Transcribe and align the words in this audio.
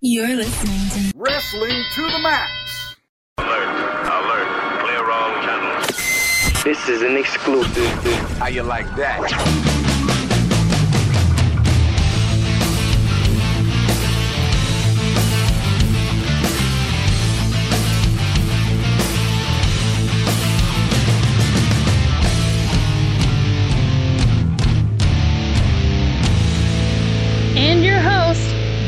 You're 0.00 0.36
listening 0.36 1.12
to 1.12 1.18
Wrestling 1.18 1.82
to 1.94 2.10
the 2.10 2.18
Max. 2.18 2.96
Alert, 3.38 3.68
alert, 4.06 4.80
clear 4.80 5.10
all 5.10 5.42
channels. 5.42 6.62
This 6.62 6.88
is 6.88 7.02
an 7.02 7.16
exclusive. 7.16 7.86
How 8.38 8.48
you 8.48 8.62
like 8.62 8.86
that? 8.96 9.83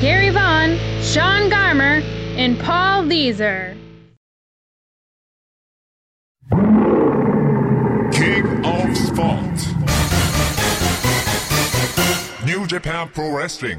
Gary 0.00 0.28
Vaughn, 0.28 0.76
Sean 1.00 1.48
Garmer, 1.48 2.02
and 2.36 2.58
Paul 2.60 3.04
Leeser. 3.04 3.74
King 8.12 8.44
of 8.62 8.94
Sport. 8.94 9.56
New 12.44 12.66
Japan 12.66 13.08
Pro 13.14 13.34
Wrestling. 13.34 13.78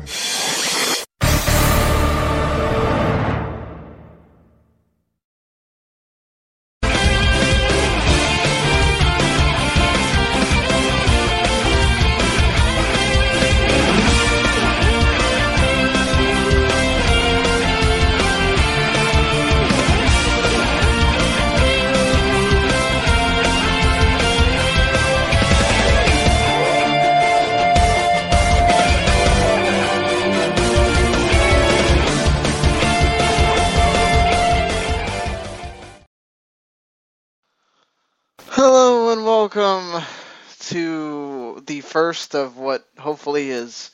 First 41.87 42.35
of 42.35 42.57
what 42.57 42.85
hopefully 42.99 43.49
is 43.49 43.91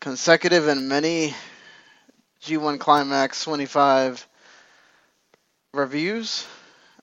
consecutive 0.00 0.66
and 0.68 0.88
many 0.88 1.34
G1 2.42 2.80
Climax 2.80 3.44
25 3.44 4.26
reviews. 5.72 6.46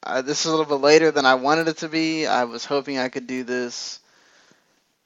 Uh, 0.04 0.22
this 0.22 0.42
is 0.42 0.46
a 0.48 0.52
little 0.52 0.66
bit 0.66 0.84
later 0.84 1.12
than 1.12 1.26
I 1.26 1.36
wanted 1.36 1.68
it 1.70 1.78
to 1.78 1.90
be. 1.90 2.28
I 2.28 2.44
was 2.44 2.66
hoping 2.66 2.98
I 2.98 3.10
could 3.10 3.28
do 3.28 3.44
this, 3.44 4.00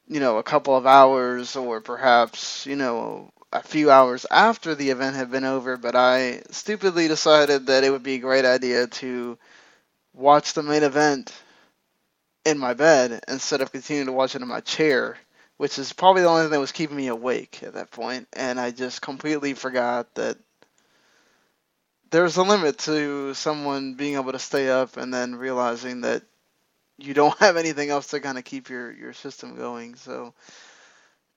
you 0.08 0.20
know, 0.20 0.38
a 0.38 0.42
couple 0.42 0.76
of 0.76 0.86
hours 0.86 1.54
or 1.54 1.80
perhaps, 1.80 2.66
you 2.66 2.76
know, 2.76 3.30
a 3.52 3.62
few 3.62 3.90
hours 3.90 4.26
after 4.30 4.74
the 4.74 4.90
event 4.90 5.14
had 5.14 5.30
been 5.30 5.44
over, 5.44 5.76
but 5.76 5.94
I 5.94 6.42
stupidly 6.50 7.06
decided 7.06 7.66
that 7.66 7.84
it 7.84 7.90
would 7.90 8.02
be 8.02 8.14
a 8.14 8.18
great 8.18 8.44
idea 8.44 8.86
to 8.86 9.38
watch 10.14 10.54
the 10.54 10.62
main 10.62 10.82
event 10.82 11.32
in 12.44 12.58
my 12.58 12.74
bed 12.74 13.22
instead 13.28 13.60
of 13.60 13.72
continuing 13.72 14.06
to 14.06 14.12
watch 14.12 14.34
it 14.34 14.42
in 14.42 14.48
my 14.48 14.60
chair, 14.60 15.16
which 15.56 15.78
is 15.78 15.92
probably 15.92 16.22
the 16.22 16.28
only 16.28 16.42
thing 16.42 16.50
that 16.50 16.60
was 16.60 16.72
keeping 16.72 16.96
me 16.96 17.08
awake 17.08 17.62
at 17.62 17.74
that 17.74 17.90
point. 17.90 18.28
And 18.32 18.58
I 18.58 18.70
just 18.70 19.00
completely 19.02 19.54
forgot 19.54 20.14
that 20.14 20.38
there's 22.10 22.36
a 22.36 22.42
limit 22.42 22.78
to 22.78 23.34
someone 23.34 23.94
being 23.94 24.14
able 24.14 24.32
to 24.32 24.38
stay 24.38 24.68
up 24.68 24.96
and 24.96 25.12
then 25.12 25.36
realizing 25.36 26.02
that 26.02 26.22
you 26.98 27.14
don't 27.14 27.38
have 27.40 27.56
anything 27.56 27.90
else 27.90 28.08
to 28.08 28.20
kind 28.20 28.38
of 28.38 28.44
keep 28.44 28.68
your, 28.68 28.92
your 28.92 29.12
system 29.12 29.56
going. 29.56 29.94
So 29.94 30.34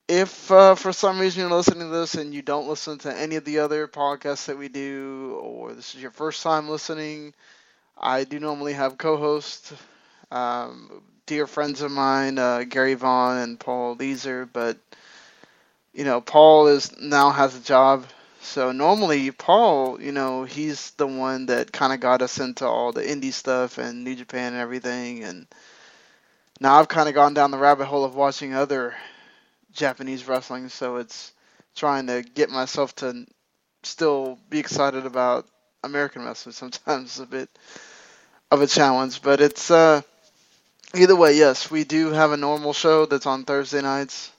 if 0.08 0.50
uh, 0.52 0.74
for 0.74 0.92
some 0.92 1.18
reason 1.18 1.40
you're 1.40 1.50
listening 1.50 1.80
to 1.80 1.88
this 1.88 2.14
and 2.14 2.32
you 2.32 2.42
don't 2.42 2.68
listen 2.68 2.98
to 2.98 3.16
any 3.16 3.36
of 3.36 3.44
the 3.44 3.58
other 3.60 3.88
podcasts 3.88 4.46
that 4.46 4.58
we 4.58 4.68
do, 4.68 5.38
or 5.42 5.72
this 5.72 5.94
is 5.94 6.02
your 6.02 6.10
first 6.12 6.42
time 6.42 6.68
listening, 6.68 7.34
I 7.98 8.24
do 8.24 8.38
normally 8.38 8.74
have 8.74 8.98
co-hosts, 8.98 9.72
um, 10.30 11.02
dear 11.26 11.46
friends 11.46 11.82
of 11.82 11.90
mine, 11.90 12.38
uh, 12.38 12.64
Gary 12.68 12.94
Vaughn 12.94 13.38
and 13.38 13.60
Paul 13.60 13.96
Leeser, 13.96 14.48
but 14.52 14.78
you 15.92 16.04
know, 16.04 16.20
Paul 16.20 16.68
is 16.68 16.98
now 17.00 17.30
has 17.30 17.56
a 17.56 17.60
job. 17.60 18.04
So 18.42 18.70
normally 18.70 19.30
Paul, 19.32 20.00
you 20.00 20.12
know, 20.12 20.44
he's 20.44 20.92
the 20.92 21.06
one 21.06 21.46
that 21.46 21.72
kind 21.72 21.92
of 21.92 22.00
got 22.00 22.22
us 22.22 22.38
into 22.38 22.66
all 22.66 22.92
the 22.92 23.02
indie 23.02 23.32
stuff 23.32 23.78
and 23.78 24.04
New 24.04 24.14
Japan 24.14 24.52
and 24.52 24.62
everything 24.62 25.24
and 25.24 25.46
now 26.60 26.78
I've 26.78 26.88
kind 26.88 27.08
of 27.08 27.14
gone 27.14 27.34
down 27.34 27.50
the 27.50 27.58
rabbit 27.58 27.86
hole 27.86 28.04
of 28.04 28.14
watching 28.14 28.54
other 28.54 28.94
Japanese 29.72 30.26
wrestling, 30.26 30.70
so 30.70 30.96
it's 30.96 31.32
trying 31.74 32.06
to 32.06 32.22
get 32.22 32.48
myself 32.48 32.94
to 32.96 33.26
still 33.82 34.38
be 34.48 34.58
excited 34.58 35.04
about 35.04 35.46
American 35.84 36.24
wrestling 36.24 36.52
sometimes 36.54 37.20
a 37.20 37.26
bit 37.26 37.50
of 38.50 38.62
a 38.62 38.66
challenge, 38.66 39.20
but 39.20 39.40
it's 39.40 39.70
uh, 39.70 40.00
either 40.98 41.16
way. 41.16 41.36
Yes, 41.36 41.70
we 41.70 41.84
do 41.84 42.10
have 42.10 42.32
a 42.32 42.36
normal 42.36 42.72
show 42.72 43.06
that's 43.06 43.26
on 43.26 43.44
Thursday 43.44 43.82
nights 43.82 44.32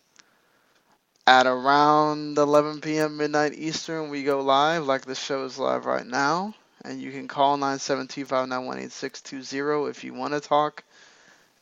at 1.25 1.47
around 1.47 2.37
11 2.37 2.81
p.m. 2.81 3.15
midnight 3.17 3.53
Eastern. 3.53 4.09
We 4.09 4.23
go 4.23 4.41
live, 4.41 4.85
like 4.85 5.05
this 5.05 5.19
show 5.19 5.45
is 5.45 5.57
live 5.59 5.85
right 5.85 6.05
now, 6.05 6.53
and 6.85 7.01
you 7.01 7.11
can 7.11 7.27
call 7.27 7.57
972-591-8620 7.57 9.89
if 9.89 10.03
you 10.03 10.13
want 10.13 10.33
to 10.33 10.39
talk 10.39 10.83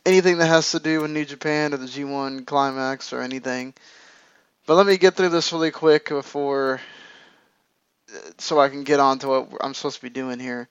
anything 0.05 0.37
that 0.37 0.47
has 0.47 0.71
to 0.71 0.79
do 0.79 1.01
with 1.01 1.11
New 1.11 1.25
Japan 1.25 1.73
or 1.73 1.77
the 1.77 1.87
G1 1.87 2.45
Climax 2.45 3.11
or 3.11 3.21
anything. 3.21 3.73
But 4.67 4.75
let 4.75 4.85
me 4.85 4.97
get 4.97 5.15
through 5.15 5.29
this 5.29 5.51
really 5.51 5.71
quick 5.71 6.09
before 6.09 6.79
uh, 8.13 8.19
so 8.37 8.59
I 8.59 8.69
can 8.69 8.83
get 8.83 8.99
on 8.99 9.19
to 9.19 9.27
what 9.27 9.49
I'm 9.61 9.73
supposed 9.73 9.97
to 9.97 10.01
be 10.03 10.09
doing 10.09 10.39
here. 10.39 10.67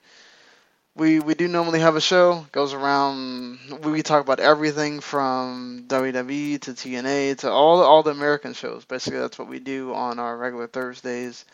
We 0.97 1.21
we 1.21 1.35
do 1.35 1.49
normally 1.49 1.81
have 1.81 1.97
a 1.97 2.01
show 2.01 2.47
goes 2.53 2.73
around. 2.73 3.59
We 3.83 4.03
talk 4.03 4.23
about 4.23 4.41
everything 4.41 5.01
from 5.01 5.85
WWE 5.89 6.61
to 6.63 6.73
TNA 6.73 7.39
to 7.39 7.51
all 7.51 7.83
all 7.83 8.03
the 8.03 8.11
American 8.13 8.55
shows. 8.55 8.85
Basically, 8.85 9.19
that's 9.21 9.39
what 9.39 9.49
we 9.49 9.59
do 9.61 9.93
on 9.95 10.19
our 10.19 10.37
regular 10.37 10.67
Thursdays, 10.69 11.45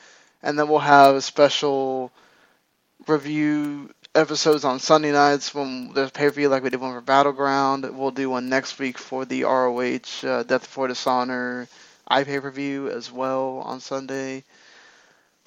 and 0.42 0.58
then 0.58 0.68
we'll 0.68 0.78
have 0.80 1.24
special 1.24 2.12
review 3.06 3.90
episodes 4.14 4.64
on 4.64 4.78
Sunday 4.78 5.12
nights 5.12 5.54
when 5.54 5.92
there's 5.94 6.10
pay 6.10 6.26
per 6.28 6.32
view 6.34 6.48
like 6.48 6.62
we 6.62 6.70
did 6.70 6.80
one 6.80 6.94
for 6.94 7.00
Battleground. 7.00 7.88
We'll 7.96 8.10
do 8.10 8.30
one 8.30 8.48
next 8.48 8.78
week 8.78 8.98
for 8.98 9.24
the 9.24 9.44
ROH 9.44 10.26
uh, 10.26 10.42
Death 10.44 10.62
Before 10.62 10.88
Dishonor 10.88 11.68
i 12.10 12.24
pay 12.24 12.40
per 12.40 12.50
view 12.50 12.90
as 12.90 13.10
well 13.12 13.62
on 13.64 13.80
Sunday. 13.80 14.44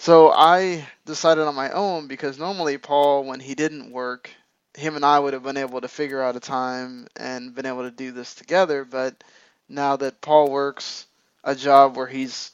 So 0.04 0.34
I 0.34 0.86
decided 1.06 1.48
on 1.48 1.56
my 1.56 1.70
own 1.70 2.08
because 2.08 2.38
normally 2.38 2.78
Paul, 2.78 3.24
when 3.24 3.40
he 3.40 3.56
didn't 3.56 3.90
work, 3.90 4.30
him 4.74 4.98
and 4.98 5.06
I 5.06 5.18
would 5.18 5.32
have 5.32 5.44
been 5.44 5.56
able 5.56 5.80
to 5.80 5.88
figure 5.88 6.22
out 6.22 6.36
a 6.36 6.42
time 6.42 7.08
and 7.16 7.56
been 7.56 7.66
able 7.66 7.84
to 7.84 7.90
do 7.90 8.12
this 8.12 8.36
together. 8.36 8.84
But 8.84 9.24
now 9.70 9.96
that 9.96 10.20
Paul 10.20 10.52
works 10.52 11.06
a 11.46 11.56
job 11.56 11.96
where 11.96 12.06
he's 12.06 12.52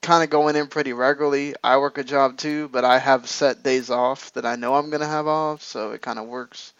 kind 0.00 0.24
of 0.24 0.30
going 0.30 0.56
in 0.56 0.66
pretty 0.66 0.92
regularly. 0.92 1.54
I 1.62 1.76
work 1.76 1.98
a 1.98 2.02
job 2.02 2.36
too, 2.36 2.68
but 2.72 2.84
I 2.84 2.98
have 2.98 3.28
set 3.28 3.62
days 3.62 3.88
off 3.88 4.32
that 4.32 4.44
I 4.44 4.56
know 4.56 4.74
I'm 4.74 4.90
going 4.90 5.02
to 5.02 5.06
have 5.06 5.28
off, 5.28 5.62
so 5.62 5.92
it 5.92 6.02
kind 6.02 6.18
of 6.18 6.26
works 6.26 6.72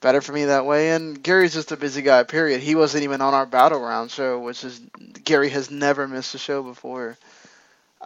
better 0.00 0.20
for 0.20 0.30
me 0.30 0.44
that 0.44 0.64
way. 0.64 0.90
And 0.90 1.20
Gary's 1.20 1.54
just 1.54 1.72
a 1.72 1.76
busy 1.76 2.02
guy, 2.02 2.22
period. 2.22 2.60
He 2.60 2.76
wasn't 2.76 3.02
even 3.02 3.20
on 3.20 3.34
our 3.34 3.46
Battleground 3.46 4.12
show, 4.12 4.38
which 4.38 4.62
is 4.62 4.80
Gary 5.24 5.48
has 5.48 5.72
never 5.72 6.06
missed 6.06 6.36
a 6.36 6.38
show 6.38 6.62
before. 6.62 7.18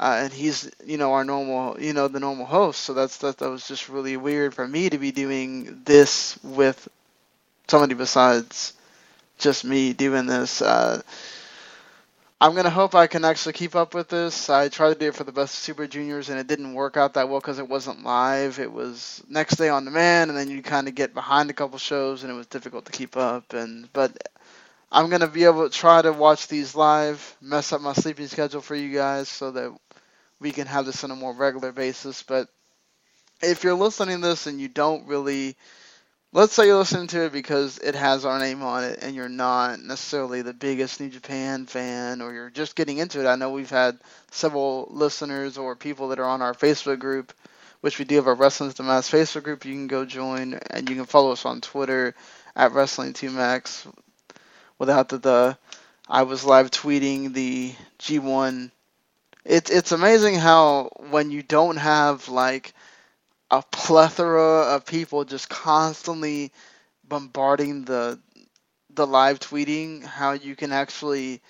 Uh, 0.02 0.22
and 0.24 0.32
he's, 0.32 0.68
you 0.84 0.98
know, 0.98 1.12
our 1.12 1.24
normal, 1.24 1.80
you 1.80 1.92
know, 1.92 2.08
the 2.08 2.18
normal 2.18 2.44
host. 2.44 2.80
So 2.80 2.92
that's 2.92 3.18
that. 3.18 3.38
That 3.38 3.50
was 3.50 3.68
just 3.68 3.88
really 3.88 4.16
weird 4.16 4.52
for 4.52 4.66
me 4.66 4.90
to 4.90 4.98
be 4.98 5.12
doing 5.12 5.82
this 5.84 6.36
with 6.42 6.88
somebody 7.68 7.94
besides 7.94 8.72
just 9.38 9.64
me 9.64 9.92
doing 9.92 10.26
this. 10.26 10.60
Uh, 10.60 11.02
I'm 12.40 12.56
gonna 12.56 12.70
hope 12.70 12.96
I 12.96 13.06
can 13.06 13.24
actually 13.24 13.52
keep 13.52 13.76
up 13.76 13.94
with 13.94 14.08
this. 14.08 14.50
I 14.50 14.68
tried 14.68 14.94
to 14.94 14.98
do 14.98 15.06
it 15.06 15.14
for 15.14 15.22
the 15.22 15.30
best 15.30 15.54
Super 15.54 15.86
Juniors, 15.86 16.30
and 16.30 16.40
it 16.40 16.48
didn't 16.48 16.74
work 16.74 16.96
out 16.96 17.14
that 17.14 17.28
well 17.28 17.38
because 17.38 17.60
it 17.60 17.68
wasn't 17.68 18.02
live. 18.02 18.58
It 18.58 18.72
was 18.72 19.22
next 19.28 19.54
day 19.54 19.68
on 19.68 19.84
demand, 19.84 20.32
and 20.32 20.36
then 20.36 20.50
you 20.50 20.62
kind 20.62 20.88
of 20.88 20.96
get 20.96 21.14
behind 21.14 21.50
a 21.50 21.54
couple 21.54 21.78
shows, 21.78 22.24
and 22.24 22.32
it 22.32 22.34
was 22.34 22.48
difficult 22.48 22.86
to 22.86 22.92
keep 22.92 23.16
up. 23.16 23.52
And 23.52 23.88
but 23.92 24.18
I'm 24.90 25.08
gonna 25.08 25.28
be 25.28 25.44
able 25.44 25.68
to 25.68 25.74
try 25.74 26.02
to 26.02 26.12
watch 26.12 26.48
these 26.48 26.74
live, 26.74 27.36
mess 27.40 27.72
up 27.72 27.80
my 27.80 27.94
sleeping 27.94 28.26
schedule 28.26 28.60
for 28.60 28.74
you 28.74 28.92
guys, 28.92 29.28
so 29.28 29.52
that 29.52 29.72
we 30.42 30.50
can 30.50 30.66
have 30.66 30.84
this 30.84 31.04
on 31.04 31.10
a 31.10 31.16
more 31.16 31.32
regular 31.32 31.72
basis. 31.72 32.22
But 32.22 32.48
if 33.42 33.64
you're 33.64 33.74
listening 33.74 34.20
to 34.20 34.28
this 34.28 34.46
and 34.46 34.60
you 34.60 34.68
don't 34.68 35.06
really 35.06 35.56
let's 36.34 36.54
say 36.54 36.66
you're 36.66 36.78
listening 36.78 37.08
to 37.08 37.26
it 37.26 37.32
because 37.32 37.78
it 37.78 37.94
has 37.94 38.24
our 38.24 38.38
name 38.38 38.62
on 38.62 38.84
it 38.84 38.98
and 39.02 39.14
you're 39.14 39.28
not 39.28 39.80
necessarily 39.80 40.40
the 40.40 40.54
biggest 40.54 40.98
New 40.98 41.10
Japan 41.10 41.66
fan 41.66 42.22
or 42.22 42.32
you're 42.32 42.50
just 42.50 42.74
getting 42.74 42.98
into 42.98 43.20
it. 43.20 43.26
I 43.26 43.36
know 43.36 43.50
we've 43.50 43.68
had 43.68 43.98
several 44.30 44.88
listeners 44.90 45.58
or 45.58 45.76
people 45.76 46.08
that 46.08 46.18
are 46.18 46.24
on 46.24 46.40
our 46.40 46.54
Facebook 46.54 46.98
group, 46.98 47.34
which 47.82 47.98
we 47.98 48.06
do 48.06 48.16
have 48.16 48.26
a 48.26 48.34
Wrestling 48.34 48.72
to 48.72 48.82
Max 48.82 49.10
Facebook 49.10 49.42
group 49.42 49.66
you 49.66 49.74
can 49.74 49.88
go 49.88 50.06
join 50.06 50.54
and 50.70 50.88
you 50.88 50.96
can 50.96 51.04
follow 51.04 51.32
us 51.32 51.44
on 51.44 51.60
Twitter 51.60 52.14
at 52.56 52.72
Wrestling2Max 52.72 53.92
without 54.78 55.10
the, 55.10 55.18
the 55.18 55.58
I 56.08 56.22
was 56.22 56.44
live 56.44 56.70
tweeting 56.70 57.34
the 57.34 57.74
G1. 57.98 58.70
It's 59.44 59.70
it's 59.70 59.92
amazing 59.92 60.36
how 60.36 60.90
when 61.10 61.30
you 61.30 61.42
don't 61.42 61.76
have 61.76 62.28
like 62.28 62.74
a 63.50 63.62
plethora 63.62 64.74
of 64.74 64.86
people 64.86 65.24
just 65.24 65.48
constantly 65.48 66.52
bombarding 67.04 67.84
the 67.84 68.20
the 68.94 69.06
live 69.06 69.40
tweeting 69.40 70.04
how 70.04 70.32
you 70.32 70.54
can 70.54 70.72
actually 70.72 71.40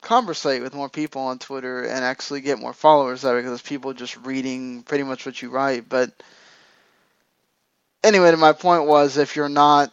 conversate 0.00 0.62
with 0.62 0.74
more 0.74 0.88
people 0.88 1.22
on 1.22 1.38
Twitter 1.38 1.84
and 1.84 2.04
actually 2.04 2.40
get 2.40 2.58
more 2.58 2.72
followers 2.72 3.22
there 3.22 3.40
because 3.40 3.62
people 3.62 3.92
just 3.92 4.16
reading 4.24 4.82
pretty 4.82 5.04
much 5.04 5.26
what 5.26 5.40
you 5.42 5.50
write. 5.50 5.88
But 5.88 6.10
anyway, 8.02 8.34
my 8.36 8.52
point 8.52 8.86
was 8.86 9.16
if 9.16 9.36
you're 9.36 9.48
not 9.48 9.92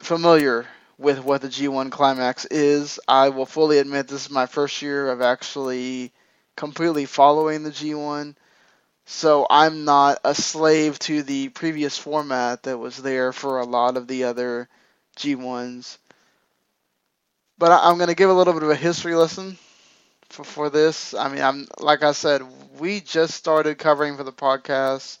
familiar 0.00 0.66
with 0.98 1.22
what 1.22 1.40
the 1.40 1.48
G1 1.48 1.90
Climax 1.90 2.44
is, 2.46 3.00
I 3.08 3.30
will 3.30 3.46
fully 3.46 3.78
admit 3.78 4.08
this 4.08 4.26
is 4.26 4.30
my 4.30 4.46
first 4.46 4.82
year 4.82 5.10
of 5.10 5.22
actually 5.22 6.12
completely 6.56 7.06
following 7.06 7.62
the 7.62 7.70
G1. 7.70 8.34
So 9.04 9.46
I'm 9.50 9.84
not 9.84 10.18
a 10.24 10.34
slave 10.34 10.98
to 11.00 11.22
the 11.22 11.48
previous 11.50 11.98
format 11.98 12.62
that 12.64 12.78
was 12.78 12.96
there 12.96 13.32
for 13.32 13.58
a 13.58 13.64
lot 13.64 13.96
of 13.96 14.06
the 14.06 14.24
other 14.24 14.68
G1s. 15.16 15.98
But 17.58 17.72
I'm 17.72 17.96
going 17.96 18.08
to 18.08 18.14
give 18.14 18.30
a 18.30 18.34
little 18.34 18.54
bit 18.54 18.62
of 18.62 18.70
a 18.70 18.76
history 18.76 19.14
lesson 19.14 19.58
for, 20.28 20.44
for 20.44 20.70
this. 20.70 21.14
I 21.14 21.28
mean, 21.28 21.42
I'm 21.42 21.68
like 21.78 22.02
I 22.02 22.12
said, 22.12 22.42
we 22.78 23.00
just 23.00 23.34
started 23.34 23.78
covering 23.78 24.16
for 24.16 24.24
the 24.24 24.32
podcast, 24.32 25.18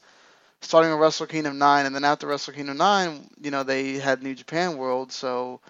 starting 0.60 0.90
with 0.90 1.00
Wrestle 1.00 1.26
Kingdom 1.26 1.58
9, 1.58 1.86
and 1.86 1.94
then 1.94 2.04
after 2.04 2.26
Wrestle 2.26 2.54
Kingdom 2.54 2.78
9, 2.78 3.30
you 3.40 3.50
know, 3.50 3.62
they 3.62 3.94
had 3.94 4.22
New 4.22 4.34
Japan 4.34 4.76
World, 4.76 5.12
so 5.12 5.60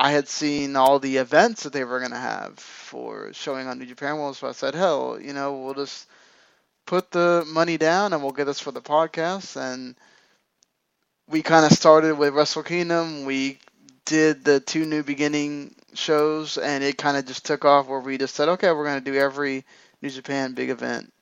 I 0.00 0.12
had 0.12 0.28
seen 0.28 0.76
all 0.76 1.00
the 1.00 1.16
events 1.16 1.64
that 1.64 1.72
they 1.72 1.82
were 1.82 1.98
going 1.98 2.12
to 2.12 2.16
have 2.16 2.56
for 2.60 3.32
showing 3.32 3.66
on 3.66 3.80
New 3.80 3.86
Japan 3.86 4.16
World, 4.16 4.36
so 4.36 4.46
I 4.46 4.52
said, 4.52 4.76
hell, 4.76 5.18
you 5.20 5.32
know, 5.32 5.58
we'll 5.58 5.74
just 5.74 6.06
put 6.86 7.10
the 7.10 7.44
money 7.48 7.78
down 7.78 8.12
and 8.12 8.22
we'll 8.22 8.30
get 8.30 8.44
this 8.44 8.60
for 8.60 8.70
the 8.70 8.80
podcast. 8.80 9.60
And 9.60 9.96
we 11.28 11.42
kind 11.42 11.66
of 11.66 11.72
started 11.72 12.16
with 12.16 12.32
Wrestle 12.32 12.62
Kingdom. 12.62 13.24
We 13.24 13.58
did 14.04 14.44
the 14.44 14.60
two 14.60 14.86
new 14.86 15.02
beginning 15.02 15.74
shows, 15.94 16.58
and 16.58 16.84
it 16.84 16.96
kind 16.96 17.16
of 17.16 17.26
just 17.26 17.44
took 17.44 17.64
off 17.64 17.88
where 17.88 17.98
we 17.98 18.18
just 18.18 18.36
said, 18.36 18.48
okay, 18.50 18.70
we're 18.70 18.86
going 18.86 19.02
to 19.02 19.10
do 19.10 19.18
every 19.18 19.64
New 20.00 20.10
Japan 20.10 20.54
big 20.54 20.70
event 20.70 21.12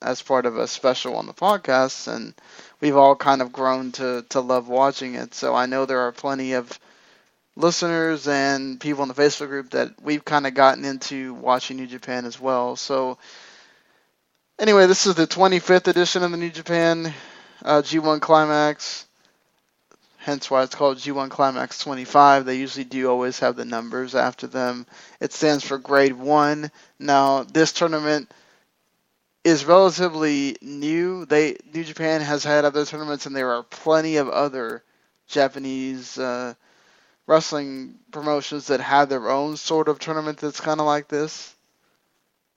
as 0.00 0.22
part 0.22 0.46
of 0.46 0.56
a 0.56 0.66
special 0.66 1.16
on 1.16 1.26
the 1.26 1.34
podcast. 1.34 2.10
And 2.10 2.32
we've 2.80 2.96
all 2.96 3.14
kind 3.14 3.42
of 3.42 3.52
grown 3.52 3.92
to, 3.92 4.24
to 4.30 4.40
love 4.40 4.68
watching 4.68 5.16
it. 5.16 5.34
So 5.34 5.54
I 5.54 5.66
know 5.66 5.84
there 5.84 6.00
are 6.00 6.12
plenty 6.12 6.54
of 6.54 6.80
listeners 7.56 8.28
and 8.28 8.80
people 8.80 9.02
in 9.02 9.08
the 9.08 9.14
Facebook 9.14 9.48
group 9.48 9.70
that 9.70 9.90
we've 10.02 10.24
kind 10.24 10.46
of 10.46 10.54
gotten 10.54 10.84
into 10.84 11.34
watching 11.34 11.76
New 11.76 11.86
Japan 11.86 12.24
as 12.26 12.40
well. 12.40 12.76
So 12.76 13.18
Anyway, 14.58 14.86
this 14.86 15.06
is 15.06 15.16
the 15.16 15.26
25th 15.26 15.88
edition 15.88 16.22
of 16.22 16.30
the 16.30 16.36
New 16.36 16.50
Japan 16.50 17.12
uh, 17.64 17.82
G1 17.82 18.20
Climax. 18.20 19.06
Hence 20.18 20.50
why 20.50 20.62
it's 20.62 20.76
called 20.76 20.98
G1 20.98 21.30
Climax 21.30 21.78
25. 21.80 22.44
They 22.46 22.56
usually 22.58 22.84
do 22.84 23.10
always 23.10 23.40
have 23.40 23.56
the 23.56 23.64
numbers 23.64 24.14
after 24.14 24.46
them. 24.46 24.86
It 25.20 25.32
stands 25.32 25.64
for 25.64 25.78
Grade 25.78 26.12
1. 26.14 26.70
Now, 27.00 27.42
this 27.42 27.72
tournament 27.72 28.32
is 29.44 29.64
relatively 29.64 30.56
new. 30.62 31.26
They 31.26 31.56
New 31.74 31.84
Japan 31.84 32.20
has 32.20 32.44
had 32.44 32.64
other 32.64 32.84
tournaments, 32.86 33.26
and 33.26 33.34
there 33.34 33.52
are 33.54 33.64
plenty 33.64 34.16
of 34.18 34.28
other 34.28 34.84
Japanese 35.28 36.18
uh, 36.18 36.54
wrestling 37.26 37.98
promotions 38.12 38.68
that 38.68 38.80
have 38.80 39.08
their 39.08 39.30
own 39.30 39.56
sort 39.56 39.88
of 39.88 39.98
tournament 39.98 40.38
that's 40.38 40.60
kind 40.60 40.80
of 40.80 40.86
like 40.86 41.08
this. 41.08 41.54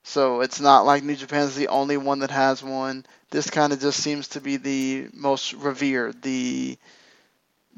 So 0.04 0.40
it's 0.40 0.60
not 0.60 0.86
like 0.86 1.02
New 1.02 1.16
Japan's 1.16 1.54
the 1.54 1.68
only 1.68 1.96
one 1.98 2.20
that 2.20 2.30
has 2.30 2.62
one. 2.62 3.04
This 3.30 3.50
kind 3.50 3.72
of 3.72 3.80
just 3.80 4.00
seems 4.02 4.28
to 4.28 4.40
be 4.40 4.56
the 4.56 5.08
most 5.12 5.52
revered, 5.54 6.22
the 6.22 6.78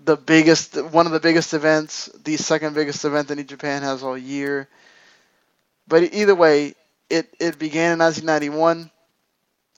the 0.04 0.16
biggest, 0.16 0.80
one 0.92 1.06
of 1.06 1.12
the 1.12 1.20
biggest 1.20 1.54
events, 1.54 2.06
the 2.24 2.36
second 2.36 2.74
biggest 2.74 3.04
event 3.04 3.28
that 3.28 3.36
New 3.36 3.44
Japan 3.44 3.82
has 3.82 4.02
all 4.02 4.16
year. 4.16 4.68
But 5.88 6.14
either 6.14 6.34
way, 6.36 6.74
it 7.10 7.34
it 7.40 7.58
began 7.58 7.94
in 7.94 7.98
1991. 7.98 8.90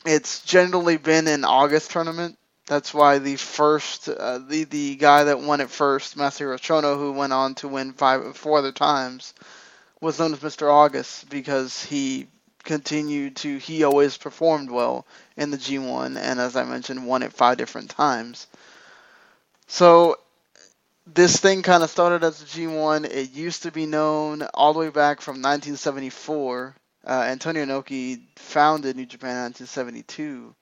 It's 0.07 0.43
generally 0.45 0.99
been 0.99 1.29
an 1.29 1.45
August 1.45 1.93
tournament. 1.93 2.39
That's 2.71 2.95
why 2.95 3.19
the 3.19 3.35
first, 3.35 4.09
uh, 4.09 4.39
the 4.39 4.63
the 4.63 4.95
guy 4.95 5.25
that 5.25 5.41
won 5.41 5.61
it 5.61 5.71
first, 5.71 6.17
Masahiro 6.17 6.57
Chono, 6.57 6.97
who 6.97 7.11
went 7.11 7.33
on 7.33 7.57
to 7.57 7.67
win 7.67 7.93
five 7.93 8.37
four 8.37 8.59
other 8.59 8.71
times, 8.71 9.35
was 10.01 10.21
known 10.21 10.35
as 10.35 10.39
Mr. 10.39 10.73
August 10.73 11.29
because 11.29 11.83
he 11.83 12.29
continued 12.63 13.35
to 13.39 13.59
he 13.59 13.83
always 13.83 14.17
performed 14.17 14.71
well 14.71 15.05
in 15.37 15.51
the 15.51 15.57
G1 15.57 16.17
and 16.17 16.39
as 16.39 16.55
I 16.55 16.63
mentioned 16.63 17.05
won 17.05 17.25
it 17.25 17.33
five 17.33 17.59
different 17.59 17.91
times. 17.91 18.47
So 19.67 20.21
this 21.13 21.39
thing 21.39 21.63
kind 21.63 21.83
of 21.83 21.91
started 21.91 22.23
as 22.23 22.41
a 22.41 22.45
G1. 22.45 23.05
It 23.05 23.33
used 23.33 23.65
to 23.65 23.73
be 23.73 23.87
known 23.87 24.43
all 24.55 24.75
the 24.75 24.79
way 24.79 24.91
back 24.91 25.23
from 25.23 25.43
1974. 25.43 26.77
Uh, 27.05 27.11
Antonio 27.11 27.65
Inoki 27.65 28.21
founded 28.37 28.95
New 28.95 29.07
Japan 29.07 29.31
in 29.31 29.43
1972. 29.55 30.55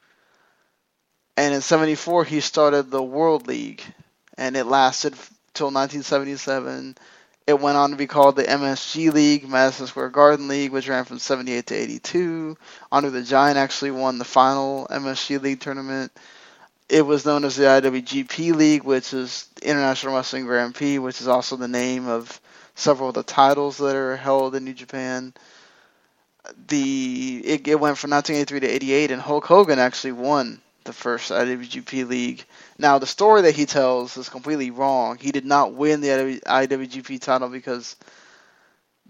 And 1.38 1.54
in 1.54 1.60
74 1.60 2.24
he 2.24 2.40
started 2.40 2.90
the 2.90 3.00
World 3.00 3.46
League 3.46 3.84
and 4.36 4.56
it 4.56 4.64
lasted 4.64 5.14
till 5.54 5.68
1977 5.68 6.96
it 7.46 7.60
went 7.60 7.78
on 7.78 7.90
to 7.90 7.96
be 7.96 8.08
called 8.08 8.34
the 8.34 8.42
MSG 8.42 9.12
League, 9.12 9.48
Madison 9.48 9.86
Square 9.86 10.08
Garden 10.08 10.48
League, 10.48 10.72
which 10.72 10.88
ran 10.88 11.04
from 11.04 11.20
78 11.20 11.68
to 11.68 11.74
82. 11.76 12.58
Andre 12.90 13.10
the 13.10 13.22
Giant 13.22 13.56
actually 13.56 13.92
won 13.92 14.18
the 14.18 14.24
final 14.24 14.88
MSG 14.90 15.40
League 15.40 15.60
tournament. 15.60 16.10
It 16.88 17.06
was 17.06 17.24
known 17.24 17.44
as 17.44 17.54
the 17.54 17.66
IWGP 17.66 18.56
League, 18.56 18.82
which 18.82 19.14
is 19.14 19.48
International 19.62 20.16
Wrestling 20.16 20.44
Grand 20.44 20.74
Prix, 20.74 20.98
which 20.98 21.20
is 21.20 21.28
also 21.28 21.54
the 21.54 21.68
name 21.68 22.08
of 22.08 22.40
several 22.74 23.10
of 23.10 23.14
the 23.14 23.22
titles 23.22 23.78
that 23.78 23.94
are 23.94 24.16
held 24.16 24.56
in 24.56 24.64
New 24.64 24.74
Japan. 24.74 25.32
The 26.66 27.42
it, 27.44 27.68
it 27.68 27.78
went 27.78 27.96
from 27.96 28.10
1983 28.10 28.60
to 28.60 28.66
88, 28.66 29.10
and 29.12 29.22
Hulk 29.22 29.46
Hogan 29.46 29.78
actually 29.78 30.12
won 30.12 30.60
the 30.88 30.92
first 30.92 31.30
IWGP 31.30 32.08
League. 32.08 32.44
Now, 32.78 32.98
the 32.98 33.06
story 33.06 33.42
that 33.42 33.54
he 33.54 33.66
tells 33.66 34.16
is 34.16 34.28
completely 34.28 34.72
wrong. 34.72 35.18
He 35.18 35.30
did 35.30 35.44
not 35.44 35.74
win 35.74 36.00
the 36.00 36.40
IWGP 36.44 37.20
title 37.20 37.48
because 37.48 37.94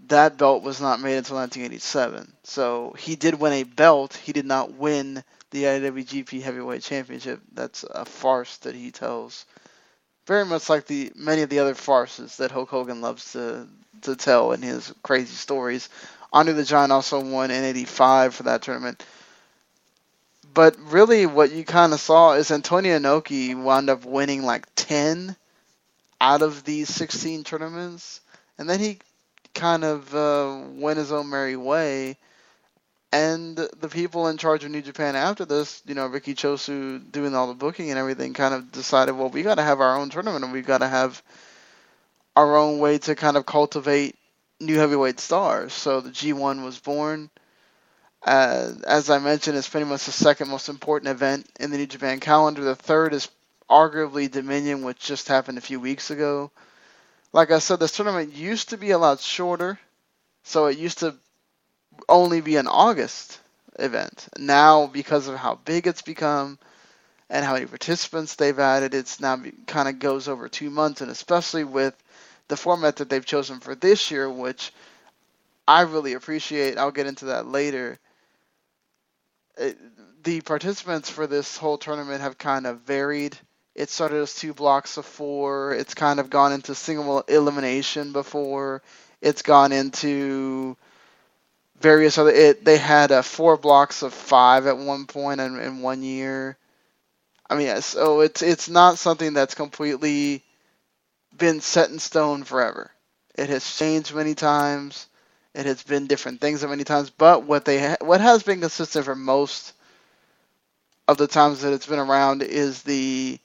that 0.07 0.37
belt 0.37 0.61
was 0.61 0.79
not 0.79 1.01
made 1.01 1.17
until 1.17 1.37
1987. 1.37 2.31
So 2.43 2.93
he 2.99 3.15
did 3.15 3.39
win 3.39 3.53
a 3.53 3.63
belt. 3.63 4.13
He 4.15 4.33
did 4.33 4.45
not 4.45 4.73
win 4.73 5.23
the 5.49 5.63
IWGP 5.63 6.41
Heavyweight 6.41 6.83
Championship. 6.83 7.41
That's 7.53 7.83
a 7.83 8.05
farce 8.05 8.57
that 8.57 8.75
he 8.75 8.91
tells. 8.91 9.45
Very 10.27 10.45
much 10.45 10.69
like 10.69 10.85
the 10.85 11.11
many 11.15 11.41
of 11.41 11.49
the 11.49 11.59
other 11.59 11.73
farces 11.73 12.37
that 12.37 12.51
Hulk 12.51 12.69
Hogan 12.69 13.01
loves 13.01 13.33
to 13.33 13.67
to 14.03 14.15
tell 14.15 14.51
in 14.51 14.61
his 14.61 14.93
crazy 15.01 15.33
stories 15.33 15.89
Andre 16.31 16.53
the 16.53 16.63
Giant 16.63 16.91
also 16.91 17.19
won 17.19 17.49
in 17.51 17.63
'85 17.63 18.35
for 18.35 18.43
that 18.43 18.61
tournament. 18.61 19.03
But 20.59 20.75
really, 20.91 21.25
what 21.25 21.53
you 21.53 21.63
kind 21.63 21.93
of 21.93 22.01
saw 22.01 22.33
is 22.33 22.51
Antonio 22.51 22.99
Inoki 22.99 23.55
wound 23.55 23.89
up 23.89 24.03
winning 24.03 24.43
like 24.43 24.67
10 24.75 25.37
out 26.19 26.41
of 26.41 26.65
these 26.65 26.93
16 26.93 27.45
tournaments, 27.45 28.19
and 28.57 28.69
then 28.69 28.81
he 28.81 28.99
kind 29.53 29.85
of 29.85 30.13
uh, 30.13 30.59
went 30.71 30.97
his 30.97 31.13
own 31.13 31.29
merry 31.29 31.55
way. 31.55 32.17
And 33.13 33.55
the 33.55 33.87
people 33.87 34.27
in 34.27 34.35
charge 34.35 34.65
of 34.65 34.71
New 34.71 34.81
Japan 34.81 35.15
after 35.15 35.45
this, 35.45 35.81
you 35.85 35.95
know, 35.95 36.07
Riki 36.07 36.35
Choshu 36.35 37.09
doing 37.09 37.35
all 37.35 37.47
the 37.47 37.53
booking 37.53 37.89
and 37.89 37.97
everything, 37.97 38.33
kind 38.33 38.53
of 38.53 38.69
decided, 38.69 39.13
well, 39.13 39.29
we 39.29 39.43
got 39.43 39.55
to 39.55 39.63
have 39.63 39.79
our 39.79 39.95
own 39.95 40.09
tournament 40.09 40.43
and 40.43 40.51
we 40.51 40.61
got 40.61 40.79
to 40.79 40.89
have 40.89 41.23
our 42.35 42.57
own 42.57 42.79
way 42.79 42.97
to 42.97 43.15
kind 43.15 43.37
of 43.37 43.45
cultivate 43.45 44.17
new 44.59 44.77
heavyweight 44.77 45.21
stars. 45.21 45.71
So 45.71 46.01
the 46.01 46.09
G1 46.09 46.65
was 46.65 46.77
born. 46.79 47.29
Uh, 48.23 48.73
as 48.85 49.09
I 49.09 49.19
mentioned, 49.19 49.57
it's 49.57 49.69
pretty 49.69 49.85
much 49.85 50.05
the 50.05 50.11
second 50.11 50.49
most 50.49 50.69
important 50.69 51.09
event 51.09 51.47
in 51.59 51.71
the 51.71 51.77
New 51.77 51.87
Japan 51.87 52.19
calendar. 52.19 52.61
The 52.61 52.75
third 52.75 53.13
is 53.13 53.29
arguably 53.69 54.29
Dominion, 54.29 54.83
which 54.83 54.99
just 54.99 55.27
happened 55.27 55.57
a 55.57 55.61
few 55.61 55.79
weeks 55.79 56.11
ago. 56.11 56.51
Like 57.31 57.51
I 57.51 57.59
said, 57.59 57.79
this 57.79 57.91
tournament 57.91 58.33
used 58.33 58.69
to 58.69 58.77
be 58.77 58.91
a 58.91 58.97
lot 58.97 59.19
shorter, 59.19 59.79
so 60.43 60.65
it 60.65 60.77
used 60.77 60.99
to 60.99 61.15
only 62.07 62.41
be 62.41 62.55
an 62.57 62.67
August 62.67 63.39
event. 63.77 64.27
Now, 64.37 64.87
because 64.87 65.27
of 65.27 65.35
how 65.35 65.55
big 65.55 65.87
it's 65.87 66.01
become 66.01 66.59
and 67.29 67.45
how 67.45 67.53
many 67.53 67.67
participants 67.67 68.35
they've 68.35 68.57
added, 68.57 68.93
it's 68.93 69.19
now 69.19 69.41
kind 69.67 69.87
of 69.87 69.99
goes 69.99 70.27
over 70.27 70.49
two 70.49 70.69
months, 70.69 71.01
and 71.01 71.11
especially 71.11 71.63
with 71.63 71.95
the 72.47 72.57
format 72.57 72.97
that 72.97 73.09
they've 73.09 73.25
chosen 73.25 73.59
for 73.59 73.75
this 73.75 74.11
year, 74.11 74.29
which 74.29 74.73
I 75.67 75.81
really 75.81 76.13
appreciate. 76.13 76.77
I'll 76.77 76.91
get 76.91 77.07
into 77.07 77.25
that 77.25 77.45
later. 77.45 77.99
It, 79.59 79.77
the 80.23 80.41
participants 80.41 81.09
for 81.09 81.27
this 81.27 81.57
whole 81.57 81.77
tournament 81.77 82.21
have 82.21 82.37
kind 82.37 82.65
of 82.67 82.81
varied. 82.81 83.37
It 83.75 83.89
started 83.89 84.21
as 84.21 84.35
two 84.35 84.53
blocks 84.53 84.97
of 84.97 85.05
four. 85.05 85.73
It's 85.73 85.93
kind 85.93 86.19
of 86.19 86.29
gone 86.29 86.53
into 86.53 86.75
single 86.75 87.21
elimination 87.21 88.11
before. 88.11 88.81
It's 89.21 89.41
gone 89.41 89.71
into 89.71 90.75
various 91.79 92.17
other. 92.17 92.31
It 92.31 92.65
they 92.65 92.77
had 92.77 93.11
uh, 93.11 93.21
four 93.21 93.57
blocks 93.57 94.01
of 94.01 94.13
five 94.13 94.67
at 94.67 94.77
one 94.77 95.05
point 95.05 95.41
in, 95.41 95.59
in 95.59 95.81
one 95.81 96.03
year. 96.03 96.57
I 97.49 97.55
mean, 97.55 97.67
yeah, 97.67 97.79
so 97.79 98.21
it's 98.21 98.41
it's 98.41 98.69
not 98.69 98.97
something 98.99 99.33
that's 99.33 99.55
completely 99.55 100.43
been 101.37 101.61
set 101.61 101.89
in 101.89 101.99
stone 101.99 102.43
forever. 102.43 102.91
It 103.35 103.49
has 103.49 103.77
changed 103.77 104.13
many 104.13 104.35
times. 104.35 105.07
It 105.55 105.65
has 105.65 105.83
been 105.83 106.07
different 106.07 106.41
things 106.41 106.63
many 106.65 106.83
times. 106.83 107.09
But 107.09 107.43
what 107.43 107.65
they 107.65 107.79
ha- 107.79 107.97
what 108.01 108.21
has 108.21 108.43
been 108.43 108.61
consistent 108.61 109.05
for 109.05 109.15
most 109.15 109.73
of 111.07 111.17
the 111.17 111.27
times 111.27 111.61
that 111.61 111.73
it's 111.73 111.87
been 111.87 111.99
around 111.99 112.43
is 112.43 112.83
the 112.83 113.39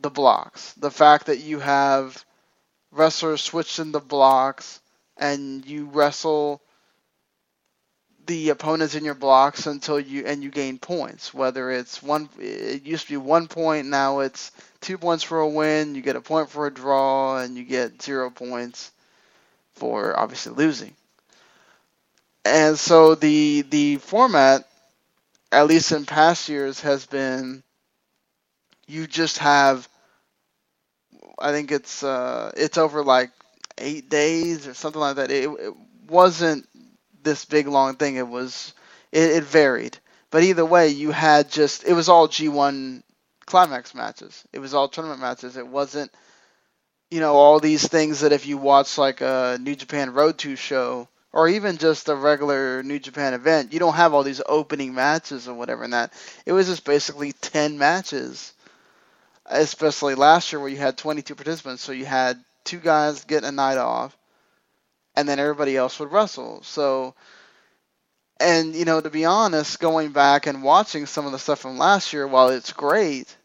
the 0.00 0.10
blocks. 0.10 0.72
The 0.74 0.90
fact 0.90 1.26
that 1.26 1.38
you 1.40 1.60
have 1.60 2.24
wrestlers 2.92 3.42
switched 3.42 3.76
the 3.92 4.00
blocks 4.00 4.80
and 5.18 5.64
you 5.66 5.86
wrestle 5.86 6.60
the 8.26 8.50
opponents 8.50 8.94
in 8.94 9.04
your 9.04 9.14
blocks 9.14 9.66
until 9.66 9.98
you 10.00 10.24
and 10.26 10.42
you 10.42 10.50
gain 10.50 10.78
points. 10.78 11.34
Whether 11.34 11.70
it's 11.70 12.02
one, 12.02 12.28
it 12.38 12.84
used 12.84 13.06
to 13.06 13.12
be 13.14 13.16
one 13.16 13.48
point, 13.48 13.88
now 13.88 14.20
it's 14.20 14.52
two 14.80 14.98
points 14.98 15.24
for 15.24 15.40
a 15.40 15.48
win. 15.48 15.94
You 15.94 16.02
get 16.02 16.16
a 16.16 16.20
point 16.20 16.50
for 16.50 16.66
a 16.66 16.72
draw, 16.74 17.38
and 17.38 17.56
you 17.56 17.64
get 17.64 18.02
zero 18.02 18.30
points 18.30 18.92
for 19.74 20.18
obviously 20.18 20.54
losing. 20.54 20.94
And 22.44 22.78
so 22.78 23.14
the 23.16 23.62
the 23.62 23.96
format, 23.98 24.68
at 25.52 25.66
least 25.68 25.92
in 25.92 26.06
past 26.06 26.48
years, 26.48 26.80
has 26.82 27.06
been 27.06 27.62
you 28.88 29.06
just 29.06 29.38
have. 29.38 29.88
I 31.38 31.52
think 31.52 31.72
it's 31.72 32.02
uh, 32.04 32.52
it's 32.56 32.78
over 32.78 33.04
like 33.04 33.30
eight 33.78 34.10
days 34.10 34.66
or 34.68 34.74
something 34.74 35.00
like 35.00 35.16
that. 35.16 35.30
It, 35.30 35.50
it 35.50 35.74
wasn't 36.08 36.68
this 37.22 37.44
big 37.44 37.68
long 37.68 37.96
thing. 37.96 38.16
It 38.16 38.28
was 38.28 38.74
it, 39.12 39.30
it 39.32 39.44
varied, 39.44 39.98
but 40.30 40.44
either 40.44 40.66
way, 40.66 40.88
you 40.88 41.12
had 41.12 41.50
just 41.50 41.84
it 41.84 41.94
was 41.94 42.08
all 42.08 42.28
G1 42.28 43.02
climax 43.46 43.94
matches. 43.94 44.44
It 44.52 44.60
was 44.60 44.74
all 44.74 44.88
tournament 44.88 45.20
matches. 45.20 45.56
It 45.56 45.66
wasn't 45.68 46.12
you 47.10 47.20
know 47.20 47.34
all 47.34 47.60
these 47.60 47.88
things 47.88 48.20
that 48.20 48.32
if 48.32 48.46
you 48.46 48.58
watch 48.58 48.98
like 48.98 49.20
a 49.22 49.58
New 49.60 49.76
Japan 49.76 50.12
Road 50.14 50.38
to 50.40 50.56
show 50.56 51.08
or 51.32 51.48
even 51.48 51.78
just 51.78 52.08
a 52.08 52.14
regular 52.14 52.82
New 52.82 52.98
Japan 52.98 53.34
event, 53.34 53.72
you 53.72 53.78
don't 53.78 53.94
have 53.94 54.12
all 54.12 54.22
these 54.22 54.42
opening 54.46 54.94
matches 54.94 55.48
or 55.48 55.54
whatever. 55.54 55.82
And 55.82 55.92
that 55.92 56.12
it 56.44 56.52
was 56.52 56.66
just 56.66 56.84
basically 56.84 57.32
ten 57.32 57.78
matches. 57.78 58.52
Especially 59.46 60.14
last 60.14 60.52
year 60.52 60.60
where 60.60 60.68
you 60.68 60.76
had 60.76 60.96
22 60.96 61.34
participants, 61.34 61.82
so 61.82 61.92
you 61.92 62.04
had 62.04 62.42
two 62.64 62.78
guys 62.78 63.24
getting 63.24 63.48
a 63.48 63.52
night 63.52 63.76
off, 63.76 64.16
and 65.16 65.28
then 65.28 65.40
everybody 65.40 65.76
else 65.76 65.98
would 65.98 66.12
wrestle. 66.12 66.62
So, 66.62 67.14
and 68.38 68.74
you 68.74 68.84
know, 68.84 69.00
to 69.00 69.10
be 69.10 69.24
honest, 69.24 69.80
going 69.80 70.12
back 70.12 70.46
and 70.46 70.62
watching 70.62 71.06
some 71.06 71.26
of 71.26 71.32
the 71.32 71.40
stuff 71.40 71.58
from 71.58 71.76
last 71.76 72.12
year, 72.12 72.26
while 72.26 72.50
it's 72.50 72.72
great, 72.72 73.36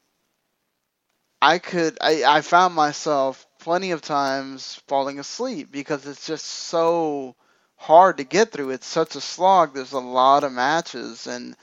I 1.41 1.57
could 1.57 1.97
I, 1.99 2.23
I 2.25 2.41
found 2.41 2.75
myself 2.75 3.45
plenty 3.59 3.91
of 3.91 4.01
times 4.01 4.81
falling 4.87 5.19
asleep 5.19 5.71
because 5.71 6.05
it's 6.05 6.25
just 6.27 6.45
so 6.45 7.35
hard 7.77 8.17
to 8.17 8.23
get 8.25 8.51
through. 8.51 8.71
It's 8.71 8.87
such 8.87 9.15
a 9.15 9.21
slog. 9.21 9.73
There's 9.73 9.93
a 9.93 9.99
lot 9.99 10.43
of 10.43 10.51
matches 10.51 11.27
and 11.27 11.55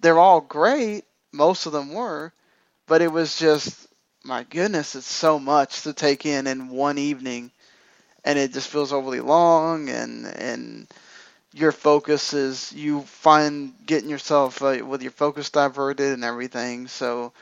they're 0.00 0.18
all 0.18 0.40
great. 0.40 1.04
Most 1.32 1.66
of 1.66 1.72
them 1.72 1.92
were, 1.92 2.32
but 2.86 3.02
it 3.02 3.12
was 3.12 3.38
just 3.38 3.88
my 4.24 4.42
goodness, 4.44 4.96
it's 4.96 5.06
so 5.06 5.38
much 5.38 5.82
to 5.82 5.92
take 5.92 6.26
in 6.26 6.46
in 6.48 6.68
one 6.70 6.98
evening 6.98 7.52
and 8.24 8.38
it 8.38 8.52
just 8.52 8.68
feels 8.68 8.92
overly 8.92 9.20
long 9.20 9.88
and 9.88 10.26
and 10.26 10.88
your 11.54 11.72
focus 11.72 12.34
is 12.34 12.72
you 12.72 13.02
find 13.02 13.74
getting 13.86 14.10
yourself 14.10 14.62
uh, 14.62 14.78
with 14.84 15.02
your 15.02 15.12
focus 15.12 15.50
diverted 15.50 16.12
and 16.12 16.24
everything 16.24 16.88
so 16.88 17.32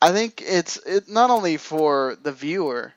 i 0.00 0.10
think 0.12 0.42
it's 0.44 0.76
it 0.78 1.08
not 1.08 1.30
only 1.30 1.56
for 1.56 2.16
the 2.22 2.32
viewer 2.32 2.92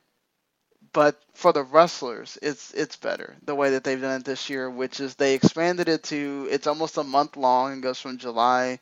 but 0.95 1.21
for 1.33 1.51
the 1.53 1.61
wrestlers 1.63 2.39
it's 2.41 2.73
it's 2.73 2.95
better 2.95 3.35
the 3.43 3.53
way 3.53 3.71
that 3.71 3.83
they've 3.83 4.01
done 4.01 4.21
it 4.21 4.25
this 4.25 4.49
year 4.49 4.69
which 4.69 5.01
is 5.01 5.15
they 5.15 5.35
expanded 5.35 5.89
it 5.89 6.03
to 6.03 6.47
it's 6.49 6.67
almost 6.67 6.97
a 6.97 7.03
month 7.03 7.35
long 7.37 7.73
and 7.73 7.83
goes 7.83 7.99
from 7.99 8.17
july 8.17 8.79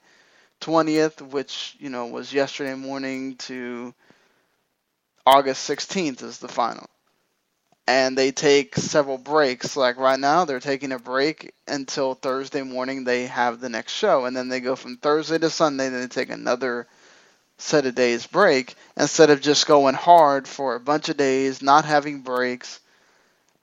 20th 0.62 1.22
which 1.24 1.76
you 1.80 1.90
know 1.90 2.06
was 2.06 2.32
yesterday 2.32 2.76
morning 2.76 3.36
to 3.38 3.94
august 5.26 5.68
16th 5.68 6.22
is 6.22 6.38
the 6.38 6.48
final 6.48 6.88
and 7.88 8.18
they 8.18 8.32
take 8.32 8.76
several 8.76 9.18
breaks. 9.18 9.76
Like 9.76 9.98
right 9.98 10.20
now, 10.20 10.46
they're 10.46 10.60
taking 10.60 10.92
a 10.92 11.00
break 11.00 11.54
until 11.68 12.14
Thursday 12.14 12.62
morning. 12.62 13.04
They 13.04 13.28
have 13.28 13.60
the 13.60 13.70
next 13.70 13.94
show, 13.94 14.26
and 14.26 14.36
then 14.36 14.50
they 14.50 14.62
go 14.62 14.76
from 14.76 14.98
Thursday 14.98 15.38
to 15.40 15.50
Sunday. 15.50 15.90
Then 15.90 16.02
they 16.02 16.08
take 16.08 16.30
another 16.30 16.88
set 17.64 17.86
of 17.86 17.96
days 17.96 18.28
break 18.28 18.76
instead 18.98 19.30
of 19.30 19.42
just 19.42 19.68
going 19.68 19.96
hard 19.96 20.48
for 20.48 20.76
a 20.76 20.80
bunch 20.80 21.10
of 21.10 21.18
days, 21.18 21.62
not 21.62 21.86
having 21.86 22.22
breaks. 22.22 22.80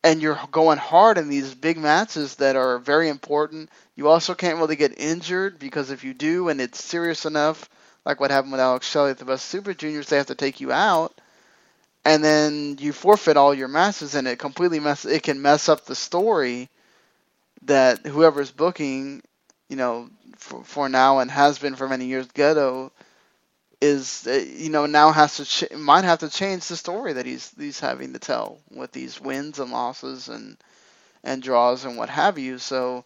And 0.02 0.22
you're 0.22 0.40
going 0.50 0.78
hard 0.78 1.18
in 1.18 1.28
these 1.28 1.54
big 1.54 1.76
matches 1.76 2.36
that 2.36 2.56
are 2.56 2.78
very 2.78 3.08
important. 3.08 3.68
You 3.96 4.08
also 4.08 4.34
can't 4.34 4.58
really 4.58 4.76
get 4.76 4.98
injured 4.98 5.58
because 5.58 5.90
if 5.90 6.04
you 6.04 6.14
do, 6.14 6.48
and 6.48 6.60
it's 6.60 6.82
serious 6.82 7.26
enough, 7.26 7.68
like 8.06 8.18
what 8.18 8.30
happened 8.30 8.52
with 8.52 8.60
Alex 8.62 8.88
Shelley 8.88 9.10
at 9.10 9.18
the 9.18 9.26
Best 9.26 9.46
Super 9.46 9.74
Juniors, 9.74 10.08
they 10.08 10.16
have 10.16 10.26
to 10.26 10.34
take 10.34 10.60
you 10.60 10.72
out 10.72 11.20
and 12.04 12.24
then 12.24 12.76
you 12.80 12.92
forfeit 12.92 13.36
all 13.36 13.54
your 13.54 13.68
matches 13.68 14.14
and 14.14 14.26
it 14.26 14.38
completely 14.38 14.80
mess 14.80 15.04
it 15.04 15.22
can 15.22 15.42
mess 15.42 15.68
up 15.68 15.84
the 15.84 15.94
story 15.94 16.68
that 17.62 18.06
whoever's 18.06 18.50
booking 18.50 19.22
you 19.68 19.76
know 19.76 20.08
for, 20.36 20.64
for 20.64 20.88
now 20.88 21.18
and 21.18 21.30
has 21.30 21.58
been 21.58 21.76
for 21.76 21.88
many 21.88 22.06
years 22.06 22.26
Gedo 22.28 22.90
is 23.80 24.26
uh, 24.26 24.32
you 24.32 24.70
know 24.70 24.86
now 24.86 25.12
has 25.12 25.36
to 25.36 25.44
ch- 25.46 25.72
might 25.76 26.04
have 26.04 26.20
to 26.20 26.30
change 26.30 26.68
the 26.68 26.76
story 26.76 27.14
that 27.14 27.26
he's 27.26 27.52
he's 27.58 27.80
having 27.80 28.12
to 28.14 28.18
tell 28.18 28.60
with 28.70 28.92
these 28.92 29.20
wins 29.20 29.58
and 29.60 29.72
losses 29.72 30.28
and 30.28 30.58
and 31.24 31.42
draws 31.42 31.84
and 31.84 31.96
what 31.98 32.08
have 32.10 32.38
you. 32.38 32.58
So 32.58 33.04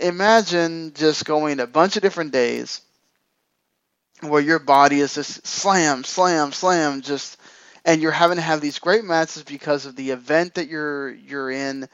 imagine 0.00 0.94
just 0.94 1.24
going 1.26 1.60
a 1.60 1.66
bunch 1.66 1.96
of 1.96 2.02
different 2.02 2.32
days 2.32 2.82
where 4.22 4.42
your 4.42 4.58
body 4.58 5.00
is 5.00 5.14
just 5.14 5.46
slam 5.46 6.04
slam 6.04 6.52
slam 6.52 7.02
just 7.02 7.38
and 7.84 8.02
you're 8.02 8.12
having 8.12 8.36
to 8.36 8.42
have 8.42 8.60
these 8.60 8.78
great 8.80 9.04
matches 9.04 9.44
because 9.44 9.86
of 9.86 9.96
the 9.96 10.10
event 10.10 10.54
that 10.54 10.68
you're 10.68 11.10
you're 11.12 11.50
in 11.50 11.88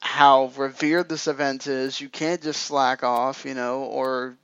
how 0.00 0.52
revered 0.56 1.08
this 1.08 1.28
event 1.28 1.66
is. 1.66 2.00
You 2.00 2.08
can't 2.10 2.42
just 2.42 2.62
slack 2.62 3.04
off 3.04 3.44
you 3.46 3.54
know 3.54 3.84
or 3.84 4.36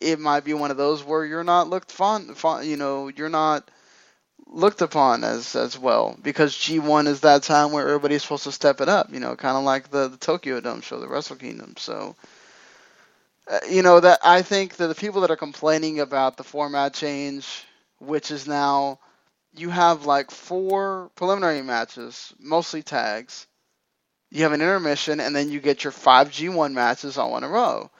it 0.00 0.20
might 0.20 0.44
be 0.44 0.54
one 0.54 0.70
of 0.70 0.76
those 0.76 1.02
where 1.04 1.24
you're 1.24 1.44
not 1.44 1.68
looked 1.68 1.90
fun, 1.92 2.34
fun 2.34 2.66
you 2.68 2.76
know 2.76 3.08
you're 3.08 3.28
not 3.28 3.70
looked 4.46 4.82
upon 4.82 5.24
as 5.24 5.56
as 5.56 5.78
well 5.78 6.16
because 6.22 6.54
G1 6.54 7.06
is 7.08 7.20
that 7.22 7.42
time 7.42 7.72
where 7.72 7.86
everybody's 7.88 8.22
supposed 8.22 8.44
to 8.44 8.52
step 8.52 8.80
it 8.80 8.88
up. 8.88 9.12
You 9.12 9.20
know, 9.20 9.36
kind 9.36 9.56
of 9.56 9.64
like 9.64 9.90
the 9.90 10.08
the 10.08 10.16
Tokyo 10.16 10.60
Dome 10.60 10.80
show, 10.82 11.00
the 11.00 11.08
Wrestle 11.08 11.36
Kingdom. 11.36 11.74
So. 11.78 12.16
Uh, 13.48 13.60
you 13.70 13.82
know 13.82 14.00
that 14.00 14.18
I 14.24 14.42
think 14.42 14.76
that 14.76 14.88
the 14.88 14.94
people 14.94 15.20
that 15.20 15.30
are 15.30 15.36
complaining 15.36 16.00
about 16.00 16.36
the 16.36 16.44
format 16.44 16.94
change, 16.94 17.64
which 18.00 18.32
is 18.32 18.46
now 18.48 18.98
you 19.56 19.70
have 19.70 20.06
like 20.06 20.30
four 20.30 21.10
preliminary 21.16 21.62
matches, 21.62 22.32
mostly 22.40 22.82
tags. 22.82 23.46
You 24.30 24.42
have 24.44 24.52
an 24.52 24.60
intermission, 24.60 25.20
and 25.20 25.34
then 25.34 25.50
you 25.50 25.60
get 25.60 25.84
your 25.84 25.92
five 25.92 26.30
G1 26.30 26.72
matches 26.74 27.18
all 27.18 27.36
in 27.38 27.44
a 27.44 27.48
row. 27.48 27.90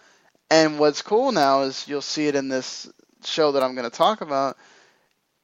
And 0.51 0.79
what's 0.79 1.03
cool 1.03 1.33
now 1.33 1.63
is 1.63 1.87
you'll 1.89 2.03
see 2.03 2.29
it 2.29 2.37
in 2.37 2.49
this 2.49 2.89
show 3.25 3.53
that 3.53 3.63
I'm 3.63 3.75
going 3.75 3.91
to 3.91 3.97
talk 3.97 4.21
about. 4.21 4.57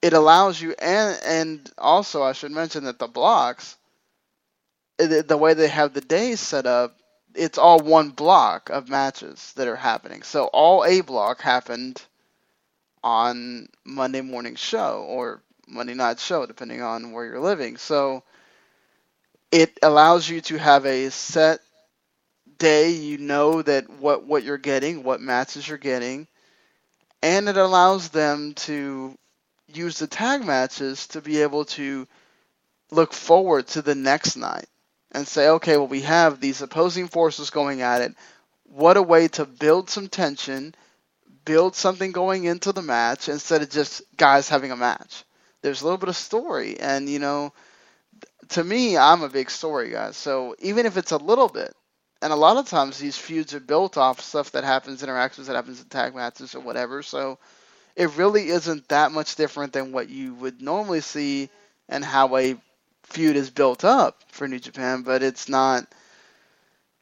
It 0.02 0.12
allows 0.12 0.61
you, 0.61 0.75
and 0.78 1.18
and 1.25 1.73
also 1.78 2.23
I 2.23 2.32
should 2.32 2.52
mention 2.52 2.85
that 2.85 2.99
the 2.99 3.09
blocks, 3.09 3.76
eh, 4.99 5.06
the, 5.06 5.23
the 5.23 5.37
way 5.37 5.54
they 5.54 5.68
have 5.68 5.94
the 5.94 6.00
days 6.00 6.40
set 6.40 6.66
up, 6.66 6.97
it's 7.35 7.59
all 7.59 7.80
one 7.80 8.11
block 8.11 8.71
of 8.71 8.88
matches 8.88 9.52
that 9.56 9.68
are 9.68 9.76
happening. 9.76 10.23
So 10.23 10.47
all 10.47 10.85
A 10.85 11.00
block 11.02 11.40
happened 11.40 12.02
on 13.04 13.68
Monday 13.85 14.21
morning 14.21 14.56
show 14.56 15.04
or 15.09 15.42
Monday 15.68 15.94
night 15.94 16.21
show, 16.21 16.47
depending 16.47 16.82
on 16.82 17.12
where 17.12 17.25
you're 17.26 17.40
living. 17.40 17.76
So 17.76 18.23
it 19.50 19.78
allows 19.82 20.28
you 20.28 20.40
to 20.42 20.59
have 20.59 20.87
a 20.87 21.11
set 21.11 21.61
day. 22.62 22.90
You 22.90 23.19
know 23.19 23.62
that 23.62 23.90
what 23.90 24.25
what 24.25 24.45
you're 24.45 24.59
getting, 24.59 25.02
what 25.04 25.21
matches 25.21 25.69
you're 25.69 25.78
getting, 25.78 26.28
and 27.23 27.49
it 27.49 27.57
allows 27.57 28.09
them 28.11 28.54
to 28.66 29.16
use 29.69 29.99
the 29.99 30.07
tag 30.07 30.45
matches 30.45 31.09
to 31.09 31.21
be 31.21 31.42
able 31.42 31.64
to 31.66 32.07
look 32.90 33.12
forward 33.12 33.66
to 33.69 33.83
the 33.83 33.95
next 33.95 34.37
night 34.37 34.66
and 35.12 35.26
say, 35.28 35.49
okay, 35.49 35.76
well, 35.76 35.88
we 35.88 36.02
have 36.02 36.40
these 36.40 36.62
opposing 36.62 37.09
forces 37.09 37.50
going 37.50 37.83
at 37.83 38.02
it. 38.02 38.14
What 38.64 38.97
a 38.97 39.02
way 39.02 39.28
to 39.28 39.45
build 39.45 39.90
some 39.90 40.09
tension, 40.09 40.75
build 41.45 41.76
something 41.76 42.12
going 42.12 42.45
into 42.45 42.73
the 42.73 42.83
match 42.83 43.28
instead 43.28 43.62
of 43.62 43.71
just 43.71 44.02
guys 44.16 44.49
having 44.49 44.71
a 44.73 44.76
match 44.76 45.25
there's 45.62 45.81
a 45.81 45.85
little 45.85 45.99
bit 45.99 46.09
of 46.09 46.16
story, 46.16 46.78
and 46.78 47.09
you 47.09 47.19
know, 47.19 47.52
to 48.50 48.64
me, 48.64 48.97
I'm 48.97 49.23
a 49.23 49.28
big 49.28 49.50
story 49.50 49.90
guy. 49.90 50.11
So 50.12 50.54
even 50.61 50.87
if 50.87 50.97
it's 50.97 51.12
a 51.12 51.16
little 51.16 51.49
bit, 51.49 51.75
and 52.22 52.32
a 52.32 52.36
lot 52.36 52.58
of 52.58 52.68
times 52.68 52.98
these 52.98 53.18
feuds 53.18 53.54
are 53.54 53.60
built 53.60 53.98
off 53.98 54.22
stuff 54.22 54.52
that 54.52 54.64
happens, 54.64 55.02
interactions 55.02 55.48
that 55.48 55.56
happens 55.56 55.82
in 55.82 55.88
tag 55.88 56.14
matches 56.14 56.54
or 56.56 56.60
whatever. 56.60 57.02
So 57.02 57.38
it 57.96 58.16
really 58.18 58.48
isn't 58.50 58.88
that 58.90 59.12
much 59.12 59.36
different 59.36 59.74
than 59.74 59.92
what 59.92 60.10
you 60.10 60.34
would 60.36 60.62
normally 60.62 61.02
see 61.02 61.50
and 61.88 62.04
how 62.04 62.36
a 62.36 62.56
feud 63.04 63.36
is 63.36 63.50
built 63.50 63.84
up 63.84 64.18
for 64.28 64.48
New 64.48 64.60
Japan, 64.60 65.02
but 65.02 65.22
it's 65.24 65.48
not. 65.50 65.86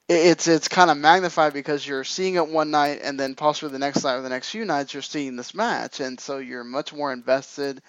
It's 0.09 0.49
it's 0.49 0.69
kind 0.69 0.91
of 0.91 0.99
magnified 0.99 1.55
because 1.55 1.87
you're 1.87 2.05
seeing 2.05 2.37
it 2.37 2.49
one 2.49 2.73
night 2.73 3.01
and 3.05 3.21
then 3.21 3.37
possibly 3.37 3.73
the 3.73 3.81
next 3.81 4.05
night 4.05 4.17
or 4.17 4.23
the 4.23 4.31
next 4.31 4.51
few 4.51 4.67
nights 4.67 4.95
you're 4.95 5.03
seeing 5.03 5.37
this 5.37 5.55
match, 5.55 6.01
and 6.01 6.21
so 6.21 6.39
you're 6.39 6.65
much 6.65 6.93
more 6.95 7.13
invested 7.13 7.81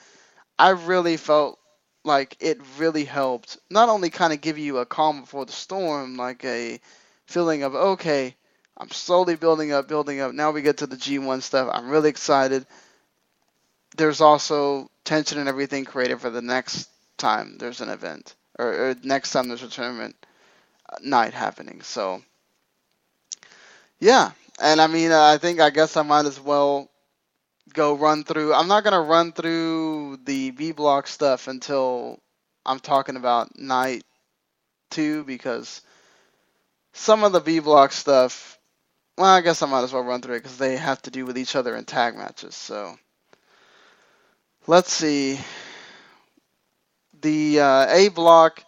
I 0.59 0.69
really 0.71 1.17
felt 1.17 1.59
like 2.05 2.37
it 2.39 2.59
really 2.77 3.05
helped 3.05 3.57
not 3.69 3.89
only 3.89 4.09
kind 4.09 4.33
of 4.33 4.41
give 4.41 4.57
you 4.57 4.77
a 4.77 4.85
calm 4.85 5.21
before 5.21 5.45
the 5.45 5.51
storm, 5.51 6.17
like 6.17 6.45
a 6.45 6.79
feeling 7.27 7.63
of 7.63 7.75
okay, 7.75 8.35
I'm 8.77 8.89
slowly 8.89 9.35
building 9.35 9.71
up, 9.71 9.87
building 9.87 10.19
up. 10.21 10.33
Now 10.33 10.51
we 10.51 10.61
get 10.61 10.77
to 10.77 10.87
the 10.87 10.95
G1 10.95 11.41
stuff. 11.41 11.69
I'm 11.71 11.89
really 11.89 12.09
excited. 12.09 12.65
There's 13.97 14.21
also 14.21 14.89
tension 15.03 15.39
and 15.39 15.49
everything 15.49 15.85
created 15.85 16.21
for 16.21 16.29
the 16.29 16.41
next 16.41 16.89
time 17.17 17.57
there's 17.57 17.81
an 17.81 17.89
event 17.89 18.35
or, 18.57 18.89
or 18.89 18.95
next 19.03 19.31
time 19.31 19.47
there's 19.47 19.63
a 19.63 19.69
tournament 19.69 20.15
uh, 20.89 20.97
night 21.03 21.33
happening. 21.33 21.81
So 21.81 22.21
yeah, 23.99 24.31
and 24.61 24.81
I 24.81 24.87
mean, 24.87 25.11
uh, 25.11 25.21
I 25.21 25.37
think 25.37 25.59
I 25.59 25.69
guess 25.69 25.95
I 25.97 26.01
might 26.01 26.25
as 26.25 26.39
well 26.39 26.89
go 27.73 27.93
run 27.93 28.23
through. 28.23 28.53
I'm 28.53 28.67
not 28.67 28.83
gonna 28.83 29.01
run 29.01 29.31
through 29.31 30.19
the 30.25 30.51
B 30.51 30.71
block 30.71 31.07
stuff 31.07 31.47
until 31.47 32.19
I'm 32.65 32.79
talking 32.79 33.15
about 33.15 33.57
night 33.57 34.03
two 34.89 35.23
because 35.23 35.81
some 36.93 37.23
of 37.23 37.33
the 37.33 37.41
B 37.41 37.59
block 37.59 37.91
stuff. 37.91 38.59
Well, 39.17 39.29
I 39.29 39.41
guess 39.41 39.61
I 39.61 39.67
might 39.67 39.83
as 39.83 39.93
well 39.93 40.03
run 40.03 40.21
through 40.21 40.35
it 40.35 40.39
because 40.43 40.57
they 40.57 40.77
have 40.77 41.01
to 41.03 41.11
do 41.11 41.25
with 41.25 41.37
each 41.37 41.55
other 41.55 41.75
in 41.75 41.85
tag 41.85 42.15
matches. 42.17 42.55
So 42.55 42.97
let's 44.67 44.91
see. 44.93 45.39
The 47.21 47.59
uh, 47.61 47.87
A 47.89 48.09
block 48.09 48.63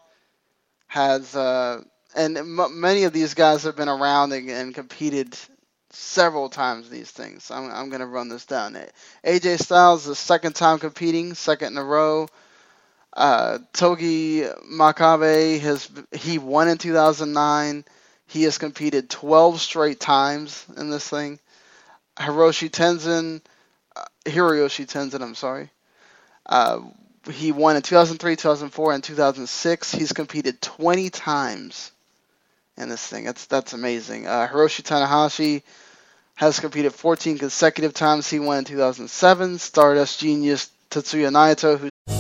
has, 0.87 1.35
uh, 1.35 1.81
and 2.15 2.37
m- 2.37 2.81
many 2.81 3.03
of 3.05 3.13
these 3.13 3.33
guys 3.33 3.63
have 3.63 3.75
been 3.75 3.89
around 3.89 4.33
and, 4.33 4.49
and 4.49 4.75
competed 4.75 5.37
several 5.91 6.49
times 6.49 6.89
these 6.89 7.11
things. 7.11 7.51
I'm, 7.51 7.71
I'm 7.71 7.89
going 7.89 8.01
to 8.01 8.07
run 8.07 8.29
this 8.29 8.45
down. 8.45 8.77
AJ 9.25 9.59
Styles, 9.61 10.03
is 10.03 10.07
the 10.07 10.15
second 10.15 10.55
time 10.55 10.79
competing, 10.79 11.33
second 11.35 11.73
in 11.73 11.77
a 11.77 11.83
row. 11.83 12.27
Uh, 13.15 13.59
Togi 13.73 14.43
Makabe 14.71 15.59
has 15.61 15.89
he 16.13 16.37
won 16.39 16.67
in 16.69 16.77
2009. 16.79 17.85
He 18.33 18.41
has 18.45 18.57
competed 18.57 19.11
12 19.11 19.61
straight 19.61 19.99
times 19.99 20.65
in 20.75 20.89
this 20.89 21.07
thing. 21.07 21.37
Hiroshi 22.17 22.67
Tenzan, 22.67 23.41
uh, 23.95 24.05
Hiroyoshi 24.25 24.87
Tenzan, 24.87 25.21
I'm 25.21 25.35
sorry. 25.35 25.69
Uh, 26.47 26.79
he 27.31 27.51
won 27.51 27.75
in 27.75 27.83
2003, 27.83 28.35
2004, 28.35 28.93
and 28.93 29.03
2006. 29.03 29.91
He's 29.91 30.13
competed 30.13 30.59
20 30.63 31.11
times 31.11 31.91
in 32.75 32.89
this 32.89 33.05
thing. 33.05 33.25
That's 33.25 33.45
that's 33.45 33.73
amazing. 33.73 34.25
Uh, 34.25 34.47
Hiroshi 34.47 34.81
Tanahashi 34.81 35.61
has 36.33 36.59
competed 36.59 36.91
14 36.91 37.37
consecutive 37.37 37.93
times. 37.93 38.27
He 38.27 38.39
won 38.39 38.57
in 38.57 38.65
2007. 38.65 39.59
Stardust 39.59 40.19
genius 40.19 40.71
Tetsuya 40.89 41.29
Naito, 41.29 41.77
who 41.77 41.89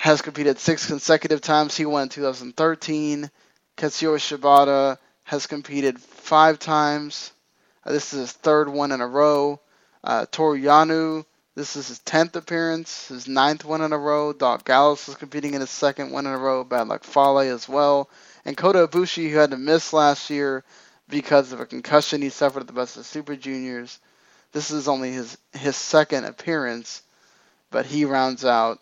has 0.00 0.22
competed 0.22 0.58
six 0.58 0.86
consecutive 0.86 1.42
times. 1.42 1.76
He 1.76 1.84
won 1.84 2.04
in 2.04 2.08
2013. 2.08 3.30
Katsuyori 3.76 4.16
Shibata 4.16 4.96
has 5.24 5.46
competed 5.46 6.00
five 6.00 6.58
times. 6.58 7.32
Uh, 7.84 7.92
this 7.92 8.14
is 8.14 8.20
his 8.20 8.32
third 8.32 8.70
one 8.70 8.92
in 8.92 9.02
a 9.02 9.06
row. 9.06 9.60
Uh, 10.02 10.24
Toru 10.32 10.58
this 11.54 11.76
is 11.76 11.88
his 11.88 11.98
10th 11.98 12.34
appearance, 12.34 13.08
his 13.08 13.28
ninth 13.28 13.66
one 13.66 13.82
in 13.82 13.92
a 13.92 13.98
row. 13.98 14.32
Doc 14.32 14.64
Gallows 14.64 15.06
is 15.06 15.16
competing 15.16 15.52
in 15.52 15.60
his 15.60 15.68
second 15.68 16.12
one 16.12 16.24
in 16.26 16.32
a 16.32 16.38
row. 16.38 16.64
Bad 16.64 16.88
Luck 16.88 17.04
Fale 17.04 17.40
as 17.40 17.68
well. 17.68 18.08
And 18.46 18.56
Kota 18.56 18.88
Ibushi, 18.88 19.30
who 19.30 19.36
had 19.36 19.50
to 19.50 19.58
miss 19.58 19.92
last 19.92 20.30
year 20.30 20.64
because 21.10 21.52
of 21.52 21.60
a 21.60 21.66
concussion 21.66 22.22
he 22.22 22.30
suffered 22.30 22.60
at 22.60 22.68
the 22.68 22.72
Best 22.72 22.96
of 22.96 23.04
Super 23.04 23.36
Juniors. 23.36 23.98
This 24.52 24.70
is 24.70 24.88
only 24.88 25.12
his, 25.12 25.36
his 25.52 25.76
second 25.76 26.24
appearance, 26.24 27.02
but 27.70 27.84
he 27.84 28.06
rounds 28.06 28.46
out 28.46 28.80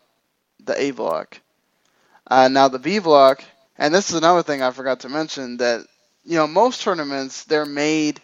the 0.68 0.80
A 0.80 0.92
block. 0.92 1.40
Uh, 2.30 2.46
now 2.48 2.68
the 2.68 2.78
B 2.78 3.00
block, 3.00 3.42
and 3.76 3.92
this 3.92 4.10
is 4.10 4.16
another 4.16 4.44
thing 4.44 4.62
I 4.62 4.70
forgot 4.70 5.00
to 5.00 5.08
mention 5.08 5.56
that 5.56 5.84
you 6.24 6.36
know 6.36 6.46
most 6.46 6.82
tournaments 6.82 7.44
they're 7.44 7.66
made 7.66 8.20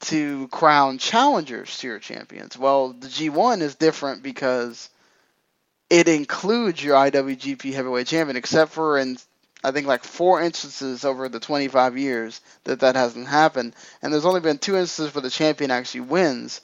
to 0.00 0.48
crown 0.48 0.98
challengers 0.98 1.78
to 1.78 1.86
your 1.86 1.98
champions. 1.98 2.58
Well, 2.58 2.94
the 2.94 3.06
G1 3.06 3.60
is 3.60 3.74
different 3.74 4.22
because 4.22 4.88
it 5.90 6.08
includes 6.08 6.82
your 6.82 6.96
IWGP 6.96 7.74
Heavyweight 7.74 8.06
Champion, 8.06 8.36
except 8.36 8.72
for 8.72 8.98
in 8.98 9.18
I 9.62 9.72
think 9.72 9.86
like 9.86 10.02
four 10.02 10.40
instances 10.40 11.04
over 11.04 11.28
the 11.28 11.38
25 11.40 11.98
years 11.98 12.40
that 12.64 12.80
that 12.80 12.96
hasn't 12.96 13.28
happened, 13.28 13.74
and 14.00 14.10
there's 14.10 14.24
only 14.24 14.40
been 14.40 14.58
two 14.58 14.76
instances 14.76 15.14
where 15.14 15.22
the 15.22 15.28
champion 15.30 15.70
actually 15.70 16.00
wins. 16.00 16.62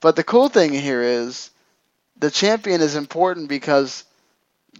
But 0.00 0.16
the 0.16 0.24
cool 0.24 0.48
thing 0.48 0.72
here 0.72 1.02
is 1.02 1.50
the 2.18 2.30
champion 2.30 2.80
is 2.80 2.96
important 2.96 3.48
because 3.48 4.04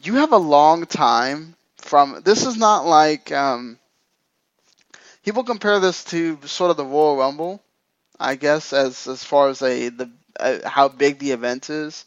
you 0.05 0.15
have 0.17 0.33
a 0.33 0.39
long 0.39 0.87
time 0.87 1.55
from. 1.79 2.23
This 2.25 2.47
is 2.47 2.57
not 2.57 2.87
like 2.87 3.33
um, 3.33 3.79
people 5.25 5.45
compare 5.45 5.81
this 5.81 6.05
to 6.05 6.39
sort 6.45 6.71
of 6.71 6.77
the 6.77 6.85
Royal 6.85 7.17
Rumble, 7.17 7.63
I 8.19 8.37
guess, 8.37 8.73
as 8.73 9.07
as 9.07 9.25
far 9.25 9.49
as 9.49 9.63
a 9.63 9.89
the 9.89 10.11
uh, 10.39 10.69
how 10.69 10.89
big 10.89 11.19
the 11.19 11.33
event 11.33 11.71
is. 11.71 12.05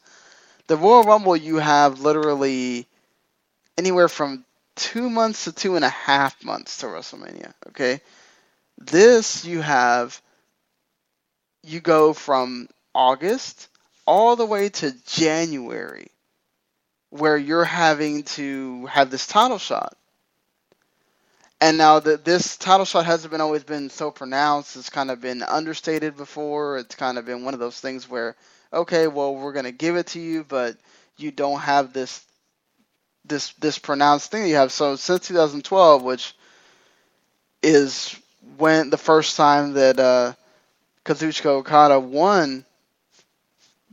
The 0.68 0.78
Royal 0.78 1.04
Rumble, 1.04 1.36
you 1.36 1.58
have 1.58 2.02
literally 2.02 2.88
anywhere 3.78 4.10
from 4.10 4.44
two 4.76 5.10
months 5.10 5.46
to 5.46 5.52
two 5.52 5.76
and 5.76 5.86
a 5.86 5.90
half 5.90 6.44
months 6.44 6.78
to 6.80 6.88
WrestleMania. 6.88 7.54
Okay, 7.70 8.02
this 8.78 9.46
you 9.46 9.62
have. 9.62 10.22
You 11.64 11.82
go 11.82 12.14
from 12.14 12.70
August 12.96 13.68
all 14.06 14.38
the 14.38 14.46
way 14.46 14.70
to 14.70 14.94
January, 15.06 16.08
where 17.10 17.38
you're 17.38 17.64
having 17.64 18.24
to 18.24 18.86
have 18.88 19.10
this 19.10 19.28
title 19.28 19.58
shot. 19.58 19.96
And 21.60 21.78
now 21.78 22.00
that 22.00 22.24
this 22.24 22.56
title 22.58 22.86
shot 22.86 23.06
hasn't 23.06 23.32
been 23.32 23.42
always 23.42 23.64
been 23.64 23.90
so 23.90 24.12
pronounced, 24.12 24.76
it's 24.76 24.90
kind 24.90 25.10
of 25.10 25.22
been 25.22 25.42
understated 25.42 26.16
before. 26.16 26.78
It's 26.78 26.96
kind 26.96 27.18
of 27.18 27.26
been 27.26 27.44
one 27.44 27.56
of 27.56 27.60
those 27.60 27.80
things 27.80 28.08
where, 28.08 28.36
okay, 28.72 29.08
well, 29.08 29.36
we're 29.36 29.54
gonna 29.54 29.72
give 29.72 29.96
it 29.96 30.08
to 30.08 30.20
you, 30.20 30.44
but 30.44 30.78
you 31.18 31.32
don't 31.32 31.60
have 31.60 31.94
this 31.94 32.24
this 33.26 33.54
this 33.54 33.80
pronounced 33.80 34.32
thing 34.32 34.48
you 34.48 34.56
have. 34.56 34.72
So 34.72 34.96
since 34.96 35.28
2012, 35.28 36.04
which 36.04 36.36
is 37.64 38.16
when 38.58 38.90
the 38.90 38.98
first 38.98 39.36
time 39.36 39.74
that 39.74 40.00
uh, 40.00 40.34
Kazuchika 41.06 41.48
Okada 41.48 42.00
won 42.00 42.66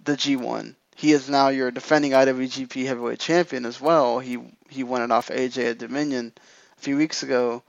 the 0.05 0.13
G1, 0.13 0.75
he 1.05 1.13
is 1.13 1.29
now 1.29 1.49
your 1.49 1.71
defending 1.71 2.13
IWGP 2.13 2.87
Heavyweight 2.87 3.19
Champion 3.19 3.67
as 3.67 3.79
well. 3.79 4.21
He 4.21 4.39
he 4.71 4.85
won 4.85 5.03
it 5.03 5.11
off 5.11 5.29
AJ 5.29 5.73
at 5.73 5.79
Dominion 5.79 6.33
a 6.79 6.81
few 6.81 6.97
weeks 6.97 7.23
ago. 7.23 7.63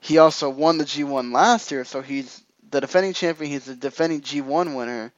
He 0.00 0.16
also 0.16 0.48
won 0.48 0.78
the 0.78 0.84
G1 0.84 1.30
last 1.30 1.70
year, 1.70 1.84
so 1.84 2.00
he's 2.00 2.42
the 2.70 2.80
defending 2.80 3.12
champion. 3.12 3.50
He's 3.50 3.66
the 3.66 3.76
defending 3.76 4.22
G1 4.22 4.74
winner. 4.74 5.12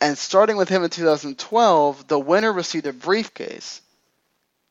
And 0.00 0.18
starting 0.18 0.56
with 0.56 0.68
him 0.68 0.82
in 0.82 0.90
2012, 0.90 2.08
the 2.08 2.18
winner 2.18 2.52
received 2.52 2.88
a 2.88 2.92
briefcase. 2.92 3.80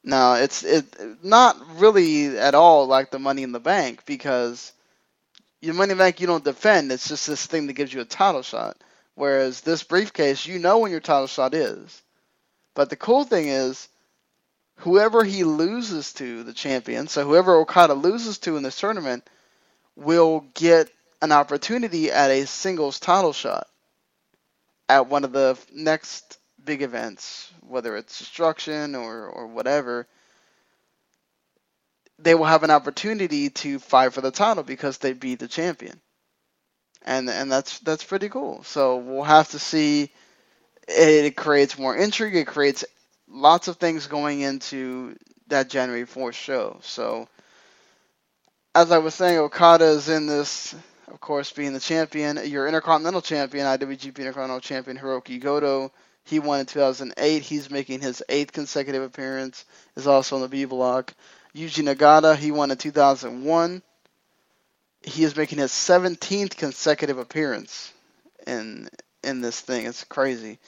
Now 0.04 0.34
it's 0.34 0.64
it 0.66 0.86
not 1.24 1.56
really 1.80 2.38
at 2.38 2.56
all 2.56 2.88
like 2.88 3.10
the 3.10 3.20
Money 3.20 3.44
in 3.44 3.54
the 3.54 3.62
Bank 3.62 4.06
because 4.06 4.74
your 5.62 5.76
Money 5.76 5.94
in 5.94 5.98
the 5.98 6.04
Bank 6.04 6.20
you 6.20 6.28
don't 6.28 6.44
defend. 6.44 6.92
It's 6.92 7.08
just 7.08 7.26
this 7.26 7.46
thing 7.46 7.68
that 7.68 7.74
gives 7.74 7.94
you 7.94 8.02
a 8.02 8.06
title 8.06 8.42
shot. 8.42 8.76
Whereas 9.16 9.62
this 9.62 9.84
briefcase, 9.84 10.46
you 10.46 10.60
know 10.60 10.80
when 10.80 10.92
your 10.92 11.00
title 11.00 11.28
shot 11.28 11.54
is. 11.54 12.02
But 12.74 12.90
the 12.90 12.96
cool 12.96 13.24
thing 13.24 13.48
is, 13.48 13.88
whoever 14.78 15.24
he 15.24 15.44
loses 15.44 16.14
to, 16.14 16.44
the 16.44 16.54
champion, 16.54 17.08
so 17.08 17.26
whoever 17.26 17.56
Okada 17.56 17.94
loses 17.94 18.38
to 18.40 18.58
in 18.58 18.64
this 18.64 18.80
tournament, 18.80 19.30
will 19.96 20.46
get 20.54 20.90
an 21.22 21.32
opportunity 21.32 22.12
at 22.12 22.32
a 22.32 22.48
singles 22.48 23.00
title 23.00 23.34
shot 23.34 23.68
at 24.90 25.08
one 25.08 25.24
of 25.24 25.32
the 25.32 25.58
next 25.74 26.38
big 26.64 26.82
events, 26.82 27.52
whether 27.62 27.96
it's 27.96 28.20
destruction 28.20 28.96
or, 28.96 29.26
or 29.28 29.48
whatever, 29.48 30.08
they 32.20 32.36
will 32.36 32.46
have 32.46 32.64
an 32.64 32.72
opportunity 32.72 33.50
to 33.50 33.80
fight 33.80 34.14
for 34.14 34.22
the 34.22 34.32
title 34.32 34.64
because 34.64 34.98
they 34.98 35.14
beat 35.14 35.40
the 35.40 35.48
champion. 35.48 36.00
And 37.04 37.30
and 37.30 37.52
that's 37.52 37.80
that's 37.80 38.04
pretty 38.04 38.30
cool. 38.30 38.64
So 38.64 38.98
we'll 38.98 39.24
have 39.24 39.50
to 39.50 39.60
see 39.60 40.12
it 40.88 41.36
creates 41.36 41.78
more 41.80 41.96
intrigue, 41.96 42.36
it 42.36 42.48
creates 42.48 42.86
lots 43.28 43.68
of 43.68 43.78
things 43.78 44.08
going 44.08 44.42
into 44.42 45.16
that 45.48 45.70
January 45.70 46.06
4th 46.06 46.34
show. 46.34 46.80
So 46.82 47.28
as 48.76 48.92
I 48.92 49.00
was 49.00 49.16
saying, 49.16 49.38
Okada 49.38 49.86
is 49.86 50.10
in 50.10 50.28
this 50.28 50.76
of 51.08 51.20
course, 51.20 51.52
being 51.52 51.74
the 51.74 51.80
champion, 51.80 52.40
your 52.46 52.68
Intercontinental 52.68 53.22
Champion, 53.22 53.66
IWGP 53.66 54.18
Intercontinental 54.18 54.62
Champion 54.62 54.98
Hirooki 54.98 55.42
Goto 55.42 55.92
he 56.24 56.40
won 56.40 56.60
in 56.60 56.66
2008. 56.66 57.42
He's 57.42 57.70
making 57.70 58.02
his 58.02 58.24
eighth 58.30 58.54
consecutive 58.54 59.04
appearance. 59.04 59.66
Is 59.96 60.08
also 60.08 60.36
on 60.36 60.42
the 60.42 60.48
B 60.48 60.66
block. 60.66 61.14
Yuji 61.56 61.84
Nagata. 61.84 62.36
He 62.36 62.52
won 62.52 62.72
in 62.72 62.78
2001. 62.78 63.82
He 65.04 65.24
is 65.24 65.36
making 65.36 65.60
his 65.60 65.72
17th 65.72 66.58
consecutive 66.58 67.18
appearance 67.18 67.94
in 68.48 68.90
in 69.24 69.42
this 69.42 69.60
thing. 69.60 69.86
It's 69.86 70.04
crazy. 70.04 70.60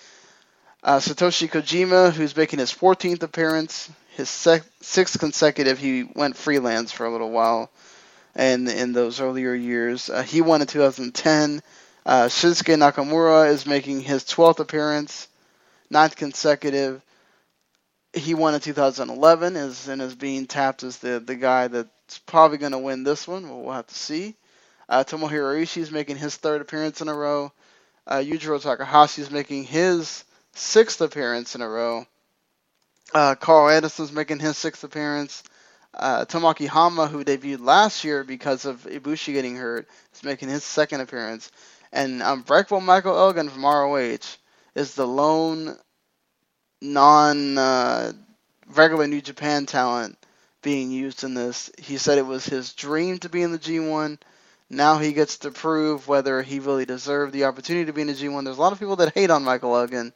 Uh, 0.84 0.98
Satoshi 1.00 1.50
Kojima, 1.50 2.12
who's 2.12 2.36
making 2.36 2.60
his 2.60 2.74
14th 2.74 3.24
appearance, 3.24 3.90
his 4.16 4.30
sec- 4.30 4.66
sixth 4.82 5.20
consecutive. 5.20 5.80
He 5.80 6.04
went 6.04 6.38
freelance 6.38 6.92
for 6.92 7.06
a 7.06 7.12
little 7.12 7.32
while, 7.32 7.72
and 8.36 8.70
in 8.70 8.94
those 8.94 9.22
earlier 9.22 9.54
years, 9.54 10.10
uh, 10.10 10.24
he 10.24 10.42
won 10.42 10.62
in 10.62 10.68
2010. 10.68 11.62
Uh, 12.06 12.26
Shinsuke 12.26 12.76
Nakamura 12.78 13.48
is 13.50 13.66
making 13.66 14.02
his 14.02 14.24
12th 14.26 14.60
appearance 14.60 15.28
ninth 15.90 16.16
consecutive. 16.16 17.02
He 18.14 18.34
won 18.34 18.56
in 18.56 18.60
2011 18.62 19.56
is, 19.56 19.88
and 19.88 20.02
is 20.02 20.16
being 20.16 20.46
tapped 20.48 20.84
as 20.84 20.98
the, 20.98 21.20
the 21.20 21.36
guy 21.36 21.68
that's 22.14 22.20
probably 22.20 22.60
going 22.60 22.74
to 22.74 22.78
win 22.78 23.04
this 23.04 23.28
one. 23.28 23.50
Well, 23.50 23.62
we'll 23.64 23.74
have 23.74 23.88
to 23.88 23.96
see. 23.96 24.36
Uh, 24.88 25.04
Tomohiro 25.04 25.60
Ishii 25.60 25.82
is 25.82 25.92
making 25.92 26.18
his 26.18 26.36
third 26.36 26.62
appearance 26.62 27.02
in 27.02 27.08
a 27.08 27.14
row. 27.14 27.52
Uh, 28.06 28.18
Yujiro 28.18 28.62
Takahashi 28.62 29.24
is 29.24 29.32
making 29.32 29.64
his 29.64 30.24
sixth 30.54 31.02
appearance 31.02 31.56
in 31.56 31.62
a 31.62 31.68
row. 31.68 32.06
Uh, 33.16 33.36
Anderson 33.50 34.06
is 34.06 34.12
making 34.12 34.38
his 34.38 34.58
sixth 34.58 34.84
appearance. 34.84 35.42
Uh, 35.92 36.26
Tomoaki 36.26 36.68
Honma, 36.68 37.10
who 37.10 37.26
debuted 37.26 37.66
last 37.66 38.04
year 38.04 38.24
because 38.24 38.66
of 38.66 38.84
Ibushi 38.84 39.34
getting 39.34 39.56
hurt, 39.56 39.88
is 40.14 40.24
making 40.24 40.50
his 40.50 40.64
second 40.64 41.02
appearance. 41.02 41.52
And 41.92 42.22
Unbreakable 42.22 42.82
Michael 42.82 43.18
Elgin 43.18 43.50
from 43.50 43.66
ROH 43.66 44.18
is 44.76 44.94
the 44.94 45.08
lone 45.08 45.76
non 46.80 47.58
uh, 47.58 48.14
regular 48.68 49.08
New 49.08 49.22
Japan 49.22 49.66
talent 49.66 50.16
being 50.64 50.92
used 50.92 51.24
in 51.24 51.36
this. 51.36 51.72
He 51.80 51.98
said 51.98 52.18
it 52.18 52.26
was 52.26 52.46
his 52.46 52.74
dream 52.74 53.20
to 53.20 53.30
be 53.30 53.44
in 53.44 53.52
the 53.52 53.60
G1. 53.60 54.20
Now 54.70 54.98
he 54.98 55.14
gets 55.14 55.40
to 55.40 55.52
prove 55.52 56.08
whether 56.08 56.42
he 56.42 56.60
really 56.60 56.86
deserved 56.86 57.34
the 57.34 57.46
opportunity 57.46 57.86
to 57.86 57.94
be 57.94 58.02
in 58.02 58.08
the 58.08 58.14
G1. 58.14 58.46
There's 58.46 58.58
a 58.58 58.62
lot 58.62 58.74
of 58.74 58.80
people 58.80 58.96
that 58.98 59.14
hate 59.14 59.30
on 59.32 59.44
Michael 59.44 59.78
Elgin. 59.78 60.14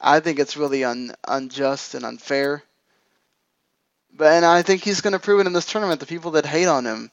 I 0.00 0.20
think 0.20 0.38
it's 0.38 0.56
really 0.56 0.84
un- 0.84 1.14
unjust 1.26 1.94
and 1.94 2.04
unfair. 2.04 2.62
But 4.14 4.32
and 4.32 4.44
I 4.46 4.62
think 4.62 4.82
he's 4.82 5.02
going 5.02 5.12
to 5.12 5.18
prove 5.18 5.40
it 5.40 5.46
in 5.46 5.52
this 5.52 5.66
tournament. 5.66 6.00
The 6.00 6.06
people 6.06 6.32
that 6.32 6.46
hate 6.46 6.66
on 6.66 6.86
him, 6.86 7.10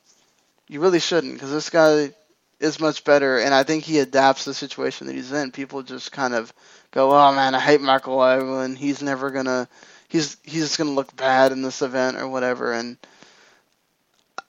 you 0.67 0.79
really 0.79 0.99
shouldn't, 0.99 1.33
because 1.33 1.51
this 1.51 1.69
guy 1.69 2.13
is 2.59 2.79
much 2.79 3.03
better, 3.03 3.39
and 3.39 3.53
I 3.53 3.63
think 3.63 3.83
he 3.83 3.99
adapts 3.99 4.45
the 4.45 4.53
situation 4.53 5.07
that 5.07 5.13
he's 5.15 5.31
in. 5.33 5.51
People 5.51 5.83
just 5.83 6.11
kind 6.13 6.33
of 6.33 6.53
go, 6.91 7.11
"Oh 7.11 7.33
man, 7.33 7.55
I 7.55 7.59
hate 7.59 7.81
Michael 7.81 8.23
Elgin. 8.23 8.75
He's 8.77 9.01
never 9.01 9.31
gonna, 9.31 9.67
he's 10.13 10.37
he's 10.43 10.77
gonna 10.77 10.91
look 10.91 11.13
bad 11.17 11.51
in 11.51 11.61
this 11.61 11.81
event 11.81 12.17
or 12.17 12.29
whatever." 12.29 12.71
And 12.71 12.97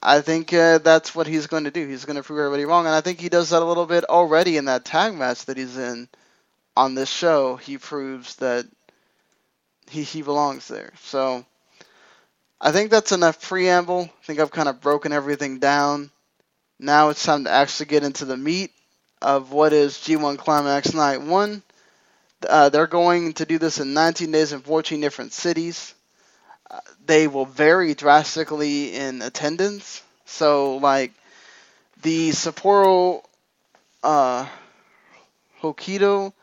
I 0.01 0.21
think 0.21 0.53
uh, 0.53 0.77
that's 0.77 1.13
what 1.13 1.27
he's 1.27 1.47
going 1.47 1.65
to 1.65 1.71
do. 1.71 1.87
He's 1.87 2.05
going 2.05 2.15
to 2.15 2.23
prove 2.23 2.39
everybody 2.39 2.65
wrong, 2.65 2.85
and 2.85 2.95
I 2.95 3.01
think 3.01 3.19
he 3.19 3.29
does 3.29 3.49
that 3.49 3.61
a 3.61 3.65
little 3.65 3.85
bit 3.87 4.05
already 4.05 4.57
in 4.57 4.65
that 4.65 4.85
tag 4.85 5.15
match 5.15 5.45
that 5.45 5.57
he's 5.57 5.77
in 5.77 6.07
on 6.77 6.95
this 6.95 7.09
show. 7.09 7.55
He 7.57 7.77
proves 7.77 8.35
that 8.37 8.65
he 9.89 10.03
he 10.03 10.21
belongs 10.21 10.67
there. 10.67 10.93
So. 11.01 11.45
I 12.61 12.71
think 12.71 12.89
that's 12.89 13.11
enough 13.11 13.41
preamble. 13.41 14.03
I 14.03 14.25
think 14.25 14.39
I've 14.39 14.49
kind 14.49 14.69
of 14.69 14.81
broken 14.81 15.11
everything 15.11 15.59
down. 15.59 16.09
Now 16.79 17.09
it's 17.09 17.23
time 17.23 17.43
to 17.43 17.51
actually 17.51 17.87
get 17.87 18.03
into 18.03 18.25
the 18.25 18.37
meat 18.37 18.71
of 19.21 19.51
what 19.51 19.73
is 19.73 19.93
G1 19.95 20.37
Climax 20.37 20.93
Night 20.93 21.21
1. 21.21 21.63
Uh, 22.47 22.69
they're 22.69 22.87
going 22.87 23.33
to 23.33 23.45
do 23.45 23.57
this 23.57 23.79
in 23.79 23.93
19 23.93 24.31
days 24.31 24.53
in 24.53 24.61
14 24.61 25.01
different 25.01 25.33
cities. 25.33 25.93
Uh, 26.69 26.79
they 27.05 27.27
will 27.27 27.45
vary 27.45 27.93
drastically 27.93 28.95
in 28.95 29.21
attendance. 29.21 30.03
So, 30.25 30.77
like, 30.77 31.13
the 32.01 32.29
Sapporo 32.29 33.23
uh, 34.03 34.47
Hokkaido 35.61 36.33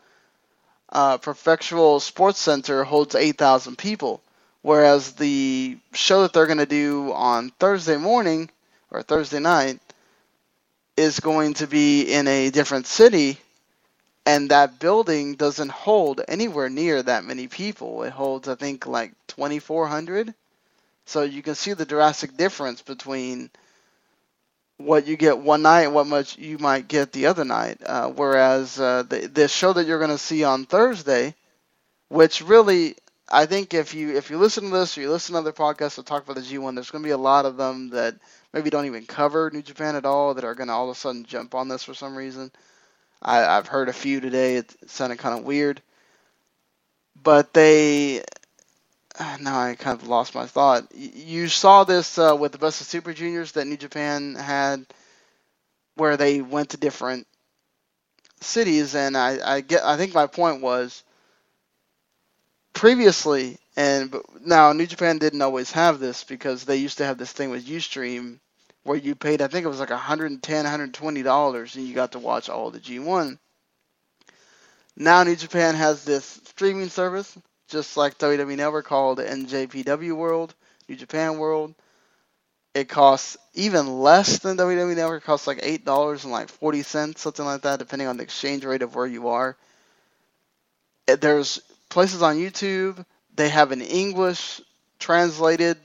uh, 0.89 1.17
Prefectural 1.17 1.99
Sports 1.99 2.39
Center 2.39 2.83
holds 2.83 3.15
8,000 3.15 3.77
people, 3.77 4.21
whereas 4.61 5.13
the 5.13 5.77
show 5.93 6.21
that 6.21 6.33
they're 6.33 6.45
going 6.45 6.57
to 6.59 6.65
do 6.65 7.11
on 7.13 7.49
Thursday 7.59 7.97
morning 7.97 8.49
or 8.91 9.01
Thursday 9.01 9.39
night 9.39 9.79
is 10.95 11.19
going 11.19 11.55
to 11.55 11.67
be 11.67 12.03
in 12.03 12.27
a 12.27 12.51
different 12.51 12.85
city, 12.85 13.39
and 14.25 14.51
that 14.51 14.79
building 14.79 15.35
doesn't 15.35 15.71
hold 15.71 16.21
anywhere 16.27 16.69
near 16.69 17.03
that 17.03 17.25
many 17.25 17.47
people. 17.47 18.03
It 18.03 18.13
holds, 18.13 18.47
I 18.47 18.55
think, 18.55 18.87
like 18.87 19.13
2,400. 19.27 20.33
So 21.05 21.23
you 21.23 21.41
can 21.41 21.55
see 21.55 21.73
the 21.73 21.85
drastic 21.85 22.37
difference 22.37 22.81
between 22.81 23.49
what 24.77 25.05
you 25.07 25.17
get 25.17 25.37
one 25.37 25.61
night 25.61 25.83
and 25.83 25.93
what 25.93 26.07
much 26.07 26.37
you 26.37 26.57
might 26.57 26.87
get 26.87 27.11
the 27.11 27.27
other 27.27 27.45
night. 27.45 27.79
Uh, 27.85 28.09
whereas 28.09 28.79
uh, 28.79 29.03
the 29.03 29.27
the 29.27 29.47
show 29.47 29.73
that 29.73 29.85
you're 29.85 29.99
going 29.99 30.11
to 30.11 30.17
see 30.17 30.43
on 30.43 30.65
Thursday, 30.65 31.35
which 32.09 32.41
really 32.41 32.95
I 33.29 33.45
think 33.45 33.73
if 33.73 33.93
you 33.93 34.15
if 34.15 34.29
you 34.29 34.37
listen 34.37 34.65
to 34.65 34.69
this 34.69 34.97
or 34.97 35.01
you 35.01 35.11
listen 35.11 35.33
to 35.33 35.39
other 35.39 35.53
podcasts 35.53 35.95
that 35.95 36.05
talk 36.05 36.23
about 36.23 36.35
the 36.35 36.41
G1, 36.41 36.75
there's 36.75 36.91
going 36.91 37.03
to 37.03 37.07
be 37.07 37.11
a 37.11 37.17
lot 37.17 37.45
of 37.45 37.57
them 37.57 37.89
that 37.89 38.15
maybe 38.53 38.69
don't 38.69 38.85
even 38.85 39.05
cover 39.05 39.49
New 39.51 39.61
Japan 39.61 39.95
at 39.95 40.05
all 40.05 40.33
that 40.33 40.43
are 40.45 40.55
going 40.55 40.67
to 40.67 40.73
all 40.73 40.89
of 40.89 40.95
a 40.95 40.99
sudden 40.99 41.25
jump 41.25 41.55
on 41.55 41.67
this 41.67 41.83
for 41.83 41.93
some 41.93 42.15
reason. 42.15 42.51
I, 43.23 43.45
I've 43.45 43.67
heard 43.67 43.89
a 43.89 43.93
few 43.93 44.19
today. 44.19 44.57
It 44.57 44.75
sounded 44.87 45.19
kind 45.19 45.39
of 45.39 45.45
weird, 45.45 45.81
but 47.21 47.53
they. 47.53 48.23
Now 49.41 49.59
I 49.59 49.75
kind 49.75 49.99
of 49.99 50.07
lost 50.07 50.35
my 50.35 50.47
thought. 50.47 50.87
You 50.95 51.47
saw 51.47 51.83
this 51.83 52.17
uh, 52.17 52.35
with 52.39 52.51
the 52.51 52.57
Best 52.57 52.81
of 52.81 52.87
Super 52.87 53.13
Juniors 53.13 53.53
that 53.53 53.67
New 53.67 53.77
Japan 53.77 54.35
had, 54.35 54.85
where 55.95 56.17
they 56.17 56.41
went 56.41 56.69
to 56.71 56.77
different 56.77 57.27
cities, 58.41 58.95
and 58.95 59.15
I, 59.17 59.55
I 59.57 59.61
get. 59.61 59.83
I 59.83 59.97
think 59.97 60.13
my 60.13 60.27
point 60.27 60.61
was 60.61 61.03
previously, 62.73 63.57
and 63.75 64.15
now 64.41 64.73
New 64.73 64.87
Japan 64.87 65.17
didn't 65.19 65.41
always 65.41 65.71
have 65.71 65.99
this 65.99 66.23
because 66.23 66.65
they 66.65 66.77
used 66.77 66.97
to 66.99 67.05
have 67.05 67.17
this 67.17 67.31
thing 67.31 67.49
with 67.51 67.67
UStream 67.67 68.39
where 68.83 68.97
you 68.97 69.15
paid, 69.15 69.41
I 69.41 69.47
think 69.47 69.65
it 69.65 69.69
was 69.69 69.79
like 69.79 69.89
110, 69.89 70.63
120 70.63 71.23
dollars, 71.23 71.75
and 71.75 71.87
you 71.87 71.95
got 71.95 72.13
to 72.13 72.19
watch 72.19 72.49
all 72.49 72.71
the 72.71 72.79
G1. 72.79 73.37
Now 74.95 75.23
New 75.23 75.35
Japan 75.35 75.75
has 75.75 76.03
this 76.03 76.25
streaming 76.45 76.89
service, 76.89 77.37
just 77.67 77.97
like 77.97 78.17
WWE 78.17 78.57
Network, 78.57 78.85
called 78.85 79.19
NJPW 79.19 80.13
World, 80.15 80.53
New 80.87 80.95
Japan 80.95 81.37
World. 81.37 81.73
It 82.73 82.89
costs 82.89 83.37
even 83.53 84.01
less 84.01 84.39
than 84.39 84.57
WWE 84.57 84.95
Network. 84.95 85.23
It 85.23 85.25
costs 85.25 85.47
like 85.47 85.59
eight 85.63 85.85
dollars 85.85 86.23
and 86.23 86.33
like 86.33 86.49
forty 86.49 86.83
cents, 86.83 87.21
something 87.21 87.45
like 87.45 87.61
that, 87.61 87.79
depending 87.79 88.07
on 88.07 88.17
the 88.17 88.23
exchange 88.23 88.65
rate 88.65 88.81
of 88.81 88.95
where 88.95 89.07
you 89.07 89.29
are. 89.29 89.55
Eh, 91.07 91.15
there's 91.15 91.59
places 91.89 92.21
on 92.21 92.37
YouTube. 92.37 93.03
They 93.35 93.49
have 93.49 93.71
an 93.71 93.81
English 93.81 94.61
translated 94.99 95.77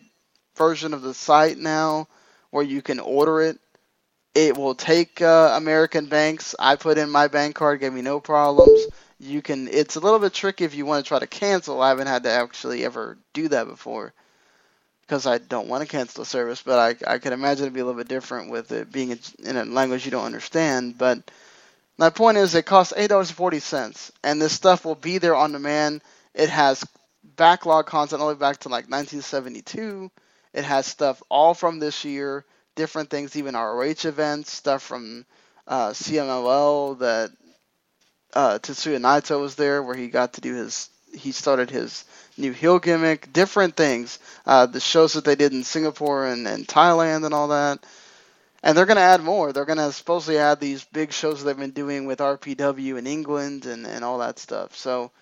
version 0.56 0.92
of 0.94 1.02
the 1.02 1.14
site 1.14 1.58
now 1.58 2.08
where 2.50 2.64
you 2.64 2.82
can 2.82 3.00
order 3.00 3.40
it. 3.40 3.58
It 4.34 4.56
will 4.56 4.74
take 4.74 5.20
uh, 5.20 5.54
American 5.56 6.06
banks. 6.06 6.54
I 6.58 6.76
put 6.76 6.98
in 6.98 7.10
my 7.10 7.28
bank 7.28 7.56
card, 7.56 7.80
gave 7.80 7.92
me 7.92 8.02
no 8.02 8.20
problems. 8.20 8.86
You 9.18 9.42
can. 9.42 9.66
It's 9.68 9.96
a 9.96 10.00
little 10.00 10.18
bit 10.18 10.32
tricky 10.32 10.64
if 10.64 10.74
you 10.74 10.86
want 10.86 11.04
to 11.04 11.08
try 11.08 11.18
to 11.18 11.26
cancel. 11.26 11.82
I 11.82 11.88
haven't 11.88 12.06
had 12.06 12.22
to 12.22 12.30
actually 12.30 12.84
ever 12.84 13.18
do 13.32 13.48
that 13.48 13.66
before 13.66 14.12
because 15.00 15.26
I 15.26 15.38
don't 15.38 15.68
want 15.68 15.82
to 15.82 15.88
cancel 15.88 16.22
the 16.22 16.28
service. 16.28 16.62
But 16.62 17.00
I 17.06 17.14
I 17.14 17.18
can 17.18 17.32
imagine 17.32 17.64
it'd 17.64 17.74
be 17.74 17.80
a 17.80 17.84
little 17.84 17.98
bit 17.98 18.08
different 18.08 18.50
with 18.50 18.70
it 18.70 18.92
being 18.92 19.18
in 19.40 19.56
a 19.56 19.64
language 19.64 20.04
you 20.04 20.12
don't 20.12 20.26
understand. 20.26 20.98
But 20.98 21.30
my 21.96 22.10
point 22.10 22.38
is, 22.38 22.54
it 22.54 22.66
costs 22.66 22.94
eight 22.96 23.08
dollars 23.08 23.30
and 23.30 23.36
forty 23.36 23.58
cents, 23.58 24.12
and 24.22 24.40
this 24.40 24.52
stuff 24.52 24.84
will 24.84 24.94
be 24.94 25.18
there 25.18 25.34
on 25.34 25.50
demand. 25.50 26.02
It 26.32 26.50
has 26.50 26.84
backlog 27.36 27.86
content 27.86 28.20
all 28.20 28.28
the 28.28 28.34
way 28.34 28.38
back 28.38 28.58
to 28.58 28.68
like 28.68 28.88
1972. 28.88 30.10
It 30.52 30.64
has 30.64 30.86
stuff 30.86 31.22
all 31.28 31.54
from 31.54 31.78
this 31.78 32.04
year, 32.04 32.44
different 32.74 33.10
things, 33.10 33.36
even 33.36 33.54
ROH 33.54 34.04
events, 34.04 34.52
stuff 34.52 34.82
from 34.82 35.26
uh, 35.66 35.90
CMLL 35.90 36.98
that 37.00 37.30
uh, 38.34 38.58
Tetsuya 38.58 38.98
Naito 38.98 39.40
was 39.40 39.54
there, 39.54 39.82
where 39.82 39.96
he 39.96 40.08
got 40.08 40.34
to 40.34 40.40
do 40.40 40.54
his, 40.54 40.88
he 41.14 41.32
started 41.32 41.70
his 41.70 42.04
new 42.36 42.52
heel 42.52 42.78
gimmick, 42.78 43.32
different 43.32 43.76
things. 43.76 44.18
Uh, 44.46 44.66
the 44.66 44.80
shows 44.80 45.14
that 45.14 45.24
they 45.24 45.34
did 45.34 45.52
in 45.52 45.64
Singapore 45.64 46.26
and, 46.26 46.46
and 46.46 46.66
Thailand 46.66 47.24
and 47.24 47.34
all 47.34 47.48
that. 47.48 47.84
And 48.62 48.76
they're 48.76 48.86
going 48.86 48.96
to 48.96 49.02
add 49.02 49.22
more. 49.22 49.52
They're 49.52 49.64
going 49.64 49.78
to 49.78 49.92
supposedly 49.92 50.38
add 50.38 50.58
these 50.58 50.84
big 50.84 51.12
shows 51.12 51.42
they've 51.42 51.56
been 51.56 51.70
doing 51.70 52.06
with 52.06 52.18
RPW 52.18 52.98
in 52.98 53.06
England 53.06 53.66
and, 53.66 53.86
and 53.86 54.04
all 54.04 54.18
that 54.18 54.38
stuff. 54.38 54.76
So, 54.76 55.12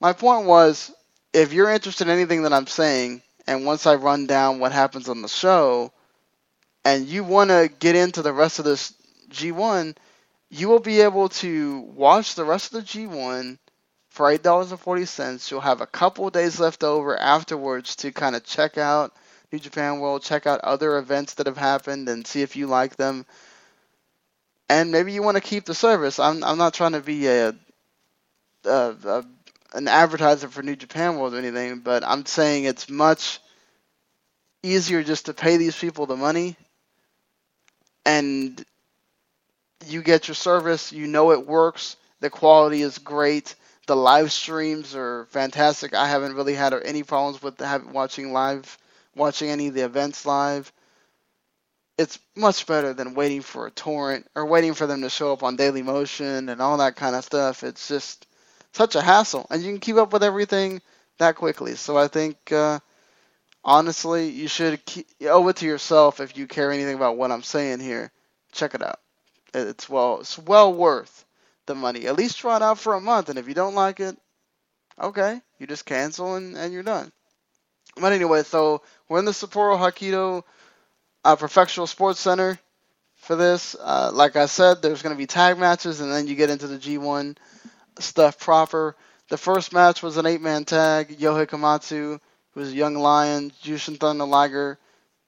my 0.00 0.14
point 0.14 0.46
was 0.46 0.90
if 1.32 1.52
you're 1.52 1.70
interested 1.70 2.08
in 2.08 2.14
anything 2.14 2.42
that 2.42 2.52
I'm 2.52 2.66
saying, 2.66 3.22
and 3.46 3.66
once 3.66 3.86
I 3.86 3.94
run 3.96 4.26
down 4.26 4.58
what 4.58 4.72
happens 4.72 5.08
on 5.08 5.22
the 5.22 5.28
show, 5.28 5.92
and 6.84 7.06
you 7.06 7.24
want 7.24 7.50
to 7.50 7.70
get 7.78 7.96
into 7.96 8.22
the 8.22 8.32
rest 8.32 8.58
of 8.58 8.64
this 8.64 8.94
G1, 9.30 9.96
you 10.50 10.68
will 10.68 10.80
be 10.80 11.00
able 11.02 11.28
to 11.28 11.80
watch 11.80 12.34
the 12.34 12.44
rest 12.44 12.74
of 12.74 12.80
the 12.80 12.86
G1 12.86 13.58
for 14.08 14.30
eight 14.30 14.42
dollars 14.42 14.70
and 14.72 14.80
forty 14.80 15.06
cents. 15.06 15.50
You'll 15.50 15.60
have 15.60 15.80
a 15.80 15.86
couple 15.86 16.28
days 16.30 16.58
left 16.58 16.82
over 16.82 17.16
afterwards 17.18 17.96
to 17.96 18.12
kind 18.12 18.34
of 18.34 18.44
check 18.44 18.76
out 18.76 19.14
New 19.52 19.58
Japan 19.58 20.00
World, 20.00 20.22
check 20.22 20.46
out 20.46 20.60
other 20.60 20.98
events 20.98 21.34
that 21.34 21.46
have 21.46 21.56
happened, 21.56 22.08
and 22.08 22.26
see 22.26 22.42
if 22.42 22.56
you 22.56 22.66
like 22.66 22.96
them. 22.96 23.26
And 24.68 24.92
maybe 24.92 25.12
you 25.12 25.22
want 25.22 25.36
to 25.36 25.40
keep 25.42 25.64
the 25.64 25.74
service. 25.74 26.18
I'm 26.18 26.42
I'm 26.44 26.58
not 26.58 26.74
trying 26.74 26.92
to 26.92 27.00
be 27.00 27.26
a, 27.28 27.54
a, 28.64 28.94
a 29.04 29.24
an 29.72 29.88
advertiser 29.88 30.48
for 30.48 30.62
New 30.62 30.76
Japan 30.76 31.18
World 31.18 31.34
or 31.34 31.38
anything, 31.38 31.80
but 31.80 32.04
I'm 32.04 32.26
saying 32.26 32.64
it's 32.64 32.88
much 32.88 33.40
easier 34.62 35.02
just 35.02 35.26
to 35.26 35.34
pay 35.34 35.56
these 35.56 35.78
people 35.78 36.06
the 36.06 36.16
money 36.16 36.56
and 38.04 38.64
you 39.86 40.02
get 40.02 40.28
your 40.28 40.34
service, 40.34 40.92
you 40.92 41.06
know 41.06 41.32
it 41.32 41.46
works, 41.46 41.96
the 42.20 42.30
quality 42.30 42.82
is 42.82 42.98
great, 42.98 43.54
the 43.86 43.96
live 43.96 44.30
streams 44.30 44.94
are 44.94 45.26
fantastic. 45.26 45.94
I 45.94 46.08
haven't 46.08 46.34
really 46.34 46.54
had 46.54 46.74
any 46.74 47.02
problems 47.02 47.42
with 47.42 47.60
watching 47.90 48.32
live, 48.32 48.78
watching 49.14 49.50
any 49.50 49.68
of 49.68 49.74
the 49.74 49.84
events 49.84 50.26
live. 50.26 50.72
It's 51.98 52.18
much 52.36 52.66
better 52.66 52.94
than 52.94 53.14
waiting 53.14 53.42
for 53.42 53.66
a 53.66 53.70
torrent 53.70 54.26
or 54.34 54.46
waiting 54.46 54.74
for 54.74 54.86
them 54.86 55.02
to 55.02 55.10
show 55.10 55.32
up 55.32 55.42
on 55.42 55.56
Daily 55.56 55.82
Motion 55.82 56.48
and 56.48 56.60
all 56.62 56.78
that 56.78 56.96
kind 56.96 57.16
of 57.16 57.24
stuff. 57.24 57.62
It's 57.64 57.88
just 57.88 58.26
such 58.72 58.94
a 58.94 59.00
hassle, 59.00 59.46
and 59.50 59.62
you 59.62 59.70
can 59.70 59.80
keep 59.80 59.96
up 59.96 60.12
with 60.12 60.22
everything 60.22 60.80
that 61.18 61.36
quickly. 61.36 61.74
So 61.74 61.96
I 61.96 62.08
think, 62.08 62.52
uh, 62.52 62.80
honestly, 63.64 64.28
you 64.28 64.48
should 64.48 64.84
keep, 64.84 65.06
owe 65.22 65.46
it 65.48 65.56
to 65.56 65.66
yourself 65.66 66.20
if 66.20 66.36
you 66.36 66.46
care 66.46 66.72
anything 66.72 66.96
about 66.96 67.16
what 67.16 67.30
I'm 67.30 67.42
saying 67.42 67.80
here. 67.80 68.10
Check 68.52 68.74
it 68.74 68.82
out. 68.82 69.00
It's 69.54 69.88
well, 69.88 70.20
it's 70.20 70.38
well 70.38 70.72
worth 70.72 71.24
the 71.66 71.74
money. 71.74 72.06
At 72.06 72.16
least 72.16 72.38
try 72.38 72.56
it 72.56 72.62
out 72.62 72.78
for 72.78 72.94
a 72.94 73.00
month, 73.00 73.28
and 73.28 73.38
if 73.38 73.48
you 73.48 73.54
don't 73.54 73.74
like 73.74 74.00
it, 74.00 74.16
okay, 75.00 75.40
you 75.58 75.66
just 75.66 75.86
cancel 75.86 76.36
and, 76.36 76.56
and 76.56 76.72
you're 76.72 76.82
done. 76.82 77.12
But 77.96 78.12
anyway, 78.12 78.44
so 78.44 78.82
we're 79.08 79.18
in 79.18 79.24
the 79.24 79.32
Sapporo 79.32 79.76
Hokkaido 79.78 80.44
uh, 81.24 81.86
Sports 81.86 82.20
Center 82.20 82.58
for 83.16 83.36
this. 83.36 83.76
Uh, 83.78 84.10
like 84.12 84.36
I 84.36 84.46
said, 84.46 84.80
there's 84.80 85.02
going 85.02 85.14
to 85.14 85.18
be 85.18 85.26
tag 85.26 85.58
matches, 85.58 86.00
and 86.00 86.10
then 86.10 86.26
you 86.26 86.34
get 86.34 86.50
into 86.50 86.66
the 86.66 86.78
G1 86.78 87.36
stuff 88.02 88.38
proper. 88.38 88.96
The 89.28 89.36
first 89.36 89.72
match 89.72 90.02
was 90.02 90.16
an 90.16 90.26
eight-man 90.26 90.64
tag. 90.64 91.18
Yohei 91.18 91.46
Komatsu, 91.46 92.20
who 92.52 92.60
was 92.60 92.70
a 92.72 92.74
young 92.74 92.94
lion, 92.94 93.52
Jushin 93.62 93.98
Thunder 93.98 94.24
Liger, 94.24 94.78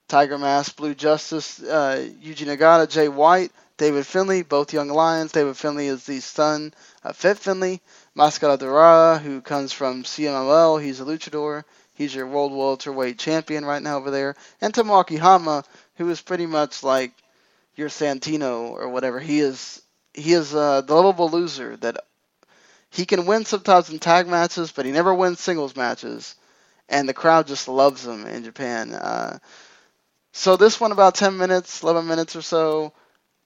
Tiger 0.09 0.39
Mask, 0.39 0.77
Blue 0.77 0.95
Justice, 0.95 1.63
uh, 1.63 2.09
Yuji 2.23 2.47
Nagata, 2.47 2.89
Jay 2.89 3.09
White, 3.09 3.53
David 3.77 4.07
Finlay, 4.07 4.43
both 4.43 4.73
young 4.73 4.89
lions. 4.89 5.33
David 5.33 5.57
Finlay 5.57 5.87
is 5.87 6.05
the 6.05 6.21
son 6.21 6.75
of 7.03 7.17
Fit 7.17 7.39
Finlay. 7.39 7.81
Mascara 8.15 8.57
Dorada, 8.57 9.19
who 9.19 9.41
comes 9.41 9.73
from 9.73 10.03
CMLL, 10.03 10.83
he's 10.83 11.01
a 11.01 11.05
luchador. 11.05 11.65
He's 11.95 12.15
your 12.15 12.27
world 12.27 12.53
welterweight 12.53 13.19
champion 13.19 13.65
right 13.65 13.83
now 13.83 13.99
over 13.99 14.11
there. 14.11 14.35
And 14.61 14.73
Tomoaki 14.73 15.19
Honma, 15.19 15.65
who 15.97 16.09
is 16.11 16.21
pretty 16.21 16.47
much 16.47 16.83
like 16.83 17.13
your 17.75 17.89
Santino 17.89 18.71
or 18.71 18.89
whatever. 18.89 19.21
He 19.21 19.41
is 19.41 19.83
he 20.15 20.33
is 20.33 20.55
uh, 20.55 20.83
the 20.83 20.95
lovable 20.95 21.31
loser 21.31 21.77
that 21.79 22.05
he 22.93 23.07
can 23.07 23.27
win 23.27 23.45
sometimes 23.45 23.91
in 23.91 23.99
tag 23.99 24.29
matches, 24.29 24.71
but 24.71 24.85
he 24.85 24.93
never 24.93 25.15
wins 25.15 25.41
singles 25.41 25.75
matches, 25.75 26.35
and 26.89 27.09
the 27.09 27.15
crowd 27.15 27.47
just 27.47 27.67
loves 27.67 28.07
him 28.07 28.27
in 28.27 28.45
Japan. 28.45 28.93
Uh, 28.93 29.39
so 30.33 30.57
this 30.57 30.81
one 30.81 30.93
about 30.93 31.15
10 31.15 31.37
minutes, 31.39 31.83
11 31.83 32.07
minutes 32.07 32.37
or 32.37 32.43
so. 32.43 32.93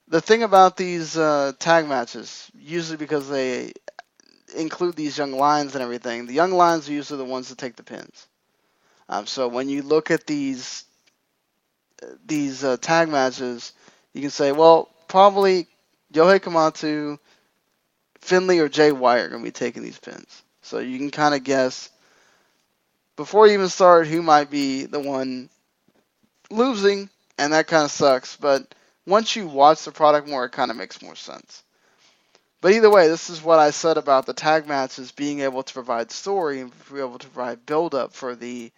The 0.09 0.21
thing 0.21 0.43
about 0.43 0.77
these 0.77 1.17
uh, 1.17 1.53
tag 1.59 1.89
matches, 1.89 2.51
usually 2.55 2.97
because 2.97 3.29
they 3.29 3.73
include 4.57 4.97
these 4.97 5.19
young 5.19 5.33
lions 5.33 5.75
and 5.75 5.83
everything, 5.83 6.27
the 6.27 6.33
young 6.35 6.53
lions 6.53 6.89
are 6.89 6.93
usually 6.93 7.19
the 7.19 7.25
ones 7.25 7.49
that 7.49 7.59
take 7.59 7.77
the 7.77 7.83
pins. 7.85 8.27
Um, 9.09 9.27
so 9.27 9.49
when 9.49 9.69
you 9.69 9.83
look 9.83 10.11
at 10.11 10.27
these 10.27 10.85
these 12.27 12.65
uh, 12.65 12.77
tag 12.77 13.09
matches, 13.09 13.73
you 14.13 14.21
can 14.21 14.31
say, 14.31 14.53
well, 14.53 14.91
probably 15.09 15.69
Yohei 16.13 16.41
Komatsu 16.41 17.19
Finlay 18.27 18.59
or 18.59 18.69
Jay 18.69 18.91
White 18.91 19.21
are 19.21 19.29
going 19.29 19.43
to 19.43 19.49
be 19.49 19.53
taking 19.53 19.83
these 19.83 19.99
pins. 19.99 20.43
So 20.62 20.81
you 20.81 20.99
can 20.99 21.11
kind 21.11 21.35
of 21.35 21.45
guess 21.45 21.91
before 23.15 23.47
you 23.47 23.55
even 23.55 23.69
start 23.69 24.09
who 24.09 24.21
might 24.21 24.51
be 24.51 24.85
the 24.87 24.99
one 24.99 25.49
losing, 26.51 27.09
and 27.39 27.53
that 27.53 27.69
kind 27.69 27.85
of 27.85 27.91
sucks. 27.91 28.37
But 28.37 28.75
once 29.07 29.37
you 29.37 29.47
watch 29.47 29.85
the 29.85 29.93
product 29.93 30.29
more, 30.29 30.45
it 30.45 30.53
kind 30.53 30.73
of 30.73 30.77
makes 30.77 31.01
more 31.01 31.15
sense. 31.15 31.62
But 32.61 32.73
either 32.73 32.91
way, 32.91 33.07
this 33.07 33.31
is 33.31 33.43
what 33.43 33.61
I 33.61 33.71
said 33.71 33.97
about 33.97 34.27
the 34.27 34.35
tag 34.35 34.67
matches 34.67 35.12
being 35.12 35.41
able 35.41 35.62
to 35.62 35.75
provide 35.75 36.11
story 36.11 36.61
and 36.61 36.73
be 36.93 36.99
able 36.99 37.19
to 37.19 37.29
provide 37.29 37.65
build 37.65 37.95
up 37.95 38.12
for 38.12 38.35
the 38.35 38.73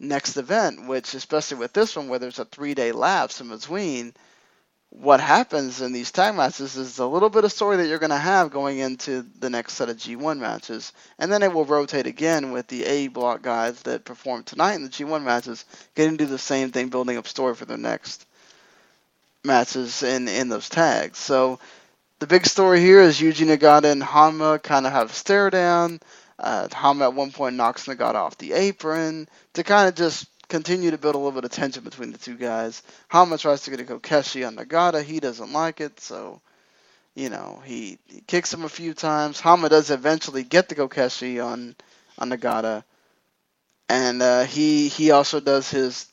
next 0.00 0.36
event, 0.36 0.88
which 0.88 1.14
especially 1.14 1.58
with 1.58 1.72
this 1.72 1.94
one 1.94 2.08
where 2.08 2.18
there's 2.18 2.40
a 2.40 2.44
three 2.44 2.74
day 2.74 2.90
lapse 2.90 3.40
in 3.40 3.50
between, 3.50 4.14
what 4.90 5.20
happens 5.20 5.80
in 5.80 5.92
these 5.92 6.10
tag 6.10 6.34
matches 6.34 6.76
is 6.76 6.98
a 6.98 7.06
little 7.06 7.30
bit 7.30 7.44
of 7.44 7.52
story 7.52 7.76
that 7.76 7.86
you're 7.86 8.00
going 8.00 8.10
to 8.10 8.16
have 8.16 8.50
going 8.50 8.78
into 8.78 9.24
the 9.38 9.48
next 9.48 9.74
set 9.74 9.88
of 9.88 9.96
G1 9.96 10.38
matches, 10.38 10.92
and 11.18 11.32
then 11.32 11.42
it 11.42 11.52
will 11.52 11.64
rotate 11.64 12.06
again 12.06 12.50
with 12.50 12.66
the 12.66 12.84
A 12.84 13.08
block 13.08 13.40
guys 13.40 13.80
that 13.82 14.04
perform 14.04 14.42
tonight 14.42 14.74
in 14.74 14.82
the 14.82 14.88
G1 14.88 15.22
matches, 15.22 15.64
getting 15.94 16.18
to 16.18 16.24
do 16.24 16.30
the 16.30 16.38
same 16.38 16.72
thing, 16.72 16.88
building 16.88 17.16
up 17.16 17.28
story 17.28 17.54
for 17.54 17.64
their 17.64 17.78
next 17.78 18.26
matches 19.44 20.02
in 20.02 20.28
in 20.28 20.48
those 20.48 20.68
tags. 20.68 21.18
So 21.18 21.60
the 22.18 22.26
big 22.26 22.44
story 22.44 22.80
here 22.80 23.00
is 23.00 23.20
Yuji 23.20 23.46
Nagata 23.46 23.90
and 23.90 24.02
Honma 24.02 24.62
kind 24.62 24.86
of 24.86 24.92
have 24.92 25.10
a 25.10 25.14
stare 25.14 25.50
down. 25.50 26.00
Uh, 26.38 26.68
Honma 26.68 27.02
at 27.02 27.14
one 27.14 27.30
point 27.30 27.56
knocks 27.56 27.86
Nagata 27.86 28.16
off 28.16 28.38
the 28.38 28.52
apron 28.52 29.28
to 29.54 29.62
kind 29.62 29.88
of 29.88 29.94
just 29.94 30.26
continue 30.50 30.90
to 30.90 30.98
build 30.98 31.14
a 31.14 31.18
little 31.18 31.32
bit 31.32 31.44
of 31.44 31.50
tension 31.52 31.84
between 31.84 32.12
the 32.12 32.18
two 32.18 32.36
guys. 32.36 32.82
Honma 33.10 33.40
tries 33.40 33.62
to 33.62 33.70
get 33.70 33.80
a 33.80 33.84
Kokeshi 33.84 34.46
on 34.46 34.56
Nagata. 34.56 35.02
He 35.02 35.20
doesn't 35.20 35.52
like 35.52 35.80
it, 35.80 35.98
so 36.00 36.42
you 37.14 37.30
know 37.30 37.62
he, 37.64 37.98
he 38.06 38.20
kicks 38.22 38.52
him 38.52 38.64
a 38.64 38.68
few 38.68 38.94
times. 38.94 39.40
Honma 39.40 39.70
does 39.70 39.90
eventually 39.90 40.44
get 40.44 40.68
the 40.68 40.74
Kokeshi 40.74 41.44
on 41.44 41.76
on 42.18 42.30
Nagata, 42.30 42.84
and 43.88 44.20
uh, 44.22 44.44
he 44.44 44.88
he 44.88 45.12
also 45.12 45.40
does 45.40 45.70
his 45.70 46.06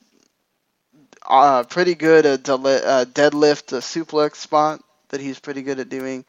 uh, 1.27 1.63
pretty 1.63 1.95
good 1.95 2.25
uh, 2.25 2.53
uh, 2.53 3.05
deadlift 3.05 3.73
uh, 3.73 3.81
suplex 3.81 4.35
spot 4.35 4.81
that 5.09 5.21
he's 5.21 5.39
pretty 5.39 5.61
good 5.61 5.79
at 5.79 5.89
doing. 5.89 6.25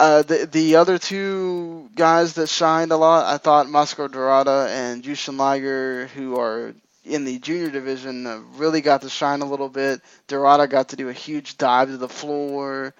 Uh, 0.00 0.22
the 0.22 0.46
the 0.46 0.76
other 0.76 0.98
two 0.98 1.90
guys 1.96 2.34
that 2.34 2.48
shined 2.48 2.92
a 2.92 2.96
lot, 2.96 3.26
I 3.32 3.38
thought 3.38 3.68
Mascara 3.68 4.08
Dorada 4.08 4.68
and 4.70 5.02
Jushin 5.02 5.36
Liger, 5.36 6.06
who 6.08 6.38
are 6.38 6.74
in 7.04 7.24
the 7.24 7.38
junior 7.40 7.70
division, 7.70 8.26
uh, 8.26 8.38
really 8.56 8.80
got 8.80 9.02
to 9.02 9.08
shine 9.08 9.40
a 9.40 9.46
little 9.46 9.68
bit. 9.68 10.00
Dorada 10.28 10.68
got 10.68 10.90
to 10.90 10.96
do 10.96 11.08
a 11.08 11.12
huge 11.12 11.58
dive 11.58 11.88
to 11.88 11.96
the 11.96 12.08
floor, 12.08 12.94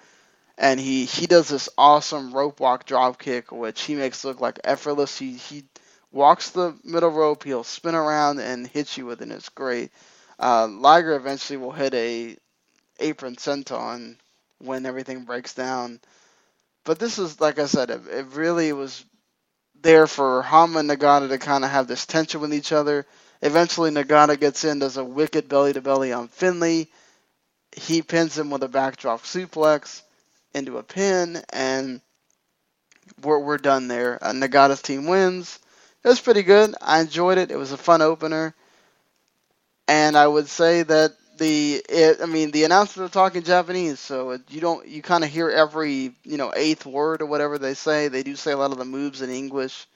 and 0.57 0.79
he 0.79 1.05
he 1.05 1.27
does 1.27 1.47
this 1.49 1.69
awesome 1.77 2.33
rope 2.33 2.59
walk 2.59 2.85
drop 2.85 3.19
kick, 3.19 3.51
which 3.51 3.81
he 3.83 3.95
makes 3.95 4.25
look 4.25 4.41
like 4.41 4.59
effortless. 4.65 5.17
He 5.17 5.33
he 5.33 5.63
walks 6.11 6.51
the 6.51 6.75
middle 6.83 7.11
rope, 7.11 7.43
he'll 7.43 7.63
spin 7.63 7.95
around 7.95 8.39
and 8.39 8.67
hit 8.67 8.97
you 8.97 9.05
with 9.05 9.21
it. 9.21 9.23
And 9.23 9.31
it's 9.33 9.49
great. 9.49 9.91
Uh, 10.39 10.67
Liger 10.67 11.15
eventually 11.15 11.57
will 11.57 11.71
hit 11.71 11.93
a 11.93 12.35
apron 12.99 13.35
senton 13.37 14.17
when 14.59 14.85
everything 14.85 15.25
breaks 15.25 15.53
down. 15.53 15.99
But 16.89 16.97
this 16.97 17.19
is, 17.19 17.39
like 17.39 17.59
I 17.59 17.67
said, 17.67 17.91
it, 17.91 18.01
it 18.07 18.25
really 18.33 18.73
was 18.73 19.05
there 19.79 20.07
for 20.07 20.41
Honma 20.41 20.79
and 20.79 20.89
Nagata 20.89 21.29
to 21.29 21.37
kind 21.37 21.63
of 21.63 21.69
have 21.69 21.87
this 21.87 22.07
tension 22.07 22.41
with 22.41 22.51
each 22.51 22.71
other. 22.71 23.05
Eventually, 23.43 23.91
Nagata 23.91 24.39
gets 24.39 24.63
in, 24.63 24.79
does 24.79 24.97
a 24.97 25.03
wicked 25.03 25.47
belly 25.47 25.71
to 25.73 25.81
belly 25.81 26.13
on 26.13 26.29
Finlay. 26.29 26.87
He 27.77 28.01
pins 28.01 28.35
him 28.35 28.49
with 28.49 28.63
a 28.63 28.67
backdrop 28.67 29.21
suplex 29.21 30.01
into 30.55 30.79
a 30.79 30.83
pin, 30.83 31.43
and 31.53 32.01
we're, 33.21 33.37
we're 33.37 33.59
done 33.59 33.87
there. 33.87 34.17
Uh, 34.19 34.31
Nagata's 34.31 34.81
team 34.81 35.05
wins. 35.05 35.59
It 36.03 36.07
was 36.07 36.19
pretty 36.19 36.41
good. 36.41 36.73
I 36.81 37.01
enjoyed 37.01 37.37
it. 37.37 37.51
It 37.51 37.59
was 37.59 37.71
a 37.71 37.77
fun 37.77 38.01
opener. 38.01 38.55
And 39.87 40.17
I 40.17 40.25
would 40.25 40.47
say 40.47 40.81
that 40.81 41.11
the 41.39 41.81
it, 41.89 42.21
I 42.21 42.27
mean 42.27 42.51
the 42.51 42.65
announcers 42.65 43.03
are 43.03 43.09
talking 43.09 43.43
Japanese, 43.43 43.99
so 43.99 44.31
it, 44.31 44.41
you 44.49 44.61
don't 44.61 44.87
you 44.87 45.01
kind 45.01 45.23
of 45.23 45.31
hear 45.31 45.49
every 45.49 46.13
you 46.23 46.37
know 46.37 46.53
eighth 46.55 46.85
word 46.85 47.21
or 47.21 47.25
whatever 47.25 47.57
they 47.57 47.73
say. 47.73 48.07
They 48.09 48.23
do 48.23 48.35
say 48.35 48.51
a 48.51 48.57
lot 48.57 48.71
of 48.71 48.77
the 48.77 48.85
moves 48.85 49.21
in 49.21 49.31
English, 49.31 49.87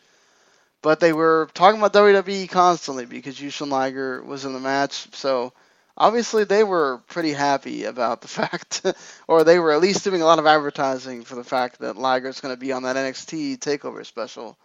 but 0.82 1.00
they 1.00 1.14
were 1.14 1.50
talking 1.54 1.80
about 1.80 1.94
WWE 1.94 2.50
constantly 2.50 3.06
because 3.06 3.38
Jushin 3.38 3.70
Liger 3.70 4.24
was 4.24 4.46
in 4.46 4.54
the 4.54 4.60
match. 4.60 5.08
So 5.14 5.54
obviously 5.98 6.44
they 6.44 6.64
were 6.64 7.02
pretty 7.08 7.34
happy 7.34 7.86
about 7.86 8.22
the 8.22 8.28
fact, 8.40 8.86
or 9.28 9.44
they 9.44 9.60
were 9.60 9.72
at 9.72 9.82
least 9.82 10.04
doing 10.04 10.22
a 10.22 10.26
lot 10.26 10.40
of 10.40 10.48
advertising 10.48 11.24
for 11.24 11.36
the 11.36 11.44
fact 11.44 11.80
that 11.80 11.98
Liger 11.98 12.30
is 12.30 12.42
going 12.42 12.54
to 12.56 12.60
be 12.60 12.72
on 12.72 12.84
that 12.84 12.96
NXT 12.96 13.60
Takeover 13.60 14.06
special. 14.06 14.58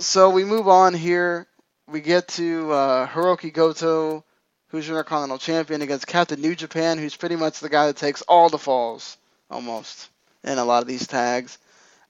So 0.00 0.30
we 0.30 0.44
move 0.44 0.68
on 0.68 0.94
here. 0.94 1.46
We 1.86 2.00
get 2.00 2.28
to 2.28 2.72
uh, 2.72 3.06
Hirooki 3.06 3.52
Goto 3.52 4.24
who's 4.68 4.86
your 4.86 4.98
Intercontinental 4.98 5.38
Champion, 5.38 5.82
against 5.82 6.06
Captain 6.06 6.40
New 6.40 6.54
Japan, 6.54 6.98
who's 6.98 7.16
pretty 7.16 7.36
much 7.36 7.60
the 7.60 7.68
guy 7.68 7.86
that 7.86 7.96
takes 7.96 8.22
all 8.22 8.48
the 8.48 8.58
falls, 8.58 9.16
almost, 9.50 10.08
in 10.44 10.58
a 10.58 10.64
lot 10.64 10.82
of 10.82 10.88
these 10.88 11.06
tags, 11.06 11.58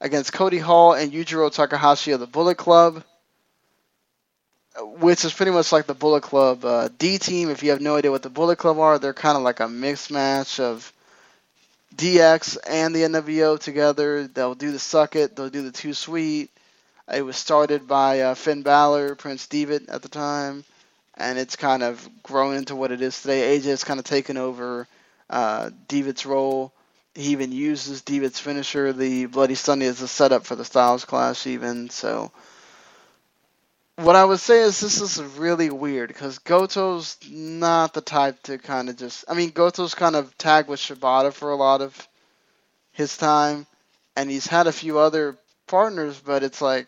against 0.00 0.32
Cody 0.32 0.58
Hall 0.58 0.94
and 0.94 1.12
Yujiro 1.12 1.52
Takahashi 1.52 2.12
of 2.12 2.20
the 2.20 2.26
Bullet 2.26 2.56
Club, 2.56 3.02
which 4.80 5.24
is 5.24 5.32
pretty 5.32 5.52
much 5.52 5.72
like 5.72 5.86
the 5.86 5.94
Bullet 5.94 6.22
Club 6.22 6.64
uh, 6.64 6.88
D 6.98 7.18
team. 7.18 7.50
If 7.50 7.62
you 7.62 7.70
have 7.70 7.80
no 7.80 7.96
idea 7.96 8.10
what 8.10 8.22
the 8.22 8.30
Bullet 8.30 8.56
Club 8.56 8.78
are, 8.78 8.98
they're 8.98 9.14
kind 9.14 9.36
of 9.36 9.42
like 9.42 9.60
a 9.60 9.68
mixed 9.68 10.10
match 10.10 10.60
of 10.60 10.92
DX 11.96 12.58
and 12.68 12.94
the 12.94 13.02
NWO 13.02 13.58
together. 13.58 14.28
They'll 14.28 14.54
do 14.54 14.70
the 14.70 14.78
Suck 14.78 15.16
It, 15.16 15.34
they'll 15.34 15.50
do 15.50 15.62
the 15.62 15.72
Too 15.72 15.94
Sweet. 15.94 16.50
It 17.12 17.22
was 17.22 17.36
started 17.36 17.88
by 17.88 18.20
uh, 18.20 18.34
Finn 18.34 18.62
Balor, 18.62 19.14
Prince 19.14 19.46
Devitt 19.46 19.88
at 19.88 20.02
the 20.02 20.08
time 20.08 20.64
and 21.18 21.38
it's 21.38 21.57
kind 21.57 21.83
of 21.83 22.09
grown 22.22 22.54
into 22.54 22.76
what 22.76 22.92
it 22.92 23.02
is 23.02 23.20
today. 23.20 23.59
AJ 23.59 23.64
has 23.64 23.85
kind 23.85 23.98
of 23.98 24.07
taken 24.07 24.37
over 24.37 24.87
uh, 25.28 25.70
Devitt's 25.88 26.24
role. 26.24 26.72
He 27.14 27.33
even 27.33 27.50
uses 27.50 28.02
Devitt's 28.02 28.38
finisher, 28.38 28.92
the 28.92 29.26
Bloody 29.26 29.57
Sunday, 29.57 29.87
as 29.87 30.00
a 30.00 30.09
setup 30.09 30.46
for 30.46 30.54
the 30.54 30.64
Styles 30.64 31.04
Clash, 31.04 31.46
even. 31.48 31.90
So, 31.90 32.31
what 33.96 34.14
I 34.14 34.24
would 34.24 34.38
say 34.38 34.61
is 34.61 34.78
this 34.78 35.00
is 35.00 35.20
really 35.20 35.70
weird 35.70 36.09
because 36.09 36.38
Goto's 36.38 37.16
not 37.28 37.92
the 37.92 38.00
type 38.00 38.40
to 38.44 38.59
kind 38.59 38.88
of 38.88 38.96
just. 38.96 39.24
I 39.28 39.35
mean, 39.35 39.50
Goto's 39.50 39.96
kind 39.96 40.14
of 40.14 40.38
tagged 40.38 40.68
with 40.68 40.78
Shibata 40.78 41.33
for 41.33 41.50
a 41.50 41.57
lot 41.57 41.83
of 41.83 42.09
his 42.92 43.16
time, 43.16 43.66
and 44.16 44.31
he's 44.31 44.46
had 44.46 44.68
a 44.68 44.72
few 44.72 45.00
other 45.00 45.37
partners, 45.66 46.20
but 46.24 46.44
it's 46.44 46.62
like 46.62 46.87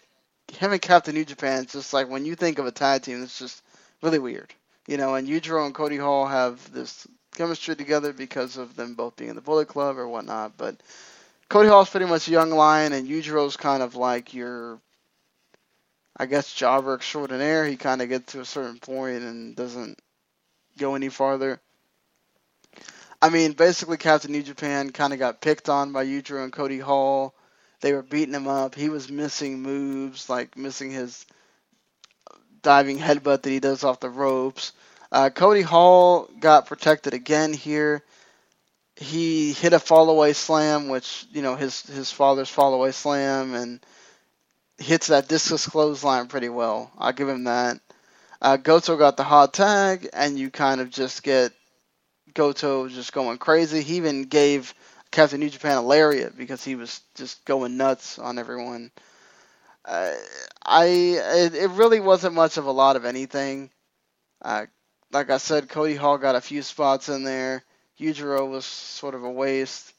him 0.53 0.71
and 0.71 0.81
Captain 0.81 1.15
New 1.15 1.25
Japan. 1.25 1.65
It's 1.65 1.73
just 1.73 1.93
like 1.93 2.09
when 2.09 2.25
you 2.25 2.37
think 2.37 2.61
of 2.61 2.67
a 2.67 2.73
tag 2.73 3.03
team, 3.03 3.25
it's 3.25 3.39
just 3.39 3.61
really 4.03 4.19
weird. 4.19 4.53
You 4.87 4.97
know, 4.97 5.15
and 5.15 5.29
Yujiro 5.29 5.67
and 5.67 5.75
Cody 5.75 5.97
Hall 5.97 6.27
have 6.27 6.73
this 6.73 7.07
chemistry 7.37 7.77
together 7.77 8.13
because 8.13 8.57
of 8.57 8.77
them 8.77 8.95
both 8.95 9.17
being 9.17 9.31
in 9.31 9.37
the 9.37 9.43
Bullet 9.43 9.69
Club 9.69 9.99
or 9.99 10.09
whatnot. 10.09 10.57
But 10.57 10.77
Cody 11.49 11.69
Hall's 11.69 11.91
pretty 11.91 12.07
much 12.07 12.29
a 12.29 12.33
young 12.33 12.51
lion, 12.51 12.93
and 12.93 13.09
Yujiro's 13.09 13.57
kind 13.57 13.83
of 13.83 13.95
like 13.95 14.35
your, 14.35 14.81
I 16.17 16.27
guess, 16.27 16.53
jobber 16.53 16.95
extraordinaire. 16.95 17.67
He 17.67 17.77
kind 17.77 18.03
of 18.03 18.09
gets 18.09 18.33
to 18.33 18.41
a 18.41 18.45
certain 18.45 18.79
point 18.79 19.23
and 19.23 19.55
doesn't 19.55 19.99
go 20.79 20.95
any 20.95 21.09
farther. 21.09 21.61
I 23.23 23.29
mean, 23.29 23.53
basically, 23.53 23.99
Captain 23.99 24.33
New 24.33 24.43
Japan 24.43 24.91
kind 24.91 25.13
of 25.13 25.19
got 25.19 25.43
picked 25.43 25.69
on 25.69 25.93
by 25.93 26.07
Yujiro 26.07 26.43
and 26.43 26.53
Cody 26.53 26.79
Hall. 26.79 27.35
They 27.81 27.93
were 27.93 28.03
beating 28.03 28.35
him 28.35 28.49
up. 28.49 28.75
He 28.75 28.89
was 28.89 29.11
missing 29.11 29.61
moves, 29.61 30.29
like 30.29 30.57
missing 30.57 30.91
his 30.91 31.27
diving 32.63 32.99
headbutt 32.99 33.43
that 33.43 33.51
he 33.51 33.61
does 33.61 33.85
off 33.85 34.01
the 34.01 34.11
ropes. 34.11 34.73
Uh, 35.13 35.31
Cody 35.31 35.63
Hall 35.63 36.29
got 36.39 36.67
protected 36.67 37.15
again 37.15 37.53
here. 37.53 38.03
He 38.97 39.53
hit 39.53 39.73
a 39.73 39.79
fall 39.79 40.11
away 40.11 40.35
slam, 40.35 40.89
which 40.89 41.27
you 41.33 41.43
know 41.43 41.57
his 41.57 41.83
his 41.83 42.13
father's 42.13 42.51
fall 42.51 42.75
away 42.75 42.93
slam, 42.93 43.55
and 43.55 43.81
hits 44.79 45.09
that 45.09 45.29
discus 45.29 45.67
clothesline 45.67 46.29
pretty 46.29 46.49
well. 46.49 46.91
I'll 46.99 47.13
give 47.13 47.29
him 47.29 47.45
that. 47.45 47.81
Uh, 48.43 48.57
Goto 48.57 48.97
got 48.97 49.17
the 49.17 49.25
hot 49.25 49.53
tag, 49.53 50.09
and 50.13 50.39
you 50.39 50.51
kind 50.51 50.81
of 50.81 50.91
just 50.91 51.23
get 51.23 51.53
Goto 52.35 52.89
just 52.89 53.13
going 53.13 53.39
crazy. 53.39 53.83
He 53.83 53.97
even 53.97 54.25
gave 54.25 54.75
Captain 55.11 55.41
New 55.41 55.51
Japan 55.51 55.77
a 55.77 55.83
lariat 55.83 56.37
because 56.37 56.65
he 56.65 56.75
was 56.75 57.01
just 57.15 57.45
going 57.45 57.77
nuts 57.77 58.19
on 58.19 58.39
everyone. 58.39 58.91
Uh, 59.91 60.15
I 60.65 60.85
it, 60.85 61.55
it, 61.57 61.71
really 61.71 61.99
wasn't 61.99 62.37
much 62.37 62.59
of 62.59 62.67
a 62.67 62.71
lot 62.71 62.95
of 62.95 63.05
anything. 63.05 63.71
Uh, 64.41 64.67
like 65.11 65.31
I 65.31 65.39
said, 65.39 65.69
Cody 65.69 65.97
Hall 65.97 66.17
got 66.17 66.37
a 66.37 66.41
few 66.41 66.63
spots 66.63 67.09
in 67.09 67.25
there. 67.25 67.65
Yujiro 67.99 68.49
was 68.49 68.65
sort 68.65 69.17
of 69.17 69.25
a 69.25 69.31
waste, 69.31 69.93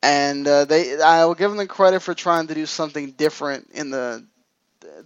and 0.00 0.46
uh, 0.46 0.64
they 0.64 1.02
I 1.02 1.24
will 1.24 1.34
give 1.34 1.50
them 1.50 1.58
the 1.58 1.66
credit 1.66 2.02
for 2.02 2.14
trying 2.14 2.46
to 2.46 2.54
do 2.54 2.66
something 2.66 3.10
different 3.10 3.70
in 3.72 3.90
the 3.90 4.24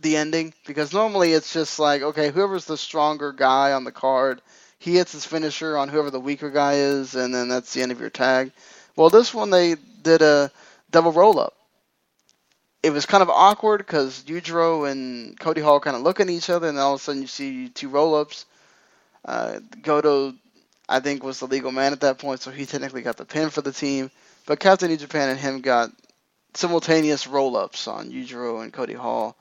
the 0.03 0.19
ending 0.19 0.53
because 0.67 0.93
normally 0.93 1.33
it's 1.33 1.55
just 1.55 1.79
like 1.79 2.03
okay, 2.03 2.31
whoever's 2.31 2.67
the 2.67 2.77
stronger 2.77 3.33
guy 3.33 3.73
on 3.73 3.85
the 3.85 3.93
card, 3.93 4.43
he 4.79 4.97
hits 4.97 5.13
his 5.13 5.25
finisher 5.25 5.79
on 5.79 5.89
whoever 5.89 6.11
the 6.11 6.21
weaker 6.21 6.51
guy 6.51 6.75
is, 6.75 7.15
and 7.15 7.35
then 7.35 7.49
that's 7.49 7.73
the 7.73 7.81
end 7.81 7.91
of 7.91 8.01
your 8.01 8.11
tag. 8.11 8.53
Well, 8.97 9.09
this 9.09 9.33
one 9.33 9.49
they 9.49 9.77
did 10.03 10.21
a 10.21 10.51
double 10.91 11.13
roll 11.13 11.41
up 11.41 11.55
it 12.85 12.93
was 12.93 13.07
kind 13.07 13.22
of 13.22 13.30
awkward 13.30 13.78
because 13.78 14.24
Yujiro 14.24 14.91
and 14.91 15.39
Cody 15.41 15.61
Hall 15.61 15.80
kind 15.80 15.97
of 15.97 16.03
look 16.03 16.20
at 16.20 16.30
each 16.30 16.51
other, 16.51 16.68
and 16.68 16.78
all 16.78 16.95
of 16.95 17.01
a 17.01 17.03
sudden 17.03 17.22
you 17.22 17.28
see 17.28 17.68
two 17.70 17.89
roll 17.89 18.14
ups. 18.14 18.47
Uh, 19.24 19.59
Goto 19.82 20.35
I 20.89 21.01
think, 21.01 21.22
was 21.22 21.41
the 21.41 21.47
legal 21.47 21.72
man 21.72 21.93
at 21.93 22.01
that 22.01 22.18
point, 22.18 22.43
so 22.43 22.51
he 22.51 22.66
technically 22.66 23.03
got 23.03 23.16
the 23.16 23.24
pin 23.24 23.51
for 23.51 23.62
the 23.62 23.72
team. 23.72 24.11
But 24.47 24.61
Captain 24.61 24.91
New 24.91 24.97
Japan 24.97 25.30
and 25.30 25.39
him 25.39 25.62
got 25.62 25.91
simultaneous 26.53 27.26
roll 27.26 27.57
ups 27.57 27.89
on 27.89 28.11
Yujiro 28.11 28.62
and 28.62 28.72
Cody 28.72 28.93
Hall. 28.93 29.37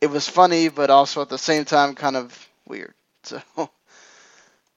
It 0.00 0.10
was 0.10 0.28
funny, 0.28 0.68
but 0.68 0.90
also 0.90 1.22
at 1.22 1.28
the 1.28 1.38
same 1.38 1.64
time 1.64 1.94
kind 1.94 2.16
of 2.16 2.48
weird. 2.66 2.94
So, 3.24 3.40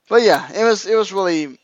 but 0.08 0.22
yeah, 0.22 0.50
it 0.50 0.64
was 0.64 0.86
it 0.86 0.94
was 0.94 1.12
really 1.12 1.58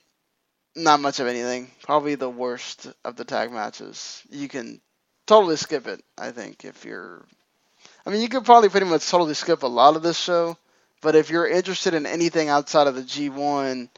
not 0.76 1.00
much 1.00 1.18
of 1.18 1.26
anything. 1.26 1.70
Probably 1.82 2.14
the 2.14 2.28
worst 2.28 2.88
of 3.06 3.16
the 3.16 3.24
tag 3.24 3.50
matches. 3.50 4.22
You 4.28 4.48
can 4.48 4.82
totally 5.26 5.56
skip 5.56 5.86
it. 5.86 6.02
I 6.18 6.30
think 6.30 6.64
if 6.64 6.84
you're, 6.84 7.24
I 8.06 8.10
mean, 8.10 8.22
you 8.22 8.28
could 8.28 8.44
probably 8.44 8.68
pretty 8.68 8.86
much 8.86 9.08
totally 9.08 9.34
skip 9.34 9.62
a 9.62 9.66
lot 9.66 9.96
of 9.96 10.02
this 10.02 10.18
show. 10.18 10.56
But 11.00 11.16
if 11.16 11.28
you're 11.28 11.46
interested 11.46 11.92
in 11.92 12.06
anything 12.06 12.48
outside 12.48 12.86
of 12.86 12.94
the 12.94 13.02
G1, 13.02 13.88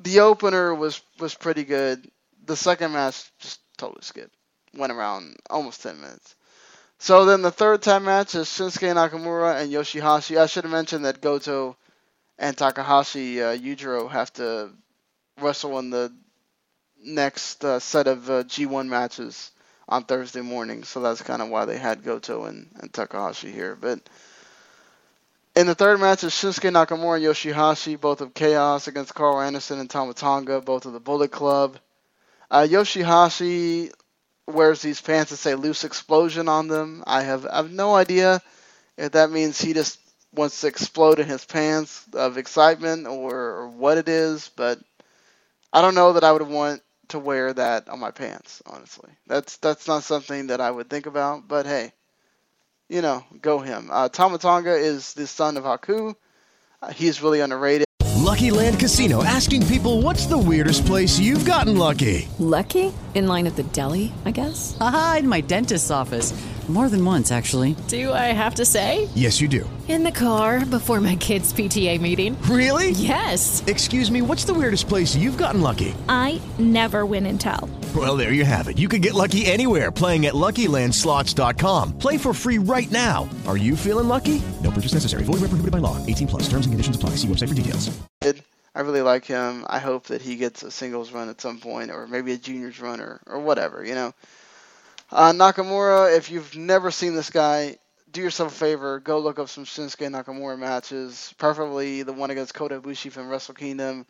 the 0.00 0.20
opener 0.20 0.74
was 0.74 1.00
was 1.20 1.34
pretty 1.34 1.64
good. 1.64 2.10
The 2.46 2.56
second 2.56 2.92
match 2.92 3.30
just 3.38 3.60
totally 3.76 4.02
skipped. 4.02 4.34
Went 4.74 4.92
around 4.92 5.36
almost 5.48 5.82
10 5.82 6.00
minutes. 6.00 6.34
So 6.98 7.24
then 7.24 7.42
the 7.42 7.52
third 7.52 7.82
time 7.82 8.04
match 8.04 8.34
is 8.34 8.48
Shinsuke 8.48 8.92
Nakamura 8.92 9.62
and 9.62 9.72
Yoshihashi. 9.72 10.36
I 10.36 10.46
should 10.46 10.64
have 10.64 10.72
mentioned 10.72 11.04
that 11.04 11.20
Goto 11.20 11.76
and 12.38 12.56
Takahashi 12.56 13.40
uh, 13.40 13.56
Yujiro 13.56 14.10
have 14.10 14.32
to 14.34 14.70
wrestle 15.40 15.78
in 15.78 15.90
the 15.90 16.12
next 17.00 17.64
uh, 17.64 17.78
set 17.78 18.08
of 18.08 18.28
uh, 18.28 18.42
G1 18.44 18.88
matches 18.88 19.52
on 19.88 20.04
Thursday 20.04 20.42
morning. 20.42 20.84
So 20.84 21.00
that's 21.00 21.22
kind 21.22 21.42
of 21.42 21.48
why 21.48 21.64
they 21.64 21.78
had 21.78 22.04
Goto 22.04 22.44
and, 22.44 22.68
and 22.80 22.92
Takahashi 22.92 23.50
here. 23.50 23.76
But 23.76 24.00
in 25.56 25.66
the 25.66 25.74
third 25.74 26.00
match 26.00 26.24
is 26.24 26.32
Shinsuke 26.32 26.70
Nakamura 26.70 27.16
and 27.16 27.24
Yoshihashi, 27.24 28.00
both 28.00 28.20
of 28.20 28.34
Chaos 28.34 28.88
against 28.88 29.14
Karl 29.14 29.40
Anderson 29.40 29.80
and 29.80 29.90
Tama 29.90 30.14
Tonga, 30.14 30.60
both 30.60 30.86
of 30.86 30.92
the 30.92 31.00
Bullet 31.00 31.30
Club. 31.30 31.78
Uh, 32.50 32.66
Yoshihashi 32.68 33.92
wears 34.46 34.82
these 34.82 35.00
pants 35.00 35.30
that 35.30 35.36
say 35.36 35.54
"Loose 35.54 35.84
Explosion" 35.84 36.48
on 36.48 36.68
them. 36.68 37.04
I 37.06 37.22
have 37.22 37.46
I 37.46 37.56
have 37.56 37.72
no 37.72 37.94
idea 37.94 38.40
if 38.96 39.12
that 39.12 39.30
means 39.30 39.60
he 39.60 39.74
just 39.74 39.98
wants 40.34 40.60
to 40.60 40.66
explode 40.66 41.18
in 41.18 41.26
his 41.26 41.44
pants 41.44 42.04
of 42.14 42.38
excitement 42.38 43.06
or, 43.06 43.34
or 43.34 43.68
what 43.68 43.98
it 43.98 44.08
is, 44.08 44.50
but 44.56 44.78
I 45.72 45.82
don't 45.82 45.94
know 45.94 46.14
that 46.14 46.24
I 46.24 46.32
would 46.32 46.42
want 46.42 46.82
to 47.08 47.18
wear 47.18 47.52
that 47.52 47.88
on 47.88 47.98
my 47.98 48.10
pants. 48.10 48.62
Honestly, 48.66 49.10
that's 49.26 49.56
that's 49.58 49.86
not 49.88 50.04
something 50.04 50.48
that 50.48 50.60
I 50.60 50.70
would 50.70 50.90
think 50.90 51.06
about. 51.06 51.48
But 51.48 51.66
hey, 51.66 51.92
you 52.88 53.02
know, 53.02 53.24
go 53.40 53.60
him. 53.60 53.88
Uh, 53.90 54.08
Tama 54.08 54.38
Tonga 54.38 54.74
is 54.74 55.14
the 55.14 55.26
son 55.26 55.56
of 55.56 55.64
Haku. 55.64 56.14
Uh, 56.80 56.92
he's 56.92 57.22
really 57.22 57.40
underrated. 57.40 57.86
Lucky 58.28 58.50
Land 58.50 58.78
Casino 58.78 59.24
asking 59.24 59.66
people 59.68 60.02
what's 60.02 60.26
the 60.26 60.36
weirdest 60.36 60.84
place 60.84 61.18
you've 61.18 61.46
gotten 61.46 61.78
lucky? 61.78 62.28
Lucky? 62.38 62.92
In 63.14 63.26
line 63.26 63.46
at 63.46 63.56
the 63.56 63.62
deli, 63.62 64.12
I 64.26 64.32
guess? 64.32 64.76
Aha, 64.80 65.16
in 65.20 65.28
my 65.28 65.40
dentist's 65.40 65.90
office. 65.90 66.32
More 66.68 66.90
than 66.90 67.02
once, 67.02 67.32
actually. 67.32 67.76
Do 67.88 68.12
I 68.12 68.26
have 68.36 68.56
to 68.56 68.66
say? 68.66 69.08
Yes, 69.14 69.40
you 69.40 69.48
do. 69.48 69.68
In 69.88 70.02
the 70.02 70.12
car 70.12 70.66
before 70.66 71.00
my 71.00 71.16
kids' 71.16 71.50
PTA 71.50 71.98
meeting. 71.98 72.36
Really? 72.42 72.90
Yes. 72.90 73.64
Excuse 73.66 74.10
me, 74.10 74.20
what's 74.20 74.44
the 74.44 74.52
weirdest 74.52 74.86
place 74.86 75.16
you've 75.16 75.38
gotten 75.38 75.62
lucky? 75.62 75.94
I 76.10 76.42
never 76.58 77.06
win 77.06 77.24
and 77.24 77.40
tell. 77.40 77.70
Well, 77.96 78.18
there 78.18 78.34
you 78.34 78.44
have 78.44 78.68
it. 78.68 78.76
You 78.76 78.86
can 78.86 79.00
get 79.00 79.14
lucky 79.14 79.46
anywhere 79.46 79.90
playing 79.90 80.26
at 80.26 80.34
LuckyLandSlots.com. 80.34 81.96
Play 81.96 82.18
for 82.18 82.34
free 82.34 82.58
right 82.58 82.90
now. 82.90 83.26
Are 83.46 83.56
you 83.56 83.74
feeling 83.74 84.08
lucky? 84.08 84.42
No 84.62 84.70
purchase 84.70 84.92
necessary. 84.92 85.22
Void 85.22 85.40
where 85.40 85.48
prohibited 85.48 85.72
by 85.72 85.78
law. 85.78 85.96
18 86.04 86.28
plus. 86.28 86.42
Terms 86.42 86.66
and 86.66 86.74
conditions 86.74 86.96
apply. 86.96 87.10
See 87.16 87.28
website 87.28 87.48
for 87.48 87.54
details. 87.54 87.88
I 88.74 88.82
really 88.82 89.02
like 89.02 89.24
him. 89.24 89.64
I 89.68 89.80
hope 89.80 90.04
that 90.04 90.22
he 90.22 90.36
gets 90.36 90.62
a 90.62 90.70
singles 90.70 91.10
run 91.10 91.28
at 91.28 91.40
some 91.40 91.58
point, 91.58 91.90
or 91.90 92.06
maybe 92.06 92.32
a 92.32 92.36
juniors 92.36 92.78
run, 92.78 93.00
or, 93.00 93.20
or 93.26 93.40
whatever. 93.40 93.84
You 93.84 93.94
know, 93.94 94.12
uh, 95.10 95.32
Nakamura. 95.32 96.16
If 96.16 96.30
you've 96.30 96.56
never 96.56 96.90
seen 96.90 97.14
this 97.14 97.30
guy, 97.30 97.78
do 98.12 98.22
yourself 98.22 98.52
a 98.52 98.56
favor. 98.56 99.00
Go 99.00 99.18
look 99.20 99.38
up 99.38 99.48
some 99.48 99.64
Shinsuke 99.64 100.08
Nakamura 100.10 100.58
matches, 100.58 101.34
preferably 101.38 102.02
the 102.02 102.12
one 102.12 102.30
against 102.30 102.54
Kota 102.54 102.80
Ibushi 102.80 103.12
from 103.12 103.28
Wrestle 103.28 103.54
Kingdom 103.54 104.06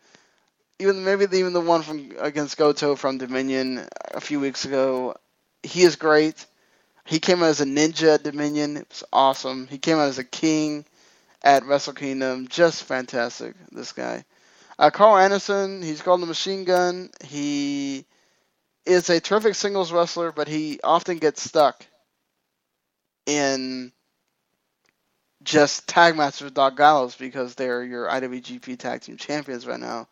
even 0.78 1.04
maybe 1.04 1.26
even 1.38 1.52
the 1.52 1.60
one 1.60 1.82
from 1.82 2.12
against 2.20 2.56
Goto 2.56 2.96
from 2.96 3.18
Dominion 3.18 3.86
a 4.14 4.20
few 4.20 4.40
weeks 4.40 4.64
ago. 4.64 5.16
He 5.62 5.82
is 5.82 5.96
great. 5.96 6.46
He 7.04 7.18
came 7.18 7.42
out 7.42 7.46
as 7.50 7.60
a 7.60 7.64
ninja 7.64 8.14
at 8.14 8.22
Dominion. 8.22 8.76
It 8.76 8.88
was 8.90 9.04
awesome. 9.12 9.66
He 9.68 9.78
came 9.78 9.96
out 9.96 10.08
as 10.08 10.18
a 10.18 10.24
king 10.24 10.84
at 11.42 11.64
Wrestle 11.64 11.94
Kingdom. 11.94 12.48
Just 12.48 12.84
fantastic. 12.84 13.54
This 13.72 13.92
guy. 13.92 14.24
Uh, 14.78 14.90
Karl 14.90 15.16
Anderson. 15.18 15.82
He's 15.82 16.02
called 16.02 16.22
the 16.22 16.26
Machine 16.26 16.64
Gun. 16.64 17.10
He 17.24 18.04
is 18.88 19.10
a 19.10 19.20
terrific 19.20 19.54
singles 19.54 19.92
wrestler, 19.92 20.32
but 20.32 20.48
he 20.48 20.80
often 20.82 21.18
gets 21.18 21.42
stuck 21.42 21.86
in 23.26 23.92
just 25.42 25.86
tag 25.86 26.16
matches 26.16 26.42
with 26.42 26.54
Doc 26.54 26.76
Gallows 26.76 27.14
because 27.14 27.54
they're 27.54 27.84
your 27.84 28.08
IWGP 28.08 28.78
Tag 28.78 29.02
Team 29.02 29.16
Champions 29.16 29.66
right 29.66 29.78
now. 29.78 30.08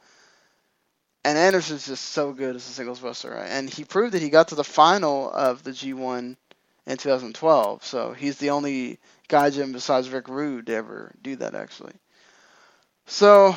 And 1.25 1.37
Anderson's 1.37 1.87
just 1.87 2.05
so 2.05 2.33
good 2.33 2.55
as 2.55 2.69
a 2.69 2.71
singles 2.71 3.03
wrestler, 3.03 3.35
and 3.35 3.69
he 3.69 3.83
proved 3.83 4.15
that 4.15 4.23
he 4.23 4.29
got 4.29 4.49
to 4.49 4.55
the 4.55 4.63
final 4.63 5.29
of 5.33 5.65
the 5.65 5.73
G1 5.73 6.37
in 6.87 6.97
2012. 6.97 7.85
So 7.85 8.13
he's 8.13 8.37
the 8.37 8.51
only 8.51 9.01
Gaijin 9.29 9.73
besides 9.73 10.09
Rick 10.09 10.29
Rude 10.29 10.67
to 10.67 10.75
ever 10.75 11.13
do 11.21 11.35
that, 11.37 11.57
actually. 11.57 11.95
So 13.07 13.57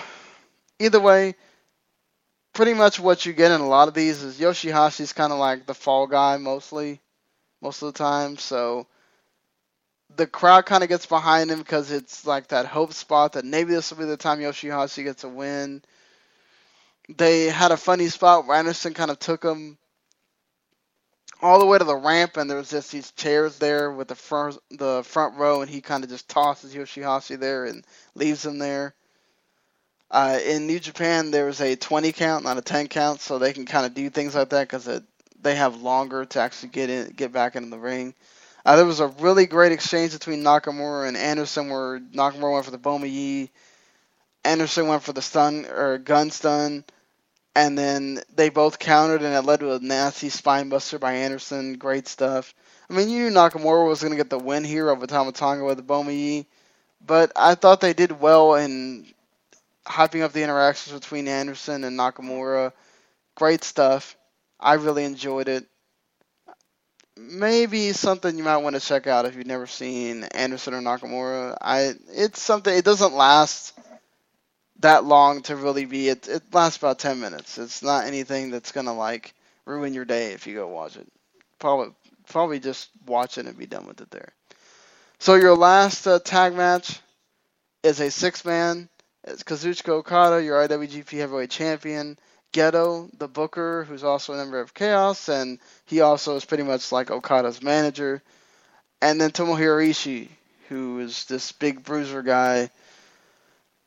either 0.79 0.99
way, 0.99 1.35
pretty 2.53 2.73
much 2.73 2.99
what 2.99 3.25
you 3.25 3.33
get 3.33 3.51
in 3.51 3.61
a 3.61 3.67
lot 3.67 3.87
of 3.87 3.93
these 3.93 4.23
is 4.23 4.39
Yoshihashi's 4.39 5.13
kind 5.13 5.31
of 5.33 5.39
like 5.39 5.65
the 5.65 5.73
fall 5.73 6.07
guy 6.07 6.37
mostly, 6.37 7.01
most 7.61 7.81
of 7.81 7.93
the 7.93 7.97
time. 7.97 8.37
So 8.37 8.87
the 10.15 10.27
crowd 10.27 10.65
kind 10.65 10.83
of 10.83 10.89
gets 10.89 11.05
behind 11.05 11.51
him 11.51 11.59
because 11.59 11.91
it's 11.91 12.25
like 12.25 12.47
that 12.47 12.65
hope 12.65 12.93
spot 12.93 13.33
that 13.33 13.45
maybe 13.45 13.73
this 13.73 13.91
will 13.91 13.99
be 13.99 14.05
the 14.05 14.17
time 14.17 14.39
Yoshihashi 14.39 15.03
gets 15.03 15.23
a 15.23 15.29
win 15.29 15.81
they 17.17 17.45
had 17.45 17.71
a 17.71 17.77
funny 17.77 18.07
spot 18.07 18.45
where 18.45 18.57
Anderson 18.57 18.93
kind 18.93 19.09
of 19.09 19.19
took 19.19 19.43
him 19.43 19.77
all 21.41 21.59
the 21.59 21.65
way 21.65 21.77
to 21.77 21.83
the 21.83 21.95
ramp, 21.95 22.37
and 22.37 22.49
there 22.49 22.57
was 22.57 22.69
just 22.69 22.91
these 22.91 23.11
chairs 23.11 23.57
there 23.57 23.91
with 23.91 24.09
the 24.09 24.15
front 24.15 24.57
the 24.69 25.03
front 25.03 25.37
row, 25.37 25.61
and 25.61 25.69
he 25.69 25.81
kind 25.81 26.03
of 26.03 26.09
just 26.09 26.29
tosses 26.29 26.75
Yoshihashi 26.75 27.39
there 27.39 27.65
and 27.65 27.85
leaves 28.13 28.45
him 28.45 28.59
there. 28.59 28.93
Uh, 30.11 30.39
in 30.43 30.65
New 30.67 30.79
Japan, 30.79 31.31
there's 31.31 31.61
a 31.61 31.75
20 31.75 32.11
count, 32.11 32.43
not 32.43 32.57
a 32.57 32.61
10 32.61 32.87
count, 32.87 33.21
so 33.21 33.37
they 33.37 33.53
can 33.53 33.65
kind 33.65 33.85
of 33.85 33.93
do 33.93 34.09
things 34.09 34.35
like 34.35 34.49
that 34.49 34.67
because 34.67 34.89
they 35.41 35.55
have 35.55 35.81
longer 35.81 36.25
to 36.25 36.39
actually 36.39 36.69
get 36.69 36.89
in, 36.89 37.09
get 37.11 37.31
back 37.31 37.55
into 37.55 37.69
the 37.69 37.77
ring. 37.77 38.13
Uh, 38.65 38.75
there 38.75 38.85
was 38.85 38.99
a 38.99 39.07
really 39.07 39.45
great 39.45 39.71
exchange 39.71 40.13
between 40.13 40.43
Nakamura 40.43 41.07
and 41.07 41.15
Anderson, 41.15 41.69
where 41.69 41.99
Nakamura 41.99 42.53
went 42.53 42.65
for 42.65 42.71
the 42.71 42.77
Boma 42.77 43.05
Ye, 43.05 43.49
Anderson 44.43 44.87
went 44.87 45.03
for 45.03 45.13
the 45.13 45.21
stun 45.21 45.65
or 45.65 45.97
gun 45.97 46.31
stun 46.31 46.83
and 47.55 47.77
then 47.77 48.21
they 48.35 48.49
both 48.49 48.79
countered, 48.79 49.21
and 49.21 49.33
it 49.33 49.41
led 49.41 49.59
to 49.59 49.73
a 49.73 49.79
nasty 49.79 50.29
spinebuster 50.29 50.99
by 50.99 51.13
Anderson. 51.13 51.73
Great 51.73 52.07
stuff. 52.07 52.53
I 52.89 52.93
mean, 52.93 53.09
you 53.09 53.23
knew 53.23 53.35
Nakamura 53.35 53.87
was 53.87 54.01
going 54.01 54.11
to 54.11 54.17
get 54.17 54.29
the 54.29 54.39
win 54.39 54.63
here 54.63 54.89
over 54.89 55.05
Tama 55.07 55.31
Tonga 55.33 55.63
with 55.63 55.77
the 55.77 55.83
Boma 55.83 56.45
but 57.05 57.31
I 57.35 57.55
thought 57.55 57.81
they 57.81 57.93
did 57.93 58.19
well 58.19 58.55
in 58.55 59.07
hyping 59.89 60.21
up 60.21 60.31
the 60.31 60.43
interactions 60.43 60.97
between 60.97 61.27
Anderson 61.27 61.83
and 61.83 61.97
Nakamura. 61.97 62.71
Great 63.35 63.63
stuff. 63.63 64.15
I 64.59 64.75
really 64.75 65.03
enjoyed 65.03 65.47
it. 65.47 65.65
Maybe 67.17 67.91
something 67.91 68.37
you 68.37 68.43
might 68.43 68.57
want 68.57 68.75
to 68.75 68.81
check 68.81 69.07
out 69.07 69.25
if 69.25 69.35
you've 69.35 69.45
never 69.45 69.67
seen 69.67 70.23
Anderson 70.23 70.73
or 70.73 70.81
Nakamura. 70.81 71.57
I 71.59 71.93
it's 72.09 72.41
something. 72.41 72.73
It 72.73 72.85
doesn't 72.85 73.13
last 73.13 73.77
that 74.79 75.03
long 75.03 75.41
to 75.43 75.55
really 75.55 75.85
be. 75.85 76.07
It 76.07 76.27
it 76.29 76.43
lasts 76.53 76.77
about 76.77 76.99
ten 76.99 77.19
minutes. 77.19 77.57
It's 77.57 77.83
not 77.83 78.05
anything 78.05 78.51
that's 78.51 78.71
gonna 78.71 78.93
like 78.93 79.33
ruin 79.65 79.93
your 79.93 80.05
day 80.05 80.31
if 80.31 80.47
you 80.47 80.55
go 80.55 80.67
watch 80.67 80.95
it. 80.95 81.07
Probably 81.59 81.93
probably 82.29 82.59
just 82.59 82.89
watch 83.05 83.37
it 83.37 83.47
and 83.47 83.57
be 83.57 83.65
done 83.65 83.85
with 83.85 83.99
it 83.99 84.11
there. 84.11 84.31
So 85.19 85.35
your 85.35 85.55
last 85.57 86.07
uh, 86.07 86.19
tag 86.19 86.55
match 86.55 87.01
is 87.83 87.99
a 87.99 88.09
six 88.11 88.45
man. 88.45 88.87
It's 89.23 89.43
Kazuchika 89.43 89.89
Okada, 89.89 90.43
your 90.43 90.67
IWGP 90.67 91.11
Heavyweight 91.11 91.49
Champion. 91.49 92.17
Gedo, 92.51 93.09
the 93.19 93.27
Booker, 93.27 93.83
who's 93.83 94.03
also 94.03 94.33
a 94.33 94.37
member 94.37 94.59
of 94.59 94.73
Chaos, 94.73 95.29
and 95.29 95.59
he 95.85 96.01
also 96.01 96.35
is 96.35 96.45
pretty 96.45 96.63
much 96.63 96.91
like 96.91 97.11
Okada's 97.11 97.61
manager. 97.61 98.23
And 99.01 99.21
then 99.21 99.29
Tomohiro 99.29 99.87
Ishii, 99.87 100.29
who 100.67 100.99
is 100.99 101.25
this 101.25 101.51
big 101.51 101.83
bruiser 101.83 102.23
guy 102.23 102.71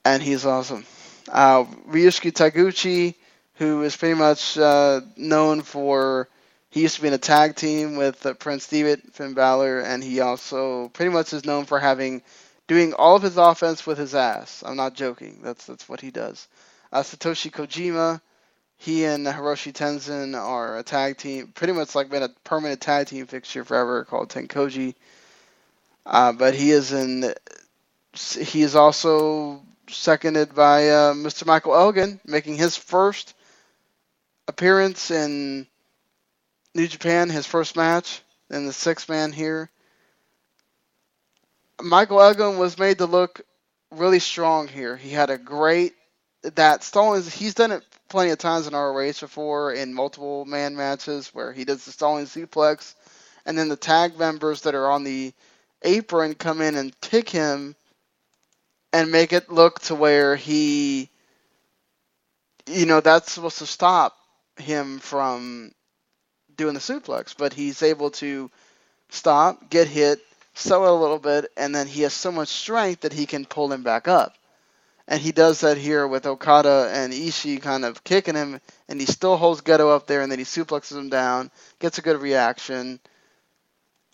and 0.05 0.23
he's 0.23 0.47
awesome. 0.47 0.85
Uh, 1.31 1.65
Ryusuke 1.89 2.33
Taguchi, 2.33 3.15
who 3.55 3.83
is 3.83 3.97
pretty 3.97 4.15
much 4.15 4.59
uh, 4.59 5.01
known 5.17 5.63
for, 5.63 6.29
he 6.71 6.83
used 6.83 6.97
to 6.97 7.03
be 7.03 7.09
in 7.09 7.15
a 7.15 7.19
tag 7.19 7.55
team 7.55 7.97
with 7.97 8.25
uh, 8.27 8.35
Prince 8.35 8.69
Devitt, 8.69 9.15
Finn 9.15 9.35
Balor, 9.35 9.81
and 9.81 10.03
he 10.03 10.21
also 10.21 10.89
pretty 10.89 11.13
much 11.13 11.33
is 11.33 11.45
known 11.45 11.65
for 11.65 11.79
having 11.79 12.23
doing 12.73 12.95
all 12.95 13.17
of 13.17 13.23
his 13.23 13.37
offense 13.37 13.87
with 13.87 13.99
his 13.99 14.15
ass. 14.15 14.63
I'm 14.65 14.77
not 14.77 14.95
joking. 14.95 15.41
That's 15.43 15.67
that's 15.67 15.89
what 15.91 16.01
he 16.01 16.11
does. 16.11 16.49
Uh, 16.91 17.03
Satoshi 17.03 17.51
Kojima, 17.51 18.21
he 18.79 19.05
and 19.05 19.27
Hiroshi 19.27 19.73
Tenzan 19.75 20.35
are 20.35 20.79
a 20.79 20.83
tag 20.83 21.19
team, 21.19 21.49
pretty 21.49 21.75
much 21.75 21.95
like 21.95 22.09
been 22.09 22.23
a 22.23 22.31
permanent 22.45 22.81
tag 22.81 23.09
team 23.09 23.27
fixture 23.27 23.63
forever 23.65 24.05
called 24.05 24.31
Tenkoji. 24.31 24.95
Uh, 26.07 26.33
but 26.33 26.55
he 26.55 26.71
is 26.71 26.93
in. 26.93 27.35
He 28.15 28.63
is 28.63 28.75
also 28.75 29.63
seconded 29.89 30.55
by 30.55 30.89
uh, 30.89 31.13
Mr. 31.13 31.47
Michael 31.47 31.75
Elgin, 31.75 32.21
making 32.25 32.57
his 32.57 32.77
first 32.77 33.35
appearance 34.49 35.11
in 35.11 35.67
New 36.75 36.89
Japan, 36.89 37.29
his 37.29 37.47
first 37.47 37.77
match 37.77 38.23
in 38.51 38.65
the 38.67 38.73
six 38.73 39.11
man 39.11 39.31
here. 39.33 39.71
Michael 41.83 42.23
Elgin 42.23 42.59
was 42.59 42.79
made 42.79 42.99
to 42.99 43.07
look 43.07 43.43
really 43.91 44.21
strong 44.21 44.69
here. 44.69 44.97
He 44.97 45.11
had 45.11 45.31
a 45.31 45.39
great 45.39 45.95
that 46.43 46.85
Stallings. 46.85 47.33
He's 47.33 47.55
done 47.55 47.73
it 47.73 47.85
plenty 48.09 48.31
of 48.31 48.39
times 48.39 48.67
in 48.67 48.75
our 48.75 48.93
race 48.93 49.21
before 49.21 49.73
in 49.73 49.95
multiple 49.95 50.45
man 50.45 50.77
matches 50.77 51.29
where 51.35 51.53
he 51.53 51.65
does 51.65 51.85
the 51.85 51.93
Stallings 51.93 52.35
suplex, 52.35 52.95
and 53.47 53.59
then 53.59 53.69
the 53.69 53.77
tag 53.77 54.19
members 54.19 54.63
that 54.63 54.75
are 54.75 54.91
on 54.91 55.05
the 55.05 55.33
apron 55.83 56.35
come 56.35 56.61
in 56.61 56.77
and 56.77 56.99
kick 57.01 57.29
him 57.29 57.75
and 58.93 59.11
make 59.11 59.33
it 59.33 59.51
look 59.51 59.81
to 59.81 59.95
where 59.95 60.37
he, 60.37 61.11
you 62.67 62.87
know, 62.87 63.01
that's 63.01 63.33
supposed 63.33 63.59
to 63.59 63.67
stop 63.67 64.17
him 64.57 64.99
from 64.99 65.73
doing 66.57 66.75
the 66.75 66.81
suplex, 66.81 67.35
but 67.37 67.53
he's 67.53 67.83
able 67.83 68.11
to 68.11 68.51
stop, 69.11 69.71
get 69.71 69.89
hit, 69.89 70.21
it 70.55 70.71
a 70.71 70.93
little 70.93 71.19
bit, 71.19 71.51
and 71.57 71.75
then 71.75 71.87
he 71.87 72.03
has 72.03 72.13
so 72.13 72.33
much 72.33 72.49
strength 72.49 73.03
that 73.03 73.13
he 73.13 73.27
can 73.27 73.45
pull 73.45 73.73
him 73.73 73.83
back 73.83 74.09
up. 74.09 74.37
And 75.09 75.21
he 75.21 75.33
does 75.33 75.61
that 75.61 75.77
here 75.77 76.07
with 76.07 76.27
Okada 76.27 76.91
and 76.93 77.13
Ishii 77.13 77.61
kind 77.61 77.85
of 77.85 78.05
kicking 78.05 78.35
him, 78.35 78.61
and 78.89 79.01
he 79.01 79.07
still 79.07 79.37
holds 79.37 79.61
Gedo 79.61 79.95
up 79.95 80.07
there, 80.07 80.23
and 80.23 80.31
then 80.31 80.39
he 80.39 80.45
suplexes 80.45 80.97
him 80.97 81.09
down, 81.09 81.51
gets 81.81 81.99
a 81.99 82.03
good 82.03 82.21
reaction, 82.23 83.01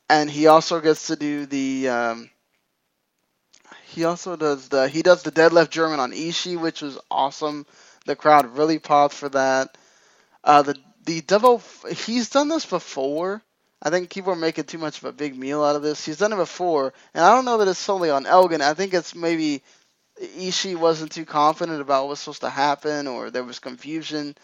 and 0.09 0.31
he 0.31 0.47
also 0.47 0.81
gets 0.81 1.09
to 1.09 1.17
do 1.17 1.47
the. 1.47 1.89
Um, 1.89 2.31
he 3.87 4.05
also 4.05 4.37
does 4.37 4.69
the 4.69 4.89
he 4.89 5.03
does 5.03 5.23
the 5.23 5.33
deadlift 5.33 5.71
German 5.71 6.01
on 6.01 6.13
Ishii, 6.13 6.59
which 6.59 6.83
was 6.83 6.99
awesome. 7.11 7.67
The 8.07 8.17
crowd 8.17 8.57
really 8.57 8.79
popped 8.79 9.15
for 9.15 9.29
that. 9.31 9.77
Uh, 10.43 10.63
the 10.63 10.77
the 11.05 11.21
devil 11.21 11.63
he's 11.91 12.31
done 12.31 12.49
this 12.49 12.65
before. 12.65 13.43
I 13.81 13.91
think 13.91 14.11
people 14.11 14.33
are 14.33 14.37
making 14.37 14.65
too 14.65 14.79
much 14.79 14.99
of 14.99 15.05
a 15.05 15.13
big 15.13 15.37
meal 15.37 15.63
out 15.63 15.77
of 15.77 15.83
this. 15.83 16.05
He's 16.05 16.19
done 16.19 16.33
it 16.33 16.37
before, 16.37 16.93
and 17.15 17.25
I 17.25 17.35
don't 17.35 17.45
know 17.45 17.59
that 17.59 17.69
it's 17.69 17.79
solely 17.79 18.11
on 18.11 18.27
Elgin. 18.27 18.61
I 18.61 18.75
think 18.75 18.93
it's 18.93 19.15
maybe 19.15 19.63
Ishii 20.21 20.77
wasn't 20.77 21.13
too 21.13 21.25
confident 21.25 21.81
about 21.81 22.05
what 22.05 22.11
was 22.11 22.21
supposed 22.21 22.41
to 22.41 22.51
happen, 22.51 23.07
or 23.07 23.31
there 23.31 23.45
was 23.45 23.61
confusion. 23.61 24.37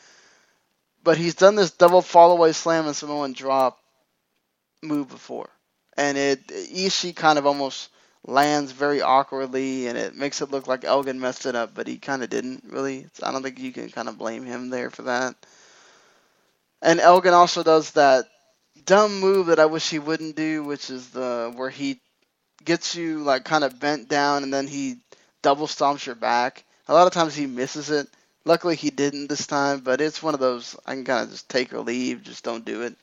But 1.02 1.18
he's 1.18 1.34
done 1.34 1.56
this 1.56 1.72
double 1.72 2.00
fallaway 2.00 2.54
slam 2.54 2.86
and 2.86 2.96
Samoan 2.96 3.32
drop 3.32 3.80
move 4.82 5.08
before, 5.08 5.50
and 5.96 6.16
it 6.16 6.46
Ishii 6.46 7.16
kind 7.16 7.38
of 7.38 7.46
almost 7.46 7.90
lands 8.26 8.70
very 8.70 9.02
awkwardly, 9.02 9.88
and 9.88 9.98
it 9.98 10.14
makes 10.14 10.40
it 10.42 10.50
look 10.52 10.68
like 10.68 10.84
Elgin 10.84 11.18
messed 11.20 11.46
it 11.46 11.56
up, 11.56 11.74
but 11.74 11.88
he 11.88 11.98
kind 11.98 12.22
of 12.22 12.30
didn't 12.30 12.64
really. 12.70 13.08
So 13.14 13.26
I 13.26 13.32
don't 13.32 13.42
think 13.42 13.58
you 13.58 13.72
can 13.72 13.90
kind 13.90 14.08
of 14.08 14.16
blame 14.16 14.44
him 14.44 14.70
there 14.70 14.90
for 14.90 15.02
that. 15.02 15.34
And 16.80 17.00
Elgin 17.00 17.34
also 17.34 17.62
does 17.62 17.90
that 17.92 18.26
dumb 18.86 19.20
move 19.20 19.46
that 19.46 19.60
I 19.60 19.66
wish 19.66 19.90
he 19.90 19.98
wouldn't 19.98 20.36
do, 20.36 20.64
which 20.64 20.90
is 20.90 21.10
the 21.10 21.52
where 21.56 21.70
he 21.70 22.00
gets 22.64 22.94
you 22.94 23.18
like 23.22 23.44
kind 23.44 23.64
of 23.64 23.80
bent 23.80 24.08
down 24.08 24.42
and 24.42 24.52
then 24.52 24.66
he 24.66 24.96
double 25.42 25.66
stomps 25.66 26.06
your 26.06 26.14
back. 26.14 26.64
A 26.88 26.94
lot 26.94 27.06
of 27.06 27.12
times 27.12 27.34
he 27.34 27.46
misses 27.46 27.90
it. 27.90 28.08
Luckily 28.44 28.76
he 28.76 28.90
didn't 28.90 29.28
this 29.28 29.46
time, 29.46 29.80
but 29.80 30.00
it's 30.00 30.22
one 30.22 30.34
of 30.34 30.40
those 30.40 30.76
I 30.86 30.94
can 30.94 31.04
kind 31.04 31.24
of 31.24 31.30
just 31.30 31.48
take 31.48 31.72
or 31.72 31.80
leave, 31.80 32.22
just 32.22 32.44
don't 32.44 32.64
do 32.64 32.82
it. 32.82 32.96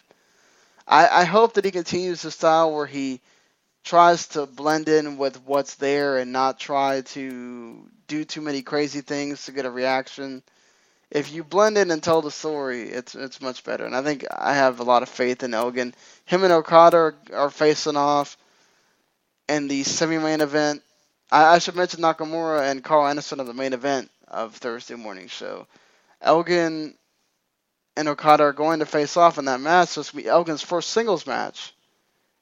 I, 0.88 1.22
I 1.22 1.24
hope 1.26 1.54
that 1.54 1.66
he 1.66 1.72
continues 1.72 2.22
the 2.22 2.32
style 2.32 2.74
where 2.74 2.86
he 2.88 3.22
tries 3.84 4.28
to 4.30 4.46
blend 4.46 4.90
in 4.90 5.18
with 5.18 5.42
what's 5.46 5.76
there 5.76 6.18
and 6.18 6.32
not 6.32 6.60
try 6.60 7.02
to 7.02 7.88
do 8.08 8.26
too 8.26 8.42
many 8.42 8.62
crazy 8.62 9.02
things 9.02 9.46
to 9.46 9.52
get 9.52 9.66
a 9.66 9.72
reaction. 9.72 10.44
If 11.12 11.34
you 11.34 11.44
blend 11.44 11.78
in 11.78 11.92
and 11.92 12.02
tell 12.02 12.22
the 12.22 12.32
story, 12.32 12.84
it's 12.84 13.16
it's 13.16 13.42
much 13.42 13.66
better. 13.66 13.86
And 13.86 13.96
I 13.96 14.02
think 14.02 14.26
I 14.32 14.54
have 14.54 14.80
a 14.80 14.84
lot 14.84 15.04
of 15.04 15.10
faith 15.10 15.44
in 15.44 15.54
Elgin. 15.54 15.94
Him 16.26 16.44
and 16.44 16.54
Okada 16.54 16.98
are, 16.98 17.16
are 17.34 17.50
facing 17.50 17.98
off 17.98 18.38
in 19.50 19.68
the 19.68 19.84
semi-main 19.84 20.40
event. 20.40 20.82
I, 21.30 21.56
I 21.56 21.60
should 21.60 21.76
mention 21.76 22.02
Nakamura 22.02 22.72
and 22.72 22.84
Karl 22.84 23.06
Anderson 23.06 23.42
of 23.42 23.48
the 23.48 23.54
main 23.54 23.74
event 23.74 24.10
of 24.28 24.56
Thursday 24.56 24.96
morning 24.96 25.28
show. 25.28 25.68
Elgin 26.22 26.96
and 27.98 28.08
Okada 28.08 28.44
are 28.44 28.54
going 28.54 28.80
to 28.80 28.86
face 28.86 29.18
off 29.18 29.38
in 29.38 29.46
that 29.46 29.60
match. 29.60 29.96
Going 29.96 30.06
to 30.06 30.16
be 30.16 30.28
Elgin's 30.28 30.62
first 30.62 30.92
singles 30.92 31.28
match 31.28 31.74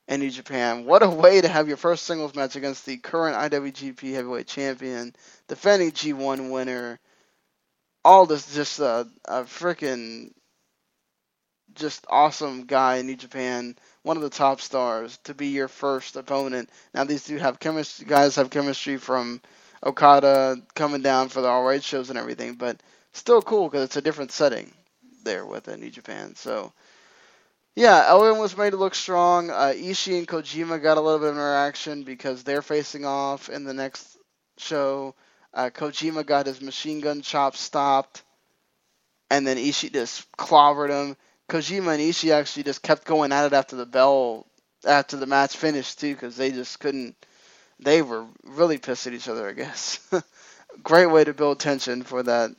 in 0.08 0.20
New 0.20 0.30
Japan. 0.30 0.86
What 0.86 1.02
a 1.02 1.10
way 1.10 1.42
to 1.42 1.48
have 1.48 1.68
your 1.68 1.78
first 1.78 2.06
singles 2.06 2.36
match 2.36 2.56
against 2.56 2.86
the 2.86 2.98
current 2.98 3.36
IWGP 3.36 4.14
Heavyweight 4.14 4.48
Champion, 4.48 5.16
defending 5.48 5.92
G1 5.92 6.52
winner. 6.52 7.00
All 8.06 8.26
this 8.26 8.54
just 8.54 8.80
a, 8.80 9.08
a 9.26 9.44
freaking 9.44 10.32
just 11.76 12.06
awesome 12.10 12.66
guy 12.66 12.98
in 12.98 13.08
New 13.08 13.16
Japan, 13.16 13.76
one 14.04 14.18
of 14.18 14.24
the 14.24 14.30
top 14.30 14.62
stars 14.62 15.18
to 15.26 15.34
be 15.34 15.48
your 15.48 15.68
first 15.68 16.16
opponent. 16.16 16.70
Now 16.94 17.04
these 17.04 17.26
two 17.26 17.38
have 17.38 17.60
chemistry. 17.60 18.06
Guys 18.06 18.36
have 18.36 18.50
chemistry 18.50 18.98
from 18.98 19.42
Okada 19.86 20.58
coming 20.76 21.02
down 21.02 21.30
for 21.30 21.42
the 21.42 21.48
All 21.48 21.64
Right 21.64 21.84
shows 21.84 22.10
and 22.10 22.20
everything, 22.20 22.56
but 22.56 22.82
still 23.14 23.42
cool 23.42 23.70
because 23.70 23.86
it's 23.86 23.98
a 23.98 24.02
different 24.02 24.32
setting 24.32 24.72
there 25.24 25.46
with 25.46 25.68
it, 25.68 25.80
New 25.80 25.90
Japan. 25.90 26.36
So 26.36 26.74
yeah, 27.76 28.06
Elgin 28.08 28.40
was 28.40 28.58
made 28.58 28.72
to 28.72 28.78
look 28.78 28.96
strong. 28.96 29.50
Uh, 29.50 29.74
Ishii 29.76 30.18
and 30.18 30.28
Kojima 30.28 30.82
got 30.82 30.98
a 30.98 31.02
little 31.02 31.20
bit 31.20 31.30
of 31.30 31.36
interaction 31.36 32.04
because 32.04 32.44
they're 32.44 32.62
facing 32.62 33.06
off 33.06 33.50
in 33.50 33.64
the 33.64 33.74
next 33.74 34.18
show. 34.58 35.16
Uh, 35.54 35.70
Kojima 35.70 36.26
got 36.26 36.46
his 36.46 36.62
machine 36.62 37.00
gun 37.00 37.22
chop 37.22 37.56
stopped, 37.56 38.24
and 39.32 39.46
then 39.46 39.58
Ishii 39.58 39.94
just 39.94 40.32
clobbered 40.34 40.90
him. 40.90 41.18
Kojima 41.50 41.94
and 41.94 42.02
Ishii 42.02 42.32
actually 42.32 42.64
just 42.64 42.84
kept 42.84 43.06
going 43.06 43.32
at 43.32 43.46
it 43.48 43.54
after 43.54 43.76
the 43.76 43.86
bell, 43.86 44.46
after 44.86 45.18
the 45.18 45.26
match 45.26 45.58
finished 45.58 46.00
too, 46.00 46.14
because 46.14 46.38
they 46.38 46.52
just 46.52 46.80
couldn't. 46.80 47.16
They 47.80 48.02
were 48.02 48.26
really 48.44 48.78
pissed 48.78 49.08
at 49.08 49.14
each 49.14 49.28
other, 49.28 49.48
I 49.50 49.54
guess. 49.54 50.00
Great 50.84 51.08
way 51.08 51.24
to 51.24 51.34
build 51.34 51.60
tension 51.60 52.04
for 52.04 52.24
that 52.24 52.52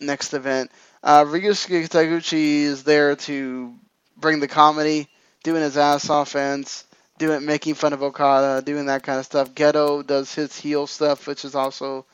next 0.00 0.34
event. 0.34 0.70
Uh, 1.02 1.24
Ryusuke 1.24 1.88
Taguchi 1.88 2.62
is 2.62 2.84
there 2.84 3.16
to 3.16 3.74
bring 4.16 4.40
the 4.40 4.48
comedy, 4.48 5.08
doing 5.42 5.62
his 5.62 5.76
ass 5.78 6.08
offense, 6.10 6.84
doing 7.20 7.44
making 7.44 7.74
fun 7.74 7.92
of 7.92 8.02
Okada, 8.02 8.62
doing 8.64 8.86
that 8.86 9.02
kind 9.02 9.18
of 9.20 9.26
stuff. 9.26 9.54
Gedo 9.54 10.04
does 10.04 10.34
his 10.34 10.58
heel 10.58 10.86
stuff, 10.86 11.26
which 11.26 11.44
is 11.44 11.54
also 11.54 12.06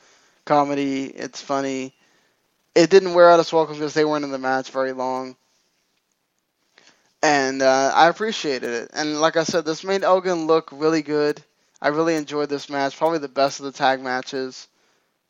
comedy. 0.45 1.05
It's 1.07 1.41
funny. 1.41 1.95
It 2.75 2.91
didn't 2.91 3.15
wear 3.15 3.31
out 3.31 3.41
its 3.41 3.53
welcome 3.53 3.77
because 3.77 3.95
they 3.95 4.05
weren't 4.05 4.25
in 4.25 4.33
the 4.33 4.39
match 4.39 4.71
very 4.71 4.93
long. 4.93 5.37
And 7.23 7.63
uh, 7.63 7.93
I 7.95 8.09
appreciated 8.09 8.69
it. 8.69 8.91
And 8.93 9.21
like 9.21 9.37
I 9.37 9.45
said, 9.45 9.65
this 9.65 9.85
made 9.85 10.03
Elgin 10.03 10.47
look 10.47 10.71
really 10.73 11.03
good. 11.03 11.41
I 11.81 11.89
really 11.89 12.17
enjoyed 12.17 12.49
this 12.49 12.69
match. 12.69 12.99
Probably 12.99 13.19
the 13.19 13.29
best 13.29 13.61
of 13.61 13.67
the 13.67 13.73
tag 13.73 14.03
matches. 14.03 14.67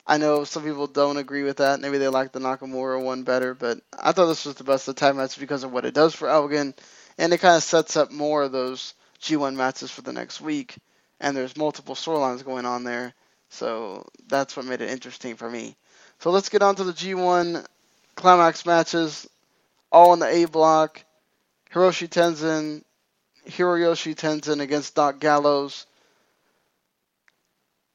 I 0.07 0.17
know 0.17 0.45
some 0.45 0.63
people 0.63 0.87
don't 0.87 1.19
agree 1.19 1.43
with 1.43 1.59
that. 1.59 1.81
Maybe 1.81 1.99
they 1.99 2.09
like 2.09 2.33
the 2.33 2.39
Nakamura 2.39 3.03
one 3.03 3.25
better, 3.25 3.55
but 3.55 3.81
I 3.99 4.13
thought 4.13 4.27
this 4.27 4.47
was 4.47 4.55
the 4.55 4.65
best 4.65 4.89
of 4.89 4.95
the 4.95 5.01
tag 5.01 5.17
match 5.17 5.39
because 5.39 5.65
of 5.65 5.73
what 5.73 5.85
it 5.85 5.95
does 5.95 6.15
for 6.15 6.29
Elgin, 6.29 6.75
and 7.19 7.33
it 7.33 7.39
kind 7.39 7.57
of 7.57 7.63
sets 7.63 7.97
up 7.97 8.11
more 8.11 8.45
of 8.45 8.53
those 8.53 8.95
G1 9.27 9.55
matches 9.55 9.91
for 9.91 10.03
the 10.03 10.13
next 10.13 10.41
week. 10.41 10.77
And 11.21 11.37
there's 11.37 11.57
multiple 11.57 11.95
storylines 11.95 12.45
going 12.45 12.67
on 12.67 12.85
there, 12.85 13.15
so 13.49 14.07
that's 14.29 14.55
what 14.55 14.67
made 14.67 14.83
it 14.83 14.91
interesting 14.91 15.37
for 15.37 15.49
me. 15.49 15.75
So 16.19 16.31
let's 16.31 16.51
get 16.51 16.63
on 16.63 16.77
to 16.77 16.85
the 16.85 16.93
G1 16.93 17.65
climax 18.17 18.67
matches, 18.67 19.29
all 19.91 20.13
in 20.13 20.21
the 20.21 20.27
A 20.27 20.45
block. 20.45 21.03
Hiroshi 21.73 22.09
Tenzan, 22.09 22.83
Hiroyoshi 23.49 24.15
Tenzan 24.15 24.61
against 24.61 24.95
Doc 24.95 25.21
Gallows 25.21 25.87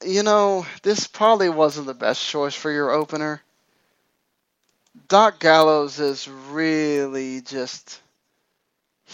you 0.03 0.23
know, 0.23 0.65
this 0.83 1.07
probably 1.07 1.49
wasn't 1.49 1.87
the 1.87 1.93
best 1.93 2.25
choice 2.27 2.55
for 2.55 2.71
your 2.71 2.91
opener. 2.91 3.41
Doc 5.07 5.39
Gallows 5.39 5.99
is 5.99 6.27
really 6.27 7.41
just. 7.41 8.01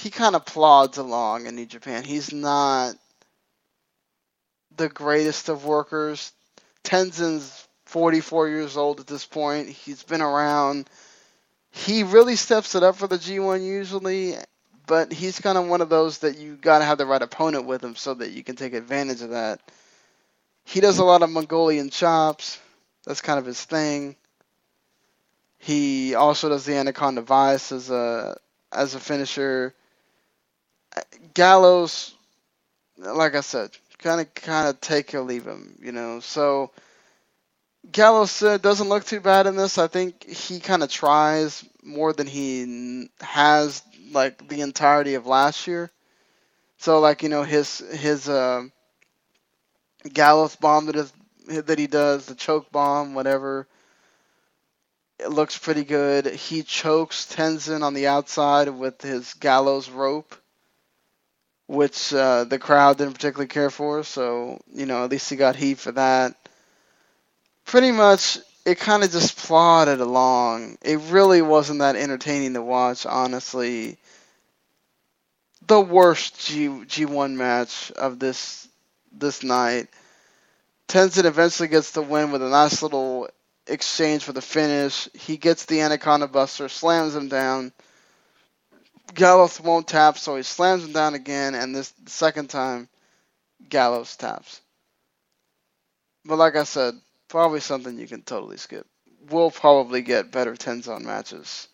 He 0.01 0.09
kind 0.09 0.35
of 0.35 0.45
plods 0.45 0.97
along 0.97 1.45
in 1.45 1.55
New 1.55 1.65
Japan. 1.65 2.03
He's 2.03 2.33
not 2.33 2.95
the 4.75 4.89
greatest 4.89 5.49
of 5.49 5.65
workers. 5.65 6.31
Tenzan's 6.83 7.67
44 7.85 8.49
years 8.49 8.77
old 8.77 8.99
at 8.99 9.07
this 9.07 9.25
point. 9.25 9.69
He's 9.69 10.03
been 10.03 10.21
around. 10.21 10.89
He 11.71 12.03
really 12.03 12.35
steps 12.35 12.75
it 12.75 12.83
up 12.83 12.95
for 12.95 13.07
the 13.07 13.17
G1 13.17 13.65
usually, 13.65 14.35
but 14.85 15.11
he's 15.11 15.39
kind 15.39 15.57
of 15.57 15.67
one 15.67 15.81
of 15.81 15.89
those 15.89 16.19
that 16.19 16.37
you 16.37 16.55
got 16.55 16.79
to 16.79 16.85
have 16.85 16.97
the 16.97 17.05
right 17.05 17.21
opponent 17.21 17.65
with 17.65 17.83
him 17.83 17.95
so 17.95 18.13
that 18.13 18.31
you 18.31 18.43
can 18.43 18.55
take 18.55 18.73
advantage 18.73 19.21
of 19.21 19.31
that 19.31 19.61
he 20.67 20.81
does 20.81 20.97
a 20.97 21.05
lot 21.05 21.23
of 21.23 21.29
Mongolian 21.29 21.89
chops. 21.89 22.59
That's 23.05 23.21
kind 23.21 23.39
of 23.39 23.45
his 23.45 23.63
thing. 23.63 24.17
He 25.59 26.13
also 26.13 26.49
does 26.49 26.65
the 26.65 26.75
Anaconda 26.75 27.21
Vice 27.21 27.71
as 27.71 27.89
a 27.89 28.37
as 28.71 28.93
a 28.93 28.99
finisher. 28.99 29.73
Gallows, 31.33 32.13
like 32.97 33.35
I 33.35 33.41
said, 33.41 33.71
kind 33.99 34.21
of 34.21 34.33
kind 34.33 34.67
of 34.67 34.81
take 34.81 35.13
or 35.13 35.21
leave 35.21 35.45
him, 35.45 35.77
you 35.81 35.91
know. 35.91 36.19
So 36.19 36.71
Gallows 37.91 38.41
uh, 38.43 38.57
doesn't 38.57 38.89
look 38.89 39.05
too 39.05 39.19
bad 39.19 39.47
in 39.47 39.55
this. 39.55 39.77
I 39.77 39.87
think 39.87 40.23
he 40.23 40.59
kind 40.59 40.83
of 40.83 40.89
tries 40.89 41.63
more 41.83 42.13
than 42.13 42.27
he 42.27 43.09
has 43.21 43.81
like 44.11 44.47
the 44.47 44.61
entirety 44.61 45.15
of 45.15 45.25
last 45.25 45.67
year. 45.67 45.91
So 46.77 46.99
like 46.99 47.23
you 47.23 47.29
know 47.29 47.43
his 47.43 47.79
his 47.79 48.27
uh, 48.27 48.63
Gallows 50.11 50.55
bomb 50.55 50.87
that 50.87 50.95
is 50.95 51.13
that 51.47 51.79
he 51.79 51.87
does 51.87 52.25
the 52.25 52.35
choke 52.35 52.71
bomb 52.71 53.13
whatever. 53.13 53.67
It 55.19 55.31
looks 55.31 55.57
pretty 55.57 55.83
good. 55.83 56.27
He 56.27 56.61
chokes 56.61 57.25
Tenzan 57.25 57.81
on 57.81 57.95
the 57.95 58.07
outside 58.07 58.69
with 58.69 59.01
his 59.01 59.33
gallows 59.33 59.89
rope, 59.89 60.35
which 61.68 62.13
uh, 62.13 62.45
the 62.45 62.59
crowd 62.59 62.97
didn't 62.97 63.13
particularly 63.13 63.47
care 63.47 63.70
for. 63.70 64.03
So 64.03 64.59
you 64.74 64.86
know 64.86 65.03
at 65.03 65.11
least 65.11 65.30
he 65.30 65.36
got 65.36 65.55
heat 65.55 65.80
for 65.80 65.91
that. 65.93 66.36
Pretty 67.65 67.91
much 67.91 68.39
it 68.65 68.80
kind 68.80 69.03
of 69.03 69.11
just 69.11 69.38
plodded 69.38 70.01
along. 70.01 70.78
It 70.82 70.99
really 71.09 71.41
wasn't 71.41 71.80
that 71.80 71.95
entertaining 71.95 72.53
to 72.55 72.61
watch, 72.61 73.05
honestly. 73.05 73.97
The 75.68 75.80
worst 75.80 76.45
G 76.45 76.68
G1 76.68 77.36
match 77.36 77.91
of 77.91 78.20
this 78.20 78.68
this 79.11 79.43
night. 79.43 79.88
Tenzan 80.88 81.26
eventually 81.26 81.68
gets 81.68 81.91
the 81.91 82.01
win 82.01 82.32
with 82.32 82.41
a 82.41 82.49
nice 82.49 82.82
little 82.82 83.30
exchange 83.68 84.24
for 84.24 84.34
the 84.34 84.41
finish. 84.41 85.09
He 85.13 85.38
gets 85.38 85.65
the 85.65 85.82
Anaconda 85.82 86.28
Buster, 86.28 86.70
slams 86.70 87.15
him 87.15 87.28
down. 87.28 87.74
Gallows 89.13 89.59
won't 89.59 89.87
tap, 89.87 90.17
so 90.17 90.35
he 90.35 90.43
slams 90.43 90.83
him 90.83 90.93
down 90.93 91.13
again, 91.15 91.55
and 91.55 91.75
this 91.75 91.93
second 92.05 92.49
time, 92.49 92.89
Gallows 93.69 94.15
taps. 94.15 94.61
But 96.25 96.37
like 96.37 96.55
I 96.55 96.63
said, 96.63 96.93
probably 97.27 97.59
something 97.59 97.97
you 97.97 98.07
can 98.07 98.21
totally 98.21 98.57
skip. 98.57 98.85
We'll 99.29 99.51
probably 99.51 100.01
get 100.01 100.31
better 100.31 100.55
Tenzan 100.55 101.03
matches 101.03 101.67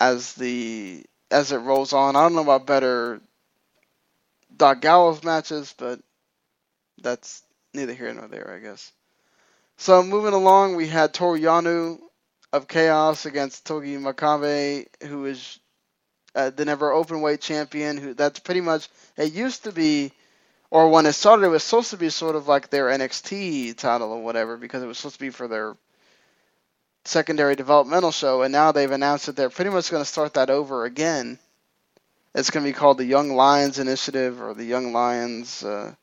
as 0.00 0.34
the 0.34 1.04
as 1.30 1.52
it 1.52 1.58
rolls 1.58 1.92
on. 1.92 2.16
I 2.16 2.22
don't 2.22 2.34
know 2.34 2.42
about 2.42 2.66
better 2.66 3.20
Doc 4.56 4.80
Gallows 4.80 5.22
matches, 5.24 5.74
but 5.76 6.00
that's 7.02 7.42
neither 7.74 7.94
here 7.94 8.12
nor 8.12 8.28
there, 8.28 8.52
I 8.56 8.58
guess. 8.58 8.92
So 9.76 10.02
moving 10.02 10.34
along, 10.34 10.74
we 10.74 10.88
had 10.88 11.14
Toru 11.14 11.98
of 12.52 12.66
Chaos 12.66 13.26
against 13.26 13.66
Togi 13.66 13.96
Makabe, 13.96 14.86
who 15.04 15.26
is 15.26 15.60
uh, 16.34 16.50
the 16.50 16.64
never 16.64 16.92
open 16.92 17.20
weight 17.20 17.40
champion. 17.40 17.96
Who 17.96 18.14
that's 18.14 18.38
pretty 18.40 18.60
much 18.60 18.88
it 19.16 19.32
used 19.32 19.64
to 19.64 19.72
be 19.72 20.12
or 20.70 20.90
when 20.90 21.06
it 21.06 21.14
started, 21.14 21.46
it 21.46 21.48
was 21.48 21.64
supposed 21.64 21.90
to 21.90 21.96
be 21.96 22.10
sort 22.10 22.36
of 22.36 22.46
like 22.46 22.68
their 22.68 22.86
NXT 22.86 23.76
title 23.76 24.12
or 24.12 24.22
whatever 24.22 24.56
because 24.56 24.82
it 24.82 24.86
was 24.86 24.98
supposed 24.98 25.16
to 25.16 25.20
be 25.20 25.30
for 25.30 25.48
their 25.48 25.76
secondary 27.04 27.56
developmental 27.56 28.12
show, 28.12 28.42
and 28.42 28.52
now 28.52 28.70
they've 28.70 28.90
announced 28.90 29.26
that 29.26 29.36
they're 29.36 29.48
pretty 29.48 29.70
much 29.70 29.90
going 29.90 30.02
to 30.02 30.08
start 30.08 30.34
that 30.34 30.50
over 30.50 30.84
again. 30.84 31.38
It's 32.34 32.50
going 32.50 32.64
to 32.64 32.70
be 32.70 32.76
called 32.76 32.98
the 32.98 33.06
Young 33.06 33.30
Lions 33.34 33.78
Initiative 33.78 34.42
or 34.42 34.52
the 34.52 34.64
Young 34.64 34.92
Lions 34.92 35.64
uh, 35.64 35.94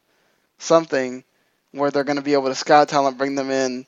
something, 0.57 1.23
where 1.71 1.91
they're 1.91 2.03
going 2.03 2.17
to 2.17 2.23
be 2.23 2.33
able 2.33 2.47
to 2.47 2.55
scout 2.55 2.89
talent, 2.89 3.19
bring 3.19 3.35
them 3.35 3.51
in, 3.51 3.85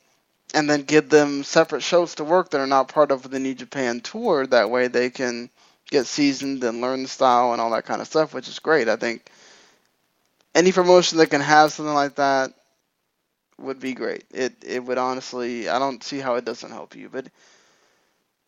and 0.53 0.69
then 0.69 0.83
give 0.83 1.09
them 1.09 1.43
separate 1.43 1.81
shows 1.81 2.15
to 2.15 2.23
work 2.23 2.51
that 2.51 2.61
are 2.61 2.67
not 2.67 2.87
part 2.89 3.11
of 3.11 3.29
the 3.29 3.39
New 3.39 3.55
Japan 3.55 3.99
tour. 3.99 4.45
That 4.45 4.69
way 4.69 4.87
they 4.87 5.09
can 5.09 5.49
get 5.89 6.05
seasoned 6.05 6.63
and 6.63 6.81
learn 6.81 7.03
the 7.03 7.09
style 7.09 7.53
and 7.53 7.61
all 7.61 7.71
that 7.71 7.85
kind 7.85 8.01
of 8.01 8.07
stuff, 8.07 8.33
which 8.33 8.47
is 8.47 8.59
great. 8.59 8.89
I 8.89 8.95
think 8.95 9.29
any 10.53 10.71
promotion 10.71 11.17
that 11.19 11.29
can 11.29 11.41
have 11.41 11.71
something 11.71 11.93
like 11.93 12.15
that 12.15 12.53
would 13.59 13.79
be 13.79 13.93
great. 13.93 14.25
It 14.31 14.53
it 14.65 14.83
would 14.83 14.97
honestly, 14.97 15.69
I 15.69 15.79
don't 15.79 16.03
see 16.03 16.19
how 16.19 16.35
it 16.35 16.45
doesn't 16.45 16.71
help 16.71 16.95
you. 16.95 17.09
But 17.09 17.27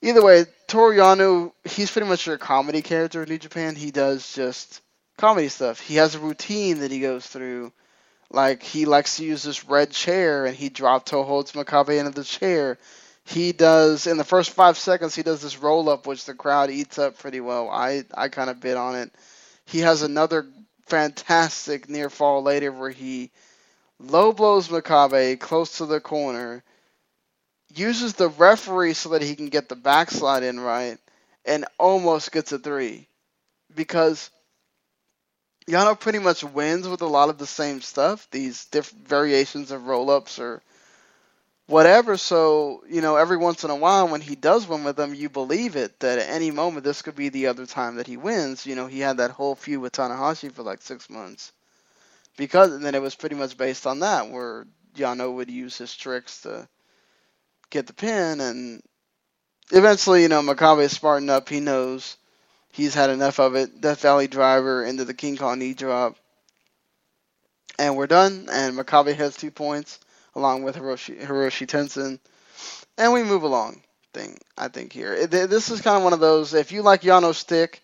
either 0.02 0.24
way, 0.24 0.46
Toru 0.68 0.98
Yano, 0.98 1.52
he's 1.64 1.92
pretty 1.92 2.08
much 2.08 2.28
your 2.28 2.38
comedy 2.38 2.82
character 2.82 3.24
in 3.24 3.30
New 3.30 3.38
Japan. 3.38 3.76
He 3.76 3.92
does 3.92 4.34
just 4.34 4.82
comedy 5.18 5.50
stuff. 5.50 5.80
He 5.80 5.96
has 5.96 6.16
a 6.16 6.20
routine 6.20 6.80
that 6.80 6.92
he 6.92 7.00
goes 7.00 7.26
through. 7.26 7.72
Like 8.32 8.62
he 8.62 8.86
likes 8.86 9.18
to 9.18 9.26
use 9.26 9.42
this 9.42 9.66
red 9.66 9.92
chair, 9.92 10.46
and 10.46 10.56
he 10.56 10.70
drop 10.70 11.06
toe 11.06 11.24
holds 11.24 11.54
Makabe 11.54 11.98
into 12.00 12.12
the 12.12 12.24
chair. 12.24 12.78
He 13.30 13.52
does 13.52 14.08
in 14.08 14.18
the 14.18 14.24
first 14.24 14.50
five 14.50 14.76
seconds. 14.76 15.14
He 15.14 15.22
does 15.22 15.42
this 15.44 15.60
roll 15.60 15.88
up, 15.88 16.08
which 16.08 16.26
the 16.26 16.34
crowd 16.34 16.72
eats 16.72 16.98
up 16.98 17.20
pretty 17.20 17.40
well. 17.40 17.70
I 17.70 18.04
I 18.12 18.28
kind 18.28 18.50
of 18.50 18.60
bit 18.60 18.76
on 18.76 18.96
it. 18.96 19.12
He 19.66 19.82
has 19.82 20.02
another 20.02 20.48
fantastic 20.88 21.88
near 21.88 22.10
fall 22.10 22.42
later 22.42 22.72
where 22.72 22.90
he 22.90 23.30
low 24.00 24.34
blows 24.34 24.70
Makabe 24.70 25.40
close 25.40 25.78
to 25.78 25.86
the 25.86 26.00
corner, 26.00 26.64
uses 27.76 28.14
the 28.14 28.30
referee 28.30 28.94
so 28.94 29.10
that 29.10 29.22
he 29.22 29.36
can 29.36 29.50
get 29.50 29.70
the 29.70 29.76
backslide 29.76 30.42
in 30.42 30.60
right, 30.60 30.98
and 31.46 31.66
almost 31.78 32.32
gets 32.32 32.52
a 32.52 32.58
three. 32.58 33.08
Because 33.76 34.32
Yano 35.68 36.00
pretty 36.00 36.18
much 36.18 36.44
wins 36.44 36.88
with 36.88 37.02
a 37.02 37.06
lot 37.06 37.30
of 37.30 37.38
the 37.38 37.46
same 37.46 37.82
stuff, 37.82 38.28
these 38.32 38.66
different 38.66 39.08
variations 39.08 39.70
of 39.70 39.86
roll 39.86 40.10
ups 40.10 40.40
or 40.40 40.64
whatever. 41.70 42.18
So, 42.18 42.84
you 42.90 43.02
know, 43.02 43.16
every 43.16 43.38
once 43.38 43.64
in 43.64 43.70
a 43.70 43.76
while 43.76 44.08
when 44.08 44.22
he 44.22 44.36
does 44.36 44.68
win 44.68 44.84
with 44.84 44.96
them, 44.96 45.14
you 45.14 45.30
believe 45.30 45.76
it 45.76 46.00
that 46.00 46.20
at 46.20 46.30
any 46.30 46.52
moment 46.52 46.84
this 46.84 47.04
could 47.04 47.16
be 47.16 47.30
the 47.30 47.48
other 47.48 47.66
time 47.66 47.96
that 47.96 48.08
he 48.08 48.18
wins. 48.18 48.66
You 48.66 48.76
know, 48.76 48.88
he 48.88 49.00
had 49.00 49.18
that 49.18 49.32
whole 49.32 49.56
feud 49.56 49.82
with 49.82 49.94
Tanahashi 49.94 50.52
for 50.52 50.64
like 50.64 50.82
six 50.82 51.10
months. 51.10 51.54
Because, 52.38 52.74
and 52.74 52.84
then 52.84 52.96
it 52.96 53.02
was 53.02 53.16
pretty 53.16 53.36
much 53.36 53.58
based 53.58 53.86
on 53.86 54.00
that, 54.00 54.30
where 54.30 54.66
Yano 54.96 55.34
would 55.36 55.52
use 55.52 55.78
his 55.78 55.96
tricks 55.96 56.42
to 56.42 56.68
get 57.70 57.86
the 57.86 57.94
pin, 57.94 58.40
and 58.40 58.82
eventually, 59.72 60.24
you 60.24 60.30
know, 60.30 60.42
Makabe 60.42 60.84
is 60.84 60.94
smarting 60.94 61.30
up. 61.30 61.50
He 61.50 61.60
knows 61.60 62.18
he's 62.72 62.96
had 62.96 63.10
enough 63.10 63.40
of 63.40 63.56
it. 63.56 63.82
Death 63.82 64.02
Valley 64.02 64.28
Driver 64.28 64.84
into 64.84 65.06
the 65.06 65.14
King 65.14 65.38
Kong 65.38 65.60
knee 65.60 65.74
drop. 65.74 66.16
And 67.78 67.96
we're 67.98 68.08
done, 68.08 68.48
and 68.52 68.78
Makabe 68.78 69.16
has 69.16 69.36
two 69.36 69.52
points 69.52 70.00
along 70.40 70.64
with 70.64 70.76
Hiroshi, 70.76 71.22
Hiroshi 71.22 71.68
Tenzan. 71.68 72.20
And 72.98 73.14
we 73.14 73.24
move 73.24 73.44
along. 73.44 73.84
Thing 74.12 74.40
I 74.58 74.70
think 74.70 74.92
here. 74.92 75.28
This 75.28 75.70
is 75.70 75.82
kind 75.82 75.96
of 75.96 76.04
one 76.04 76.14
of 76.14 76.20
those. 76.20 76.56
If 76.56 76.72
you 76.72 76.82
like 76.82 77.04
Yano 77.04 77.36
stick, 77.36 77.84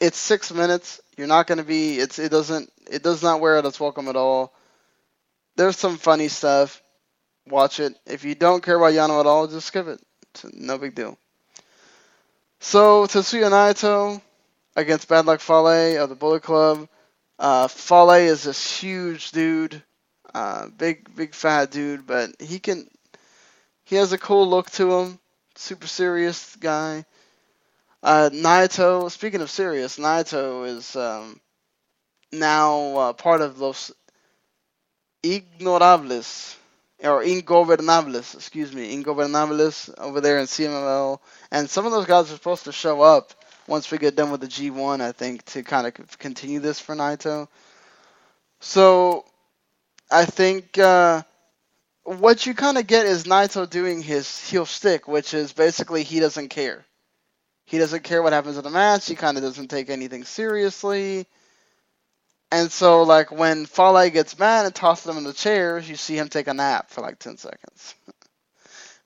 it's 0.00 0.18
six 0.18 0.52
minutes. 0.52 1.00
You're 1.16 1.28
not 1.28 1.46
going 1.46 1.58
to 1.58 1.64
be. 1.64 1.98
It's 1.98 2.18
it 2.18 2.30
doesn't 2.30 2.72
it 2.90 3.04
does 3.04 3.22
not 3.22 3.40
wear 3.40 3.56
out 3.56 3.64
its 3.64 3.78
welcome 3.78 4.08
at 4.08 4.16
all. 4.16 4.52
There's 5.54 5.76
some 5.76 5.96
funny 5.96 6.26
stuff. 6.26 6.82
Watch 7.46 7.78
it. 7.78 7.96
If 8.04 8.24
you 8.24 8.34
don't 8.34 8.64
care 8.64 8.76
about 8.76 8.94
Yano 8.94 9.20
at 9.20 9.26
all, 9.26 9.46
just 9.46 9.68
skip 9.68 9.86
it. 9.86 10.00
It's 10.34 10.44
no 10.52 10.76
big 10.76 10.96
deal. 10.96 11.16
So 12.58 13.06
Tetsuya 13.06 13.50
Naito 13.50 14.20
against 14.74 15.08
Bad 15.08 15.26
Luck 15.26 15.38
Fale 15.38 16.02
of 16.02 16.08
the 16.08 16.16
Bullet 16.16 16.42
Club. 16.42 16.88
Uh, 17.38 17.68
Fale 17.68 18.10
is 18.10 18.42
this 18.42 18.80
huge 18.80 19.30
dude 19.30 19.80
uh, 20.34 20.68
big, 20.68 21.14
big 21.14 21.34
fat 21.34 21.70
dude, 21.70 22.06
but 22.06 22.30
he 22.40 22.58
can. 22.58 22.88
He 23.84 23.96
has 23.96 24.12
a 24.12 24.18
cool 24.18 24.48
look 24.48 24.70
to 24.72 24.92
him. 24.92 25.18
Super 25.54 25.86
serious 25.86 26.56
guy. 26.56 27.04
Uh, 28.02 28.30
Naito. 28.32 29.10
Speaking 29.10 29.40
of 29.40 29.50
serious, 29.50 29.98
Naito 29.98 30.66
is 30.66 30.94
um, 30.94 31.40
now 32.32 32.96
uh, 32.96 33.12
part 33.12 33.40
of 33.40 33.58
Los 33.58 33.90
Ignorables 35.22 36.56
or 37.02 37.22
Ingobernables. 37.22 38.34
Excuse 38.34 38.72
me, 38.72 38.94
Ingobernables 38.96 39.92
over 39.98 40.20
there 40.20 40.38
in 40.38 40.46
CMLL, 40.46 41.18
and 41.50 41.68
some 41.68 41.86
of 41.86 41.92
those 41.92 42.06
guys 42.06 42.30
are 42.30 42.34
supposed 42.34 42.64
to 42.64 42.72
show 42.72 43.00
up 43.00 43.32
once 43.66 43.90
we 43.90 43.98
get 43.98 44.16
done 44.16 44.30
with 44.30 44.40
the 44.40 44.46
G1. 44.46 45.00
I 45.00 45.12
think 45.12 45.44
to 45.46 45.62
kind 45.62 45.86
of 45.86 46.18
continue 46.18 46.60
this 46.60 46.80
for 46.80 46.94
Naito. 46.94 47.48
So 48.60 49.24
I 50.10 50.24
think 50.24 50.78
uh, 50.78 51.22
what 52.04 52.46
you 52.46 52.54
kind 52.54 52.78
of 52.78 52.86
get 52.86 53.06
is 53.06 53.24
Naito 53.24 53.68
doing 53.68 54.02
his 54.02 54.48
heel 54.48 54.66
stick, 54.66 55.06
which 55.08 55.34
is 55.34 55.52
basically 55.52 56.02
he 56.02 56.20
doesn't 56.20 56.48
care. 56.48 56.84
He 57.66 57.78
doesn't 57.78 58.04
care 58.04 58.22
what 58.22 58.32
happens 58.32 58.56
in 58.56 58.64
the 58.64 58.70
match. 58.70 59.06
He 59.06 59.14
kind 59.14 59.36
of 59.36 59.42
doesn't 59.42 59.68
take 59.68 59.90
anything 59.90 60.24
seriously. 60.24 61.26
And 62.50 62.72
so, 62.72 63.02
like, 63.02 63.30
when 63.30 63.66
Fale 63.66 64.08
gets 64.08 64.38
mad 64.38 64.64
and 64.64 64.74
tosses 64.74 65.06
him 65.10 65.18
in 65.18 65.24
the 65.24 65.34
chairs, 65.34 65.88
you 65.88 65.96
see 65.96 66.16
him 66.16 66.28
take 66.28 66.48
a 66.48 66.54
nap 66.54 66.88
for 66.88 67.02
like 67.02 67.18
10 67.18 67.36
seconds. 67.36 67.94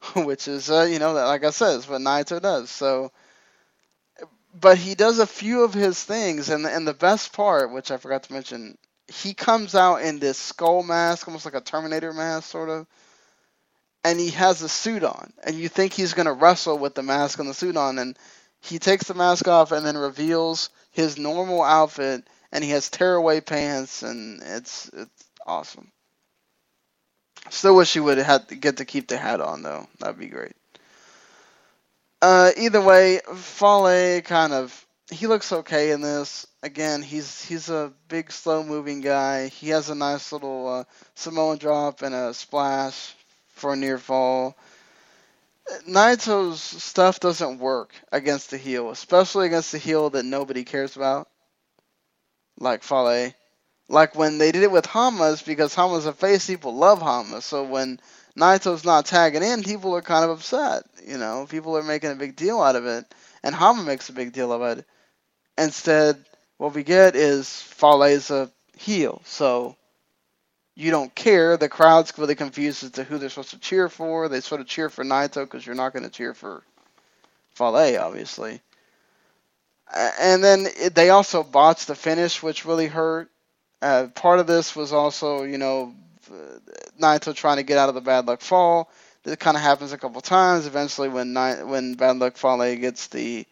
which 0.15 0.49
is, 0.49 0.71
uh, 0.71 0.87
you 0.91 0.99
know, 0.99 1.13
like 1.13 1.45
I 1.45 1.51
said, 1.51 1.77
is 1.77 1.89
what 1.89 2.01
Naito 2.01 2.41
does. 2.41 2.71
So, 2.71 3.13
but 4.55 4.79
he 4.79 4.95
does 4.95 5.19
a 5.19 5.27
few 5.27 5.65
of 5.65 5.75
his 5.75 6.03
things, 6.03 6.51
and, 6.51 6.67
and 6.67 6.87
the 6.87 6.95
best 6.95 7.33
part, 7.33 7.73
which 7.73 7.91
I 7.91 7.97
forgot 7.97 8.25
to 8.25 8.33
mention, 8.33 8.77
he 9.13 9.35
comes 9.35 9.75
out 9.75 10.03
in 10.03 10.19
this 10.19 10.39
skull 10.39 10.83
mask, 10.83 11.27
almost 11.27 11.45
like 11.45 11.55
a 11.55 11.61
Terminator 11.61 12.13
mask, 12.13 12.51
sort 12.51 12.69
of, 12.69 12.87
and 14.05 14.19
he 14.19 14.31
has 14.31 14.63
a 14.63 14.69
suit 14.69 15.05
on, 15.05 15.33
and 15.45 15.55
you 15.55 15.69
think 15.69 15.93
he's 15.93 16.15
gonna 16.15 16.33
wrestle 16.33 16.79
with 16.79 16.95
the 16.95 17.03
mask 17.03 17.39
and 17.39 17.49
the 17.49 17.55
suit 17.55 17.77
on, 17.77 17.99
and 17.99 18.17
he 18.61 18.79
takes 18.79 19.07
the 19.07 19.15
mask 19.15 19.49
off 19.49 19.73
and 19.73 19.85
then 19.85 19.97
reveals 19.97 20.71
his 20.91 21.19
normal 21.19 21.63
outfit, 21.63 22.27
and 22.53 22.63
he 22.65 22.71
has 22.71 22.91
tearaway 22.91 23.41
pants, 23.41 24.03
and 24.03 24.43
it's 24.43 24.89
it's 24.93 25.25
awesome. 25.47 25.91
Still 27.51 27.77
wish 27.77 27.93
he 27.93 28.01
would 28.01 28.19
have 28.19 28.47
to 28.49 28.55
get 28.55 28.77
to 28.79 28.85
keep 28.85 29.09
the 29.09 29.17
hat 29.17 29.41
on 29.41 29.63
though. 29.63 29.87
That'd 29.99 30.19
be 30.19 30.29
great. 30.29 30.55
Uh, 32.21 32.53
either 32.57 32.81
way, 32.81 33.21
Fale 33.35 34.21
kind 34.23 34.53
of 34.53 34.87
he 35.11 35.27
looks 35.27 35.53
okay 35.53 35.91
in 35.91 36.01
this. 36.01 36.47
Again, 36.65 37.03
he's 37.03 37.45
he's 37.45 37.71
a 37.71 37.93
big, 38.09 38.31
slow-moving 38.31 39.01
guy. 39.01 39.49
He 39.49 39.71
has 39.71 39.91
a 39.91 39.95
nice 39.97 40.33
little 40.33 40.69
uh, 40.69 40.85
Samoan 41.15 41.59
drop 41.59 42.03
and 42.03 42.15
a 42.15 42.33
splash 42.33 43.15
for 43.49 43.73
a 43.73 43.77
near 43.77 43.99
fall. 43.99 44.57
Naito's 45.89 46.61
stuff 46.61 47.21
doesn't 47.21 47.59
work 47.59 47.93
against 48.13 48.51
the 48.51 48.59
heel, 48.59 48.91
especially 48.91 49.47
against 49.47 49.73
the 49.73 49.79
heel 49.79 50.11
that 50.11 50.25
nobody 50.25 50.65
cares 50.65 50.97
about, 50.97 51.29
like 52.59 52.83
Fale. 52.83 53.33
Like 53.89 54.15
when 54.15 54.39
they 54.39 54.53
did 54.53 54.63
it 54.63 54.71
with 54.71 54.87
Honma's, 54.87 55.43
because 55.43 55.75
Honma's 55.75 56.07
a 56.07 56.13
face, 56.13 56.47
people 56.47 56.75
love 56.75 57.03
Honma's. 57.03 57.45
So 57.45 57.65
when 57.65 58.01
Naito's 58.37 58.85
not 58.85 59.07
tagging 59.07 59.43
in, 59.43 59.63
people 59.63 59.95
are 59.97 60.03
kind 60.03 60.25
of 60.25 60.31
upset. 60.31 60.85
You 61.07 61.19
know, 61.19 61.47
people 61.49 61.77
are 61.77 61.83
making 61.83 62.11
a 62.11 62.17
big 62.17 62.37
deal 62.37 62.61
out 62.61 62.77
of 62.77 62.87
it, 62.87 63.05
and 63.43 63.55
Honma 63.55 63.85
makes 63.85 64.09
a 64.09 64.13
big 64.15 64.33
deal 64.33 64.53
of 64.53 64.63
it. 64.63 64.87
Instead, 65.59 66.25
what 66.63 66.75
we 66.75 66.85
get 66.85 67.17
is 67.17 67.51
Fale's 67.51 68.31
a 68.31 68.49
heel, 68.79 69.21
so 69.25 69.75
you 70.77 70.93
don't 70.93 71.13
care. 71.13 71.57
The 71.57 71.69
crowd's 71.69 72.17
really 72.17 72.37
confused 72.37 72.85
as 72.85 72.93
to 72.93 73.03
who 73.03 73.19
they're 73.19 73.31
supposed 73.31 73.51
to 73.51 73.59
cheer 73.59 73.89
for. 73.89 74.29
They 74.29 74.41
sort 74.41 74.61
of 74.61 74.69
cheer 74.69 74.89
for 74.89 75.05
Naito 75.05 75.43
because 75.43 75.67
you're 75.67 75.75
not 75.75 75.93
going 75.93 76.05
to 76.05 76.09
cheer 76.09 76.35
for 76.35 76.63
Fale, 77.55 77.99
obviously. 78.01 78.61
And 79.93 80.43
then 80.45 80.69
they 80.95 81.11
also 81.11 81.43
botched 81.43 81.89
the 81.89 81.97
finish, 81.97 82.41
which 82.45 82.65
really 82.65 82.87
hurt. 82.87 83.29
Uh, 83.83 84.07
part 84.15 84.39
of 84.39 84.47
this 84.47 84.77
was 84.77 84.93
also, 84.93 85.43
you 85.43 85.59
know, 85.59 85.93
Naito 86.97 87.35
trying 87.35 87.57
to 87.57 87.65
get 87.65 87.79
out 87.79 87.89
of 87.89 87.97
the 87.97 88.01
bad 88.01 88.27
luck 88.27 88.41
fall. 88.41 88.89
This 89.25 89.35
kind 89.35 89.57
of 89.57 89.65
happens 89.65 89.91
a 89.91 89.99
couple 89.99 90.21
times. 90.21 90.69
Eventually, 90.69 91.09
when 91.09 91.35
when 91.69 91.95
bad 91.95 92.19
luck 92.19 92.37
Fale 92.37 92.77
gets 92.77 93.09
the 93.09 93.47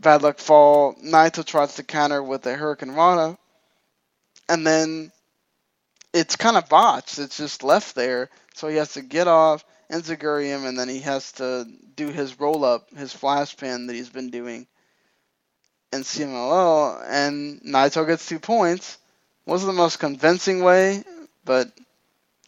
bad 0.00 0.22
luck 0.22 0.38
fall, 0.38 0.94
Naito 0.94 1.44
tries 1.44 1.74
to 1.76 1.82
counter 1.82 2.22
with 2.22 2.46
a 2.46 2.56
hurricanrana, 2.56 3.36
and 4.48 4.66
then 4.66 5.12
it's 6.12 6.36
kind 6.36 6.56
of 6.56 6.68
botched. 6.68 7.18
It's 7.18 7.36
just 7.36 7.62
left 7.62 7.94
there, 7.94 8.30
so 8.54 8.68
he 8.68 8.76
has 8.76 8.94
to 8.94 9.02
get 9.02 9.28
off 9.28 9.64
enziguri 9.90 10.46
him, 10.46 10.64
and 10.64 10.78
then 10.78 10.88
he 10.88 11.00
has 11.00 11.32
to 11.32 11.66
do 11.96 12.08
his 12.08 12.38
roll 12.40 12.64
up, 12.64 12.90
his 12.96 13.12
flash 13.12 13.56
pin 13.56 13.86
that 13.86 13.94
he's 13.94 14.08
been 14.08 14.30
doing 14.30 14.66
in 15.92 16.00
CMLL, 16.00 17.04
and 17.08 17.60
Naito 17.62 18.06
gets 18.06 18.26
two 18.26 18.38
points. 18.38 18.98
Wasn't 19.46 19.68
the 19.68 19.76
most 19.76 19.98
convincing 19.98 20.62
way, 20.62 21.02
but 21.44 21.70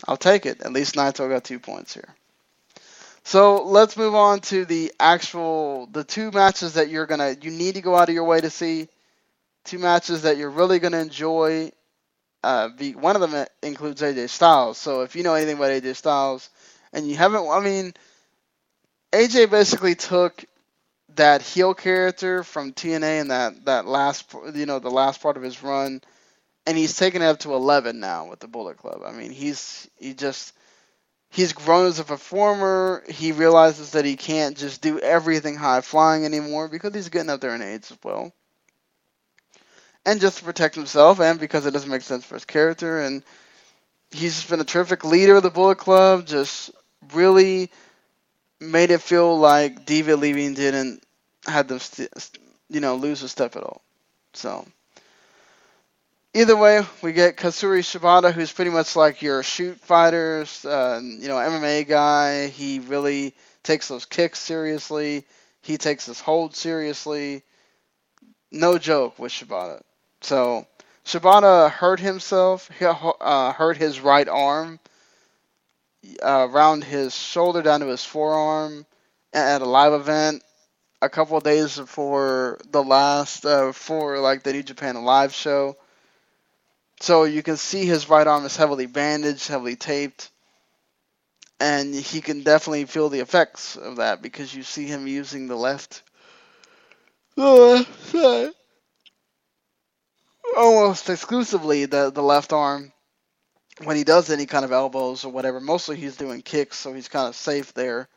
I'll 0.07 0.16
take 0.16 0.46
it. 0.46 0.62
At 0.62 0.72
least 0.72 0.94
Naito 0.94 1.28
got 1.28 1.44
two 1.44 1.59
points 1.59 1.94
here. 1.94 2.14
So 3.25 3.62
let's 3.64 3.97
move 3.97 4.14
on 4.14 4.41
to 4.43 4.64
the 4.64 4.93
actual 4.99 5.87
the 5.87 6.05
two 6.05 6.31
matches 6.31 6.75
that 6.75 6.89
you're 6.91 7.07
gonna 7.07 7.37
you 7.41 7.51
need 7.51 7.75
to 7.77 7.81
go 7.81 7.95
out 7.97 8.09
of 8.09 8.14
your 8.14 8.25
way 8.25 8.41
to 8.41 8.51
see. 8.51 8.89
Two 9.64 9.79
matches 9.79 10.23
that 10.23 10.37
you're 10.39 10.51
really 10.51 10.79
gonna 10.79 11.01
enjoy. 11.01 11.73
Uh, 12.45 12.68
be, 12.70 12.95
one 12.95 13.16
of 13.16 13.23
them 13.31 13.47
includes 13.62 14.03
AJ 14.03 14.29
Styles. 14.31 14.79
So 14.79 15.03
if 15.03 15.16
you 15.16 15.23
know 15.25 15.35
anything 15.35 15.57
about 15.57 15.70
AJ 15.70 15.97
Styles, 15.97 16.51
and 16.93 17.09
you 17.09 17.16
haven't, 17.16 17.49
I 17.49 17.61
mean, 17.61 17.95
AJ 19.12 19.51
basically 19.51 19.95
took 19.95 20.45
that 21.16 21.43
heel 21.43 21.75
character 21.75 22.45
from 22.45 22.73
TNA 22.73 23.23
and 23.23 23.31
that 23.31 23.64
that 23.66 23.87
last 23.87 24.35
you 24.55 24.66
know 24.66 24.79
the 24.79 24.91
last 24.91 25.23
part 25.23 25.37
of 25.37 25.43
his 25.43 25.62
run, 25.62 26.01
and 26.66 26.79
he's 26.79 26.97
taken 26.97 27.23
it 27.23 27.27
up 27.27 27.41
to 27.41 27.55
11 27.55 28.01
now 28.01 28.29
with 28.29 28.41
the 28.41 28.49
Bullet 28.49 28.79
Club. 28.79 29.03
I 29.07 29.12
mean, 29.12 29.31
he's 29.33 29.89
he 29.99 30.14
just 30.14 30.55
he's 31.33 31.53
grown 31.55 31.87
as 31.87 31.99
a 31.99 32.05
performer. 32.05 33.03
He 33.09 33.33
realizes 33.33 33.93
that 33.93 34.05
he 34.05 34.16
can't 34.16 34.57
just 34.57 34.83
do 34.83 35.01
everything 35.01 35.57
high 35.57 35.80
flying 35.80 36.24
anymore 36.24 36.68
because 36.68 36.95
he's 36.95 37.09
getting 37.09 37.30
up 37.30 37.41
there 37.41 37.55
in 37.55 37.62
age 37.62 37.91
as 37.91 37.99
well. 38.05 38.33
And 40.07 40.20
just 40.20 40.39
to 40.39 40.45
protect 40.45 40.74
himself, 40.74 41.20
and 41.20 41.41
because 41.41 41.66
it 41.66 41.72
doesn't 41.72 41.91
make 41.91 42.03
sense 42.03 42.24
for 42.24 42.35
his 42.35 42.45
character, 42.45 43.01
and 43.01 43.22
he's 44.11 44.45
been 44.47 44.61
a 44.61 44.64
terrific 44.64 45.05
leader 45.05 45.37
of 45.37 45.43
the 45.45 45.51
Bullet 45.51 45.78
Club. 45.78 46.26
Just 46.26 46.70
really 47.14 47.70
made 48.61 48.91
it 48.91 49.01
feel 49.03 49.39
like 49.39 49.87
Devitt 49.87 50.18
leaving 50.18 50.55
didn't 50.55 51.03
have 51.47 51.68
them, 51.68 51.78
st- 51.80 52.11
you 52.68 52.80
know, 52.80 52.97
lose 52.97 53.22
a 53.22 53.28
step 53.28 53.57
at 53.57 53.62
all. 53.64 53.83
So 54.35 54.66
either 56.35 56.57
way, 56.57 56.83
we 57.03 57.12
get 57.12 57.37
Katsuyori 57.37 57.80
Shibata, 57.80 58.33
who's 58.33 58.53
pretty 58.53 58.70
much 58.70 58.97
like 58.97 59.22
your 59.22 59.43
shoot 59.43 59.78
fighters, 59.80 60.64
uh, 60.64 61.01
you 61.03 61.28
know, 61.28 61.37
MMA 61.37 61.87
guy. 61.87 62.49
He 62.49 62.78
really 62.80 63.35
takes 63.62 63.89
those 63.89 64.05
kicks 64.05 64.39
seriously. 64.39 65.24
He 65.62 65.78
takes 65.78 66.07
his 66.07 66.20
hold 66.20 66.57
seriously. 66.57 67.43
No 68.51 68.78
joke 68.78 69.18
with 69.18 69.33
Shibata. 69.33 69.80
So 70.20 70.66
Shibata 71.05 71.70
hurt 71.70 72.01
himself. 72.01 72.68
He 72.78 72.85
uh, 72.85 73.53
hurt 73.53 73.76
his 73.76 74.01
right 74.01 74.28
arm 74.28 74.78
uh, 76.22 76.49
around 76.51 76.85
his 76.85 77.14
shoulder 77.14 77.62
down 77.62 77.80
to 77.80 77.87
his 77.87 78.05
forearm 78.05 78.87
at 79.33 79.62
a 79.62 79.66
live 79.66 79.93
event 79.93 80.43
a 81.01 81.09
couple 81.09 81.39
days 81.41 81.76
before 81.76 82.59
the 82.70 82.83
last 82.83 83.45
uh, 83.45 83.72
for 83.72 84.18
like 84.18 84.43
the 84.43 84.53
New 84.53 84.62
Japan 84.62 85.03
Live 85.05 85.33
show. 85.33 85.76
So 87.03 87.24
you 87.24 87.42
can 87.42 87.57
see 87.57 87.84
his 87.84 88.09
right 88.09 88.24
arm 88.28 88.44
is 88.44 88.57
heavily 88.57 88.86
bandaged, 88.86 89.48
heavily 89.48 89.74
taped, 89.74 90.30
and 91.59 91.92
he 91.92 92.20
can 92.20 92.44
definitely 92.44 92.84
feel 92.84 93.09
the 93.09 93.18
effects 93.18 93.74
of 93.74 93.96
that 93.96 94.22
because 94.22 94.55
you 94.55 94.62
see 94.62 94.86
him 94.86 95.09
using 95.09 95.48
the 95.48 95.57
left, 95.57 96.05
almost 100.57 101.11
exclusively 101.11 101.86
the 101.86 102.12
the 102.12 102.22
left 102.22 102.53
arm. 102.53 102.92
When 103.82 103.96
he 103.96 104.05
does 104.05 104.30
any 104.30 104.46
kind 104.46 104.64
of 104.64 104.70
elbows 104.70 105.24
or 105.24 105.32
whatever, 105.32 105.59
mostly 105.59 105.96
he's 105.96 106.16
doing 106.16 106.40
kicks, 106.40 106.76
so 106.76 106.92
he's 106.92 107.09
kind 107.09 107.26
of 107.26 107.34
safe 107.34 107.74
there. 107.74 108.09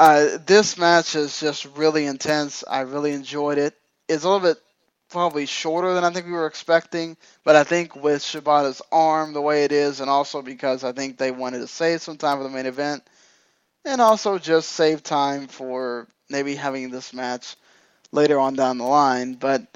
Uh, 0.00 0.38
this 0.46 0.76
match 0.76 1.14
is 1.14 1.38
just 1.38 1.64
really 1.76 2.06
intense. 2.06 2.64
I 2.68 2.80
really 2.80 3.12
enjoyed 3.12 3.58
it. 3.58 3.74
It's 4.08 4.24
a 4.24 4.28
little 4.28 4.48
bit 4.48 4.58
probably 5.10 5.46
shorter 5.46 5.94
than 5.94 6.04
I 6.04 6.10
think 6.10 6.26
we 6.26 6.32
were 6.32 6.46
expecting. 6.46 7.16
But 7.44 7.56
I 7.56 7.64
think 7.64 7.94
with 7.96 8.22
Shibata's 8.22 8.82
arm 8.90 9.32
the 9.32 9.40
way 9.40 9.64
it 9.64 9.72
is, 9.72 10.00
and 10.00 10.08
also 10.08 10.42
because 10.42 10.84
I 10.84 10.92
think 10.92 11.18
they 11.18 11.30
wanted 11.30 11.58
to 11.58 11.66
save 11.66 12.02
some 12.02 12.16
time 12.16 12.38
for 12.38 12.44
the 12.44 12.50
main 12.50 12.66
event, 12.66 13.02
and 13.84 14.00
also 14.00 14.38
just 14.38 14.70
save 14.70 15.02
time 15.02 15.48
for 15.48 16.06
maybe 16.28 16.54
having 16.54 16.90
this 16.90 17.12
match 17.12 17.56
later 18.12 18.38
on 18.38 18.54
down 18.54 18.78
the 18.78 18.84
line. 18.84 19.34
But 19.34 19.66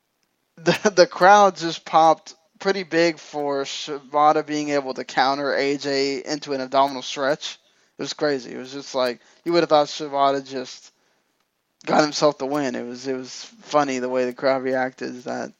the 0.56 0.92
the 0.94 1.06
crowd 1.06 1.56
just 1.56 1.84
popped 1.84 2.34
pretty 2.58 2.82
big 2.82 3.18
for 3.18 3.64
Shibata 3.64 4.46
being 4.46 4.70
able 4.70 4.94
to 4.94 5.04
counter 5.04 5.52
AJ 5.52 6.22
into 6.22 6.52
an 6.52 6.60
abdominal 6.60 7.02
stretch. 7.02 7.58
It 7.98 8.02
was 8.02 8.12
crazy. 8.12 8.52
It 8.52 8.58
was 8.58 8.72
just 8.72 8.94
like 8.94 9.20
you 9.44 9.52
would 9.52 9.60
have 9.62 9.68
thought 9.68 9.88
Shibata 9.88 10.46
just 10.46 10.92
got 11.86 12.02
himself 12.02 12.38
the 12.38 12.46
win. 12.46 12.74
It 12.74 12.86
was 12.86 13.06
it 13.06 13.16
was 13.16 13.44
funny 13.62 13.98
the 13.98 14.08
way 14.08 14.24
the 14.24 14.32
crowd 14.32 14.62
reacted. 14.62 15.24
That 15.24 15.52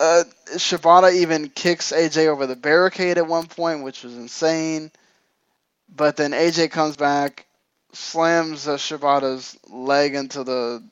uh, 0.00 0.24
Shibata 0.54 1.12
even 1.12 1.48
kicks 1.48 1.92
AJ 1.92 2.28
over 2.28 2.46
the 2.46 2.56
barricade 2.56 3.18
at 3.18 3.26
one 3.26 3.46
point, 3.46 3.82
which 3.82 4.04
was 4.04 4.16
insane. 4.16 4.90
But 5.94 6.16
then 6.16 6.32
AJ 6.32 6.70
comes 6.70 6.96
back, 6.96 7.46
slams 7.92 8.68
uh, 8.68 8.76
Shibata's 8.76 9.58
leg 9.68 10.14
into 10.14 10.44
the 10.44 10.82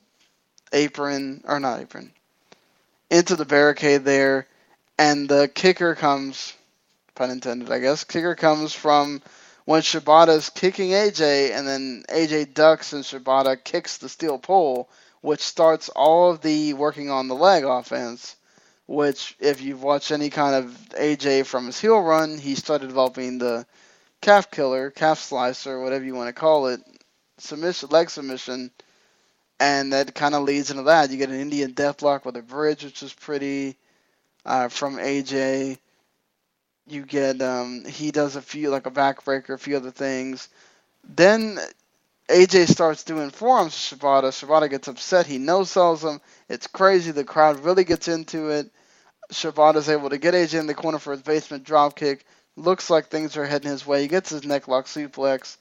apron 0.73 1.43
or 1.45 1.59
not 1.59 1.79
apron, 1.79 2.11
into 3.09 3.35
the 3.35 3.45
barricade 3.45 4.03
there, 4.03 4.47
and 4.97 5.29
the 5.29 5.47
kicker 5.47 5.95
comes, 5.95 6.53
pun 7.15 7.29
intended, 7.29 7.71
I 7.71 7.79
guess. 7.79 8.03
Kicker 8.03 8.35
comes 8.35 8.73
from 8.73 9.21
when 9.67 9.81
Shibata's 9.81 10.49
kicking 10.49 10.91
AJ, 10.91 11.51
and 11.51 11.67
then 11.67 12.05
AJ 12.07 12.53
ducks 12.53 12.93
and 12.93 13.03
Shibata 13.03 13.61
kicks 13.61 13.97
the 13.97 14.07
steel 14.07 14.39
pole, 14.39 14.87
which 15.19 15.41
starts 15.41 15.89
all 15.89 16.31
of 16.31 16.39
the 16.39 16.71
working 16.71 17.09
on 17.09 17.27
the 17.27 17.35
leg 17.35 17.65
offense. 17.65 18.37
Which, 18.85 19.35
if 19.41 19.61
you've 19.61 19.83
watched 19.83 20.11
any 20.11 20.29
kind 20.29 20.55
of 20.55 20.71
AJ 20.91 21.47
from 21.47 21.65
his 21.65 21.81
heel 21.81 21.99
run, 21.99 22.37
he 22.37 22.55
started 22.55 22.87
developing 22.87 23.39
the 23.39 23.65
calf 24.21 24.49
killer, 24.51 24.89
calf 24.89 25.19
slicer, 25.19 25.81
whatever 25.81 26.05
you 26.05 26.15
want 26.15 26.29
to 26.29 26.39
call 26.39 26.67
it, 26.67 26.79
submission, 27.37 27.89
leg 27.89 28.09
submission, 28.09 28.71
and 29.59 29.91
that 29.91 30.15
kind 30.15 30.33
of 30.33 30.43
leads 30.43 30.71
into 30.71 30.83
that. 30.83 31.11
You 31.11 31.17
get 31.17 31.27
an 31.27 31.41
Indian 31.41 31.73
deathlock 31.73 32.23
with 32.23 32.37
a 32.37 32.41
bridge, 32.41 32.85
which 32.85 33.03
is 33.03 33.11
pretty 33.11 33.75
uh, 34.45 34.69
from 34.69 34.95
AJ. 34.95 35.77
You 36.87 37.03
get 37.03 37.41
um, 37.41 37.85
he 37.85 38.11
does 38.11 38.35
a 38.35 38.41
few 38.41 38.69
like 38.69 38.85
a 38.85 38.91
backbreaker, 38.91 39.51
a 39.51 39.57
few 39.57 39.77
other 39.77 39.91
things. 39.91 40.49
Then 41.07 41.59
AJ 42.29 42.69
starts 42.69 43.03
doing 43.03 43.29
forearms 43.29 43.89
to 43.89 43.95
Shibata. 43.95 44.25
Shibata 44.31 44.69
gets 44.69 44.87
upset. 44.87 45.25
He 45.27 45.37
no 45.37 45.63
sells 45.63 46.03
him. 46.03 46.21
It's 46.49 46.67
crazy. 46.67 47.11
The 47.11 47.23
crowd 47.23 47.59
really 47.59 47.83
gets 47.83 48.07
into 48.07 48.49
it. 48.49 48.69
Shibata's 49.31 49.89
able 49.89 50.09
to 50.09 50.17
get 50.17 50.33
AJ 50.33 50.59
in 50.59 50.67
the 50.67 50.73
corner 50.73 50.99
for 50.99 51.11
his 51.11 51.21
basement 51.21 51.65
dropkick. 51.65 52.21
Looks 52.55 52.89
like 52.89 53.07
things 53.07 53.37
are 53.37 53.45
heading 53.45 53.71
his 53.71 53.85
way. 53.85 54.01
He 54.01 54.07
gets 54.07 54.29
his 54.29 54.45
neck 54.45 54.67
lock 54.67 54.85
suplex. 54.85 55.57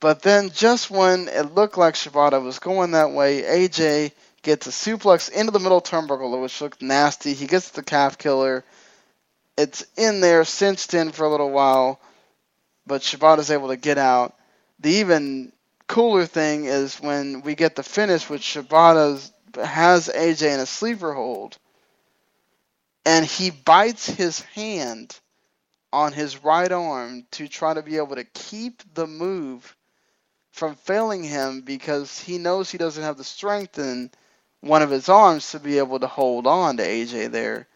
But 0.00 0.22
then, 0.22 0.50
just 0.50 0.90
when 0.90 1.28
it 1.28 1.54
looked 1.54 1.78
like 1.78 1.94
Shibata 1.94 2.42
was 2.42 2.58
going 2.58 2.92
that 2.92 3.12
way, 3.12 3.42
AJ 3.42 4.12
gets 4.42 4.66
a 4.66 4.70
suplex 4.70 5.30
into 5.30 5.52
the 5.52 5.60
middle 5.60 5.80
turnbuckle, 5.80 6.40
which 6.42 6.60
looked 6.60 6.82
nasty. 6.82 7.34
He 7.34 7.46
gets 7.46 7.70
the 7.70 7.82
calf 7.82 8.18
killer. 8.18 8.64
It's 9.56 9.84
in 9.96 10.20
there, 10.20 10.44
cinched 10.44 10.94
in 10.94 11.12
for 11.12 11.24
a 11.24 11.30
little 11.30 11.50
while, 11.50 12.00
but 12.86 13.02
Shibata's 13.02 13.50
able 13.50 13.68
to 13.68 13.76
get 13.76 13.98
out. 13.98 14.34
The 14.80 14.90
even 14.90 15.52
cooler 15.88 16.26
thing 16.26 16.64
is 16.66 16.96
when 16.96 17.42
we 17.42 17.54
get 17.54 17.76
the 17.76 17.82
finish, 17.82 18.28
which 18.30 18.42
Shibata 18.42 19.30
has 19.62 20.08
AJ 20.08 20.54
in 20.54 20.60
a 20.60 20.66
sleeper 20.66 21.12
hold, 21.14 21.58
and 23.06 23.26
he 23.26 23.50
bites 23.50 24.06
his 24.06 24.40
hand 24.40 25.18
on 25.92 26.12
his 26.12 26.42
right 26.44 26.72
arm 26.72 27.26
to 27.32 27.48
try 27.48 27.74
to 27.74 27.82
be 27.82 27.98
able 27.98 28.16
to 28.16 28.24
keep 28.24 28.82
the 28.94 29.06
move 29.06 29.76
from 30.52 30.74
failing 30.76 31.24
him 31.24 31.62
because 31.62 32.18
he 32.18 32.38
knows 32.38 32.70
he 32.70 32.78
doesn't 32.78 33.04
have 33.04 33.18
the 33.18 33.24
strength 33.24 33.78
in 33.78 34.10
one 34.60 34.82
of 34.82 34.90
his 34.90 35.08
arms 35.08 35.50
to 35.52 35.60
be 35.60 35.78
able 35.78 36.00
to 36.00 36.06
hold 36.06 36.46
on 36.46 36.76
to 36.78 36.84
AJ 36.84 37.32
there. 37.32 37.68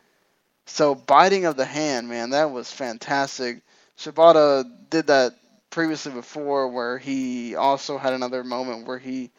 So 0.67 0.95
biting 0.95 1.47
of 1.47 1.57
the 1.57 1.65
hand, 1.65 2.09
man, 2.09 2.31
that 2.31 2.51
was 2.51 2.71
fantastic. 2.71 3.63
Shibata 3.99 4.65
did 4.91 5.07
that 5.07 5.35
previously 5.71 6.13
before 6.13 6.69
where 6.69 6.99
he 6.99 7.55
also 7.55 7.99
had 7.99 8.13
another 8.13 8.45
moment 8.45 8.87
where 8.87 8.99
he 8.99 9.31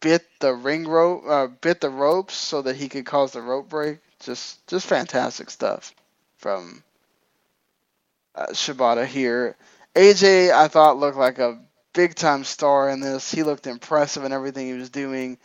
bit 0.00 0.24
the 0.40 0.54
ring 0.54 0.86
rope, 0.86 1.24
uh, 1.26 1.46
bit 1.46 1.80
the 1.80 1.90
ropes 1.90 2.34
so 2.34 2.62
that 2.62 2.76
he 2.76 2.88
could 2.88 3.06
cause 3.06 3.32
the 3.32 3.42
rope 3.42 3.68
break. 3.68 3.98
Just, 4.20 4.66
just 4.66 4.86
fantastic 4.86 5.50
stuff 5.50 5.94
from 6.36 6.82
uh, 8.34 8.46
Shibata 8.48 9.06
here. 9.06 9.56
AJ, 9.94 10.52
I 10.52 10.68
thought 10.68 10.98
looked 10.98 11.16
like 11.16 11.38
a 11.38 11.60
big 11.92 12.14
time 12.14 12.44
star 12.44 12.88
in 12.90 13.00
this. 13.00 13.30
He 13.30 13.42
looked 13.42 13.66
impressive 13.66 14.24
in 14.24 14.32
everything 14.32 14.66
he 14.66 14.74
was 14.74 14.90
doing. 14.90 15.38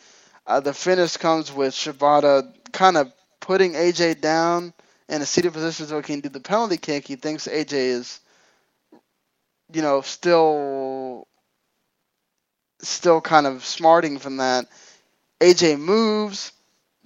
Uh, 0.45 0.59
the 0.59 0.73
finish 0.73 1.17
comes 1.17 1.51
with 1.51 1.73
Shibata 1.73 2.53
kind 2.71 2.97
of 2.97 3.11
putting 3.39 3.73
AJ 3.73 4.21
down 4.21 4.73
in 5.09 5.21
a 5.21 5.25
seated 5.25 5.53
position 5.53 5.87
so 5.87 5.97
he 5.97 6.03
can 6.03 6.21
do 6.21 6.29
the 6.29 6.39
penalty 6.39 6.77
kick. 6.77 7.07
He 7.07 7.15
thinks 7.15 7.47
AJ 7.47 7.73
is, 7.73 8.19
you 9.73 9.81
know, 9.81 10.01
still, 10.01 11.27
still 12.81 13.21
kind 13.21 13.47
of 13.47 13.65
smarting 13.65 14.19
from 14.19 14.37
that. 14.37 14.67
AJ 15.41 15.79
moves. 15.79 16.51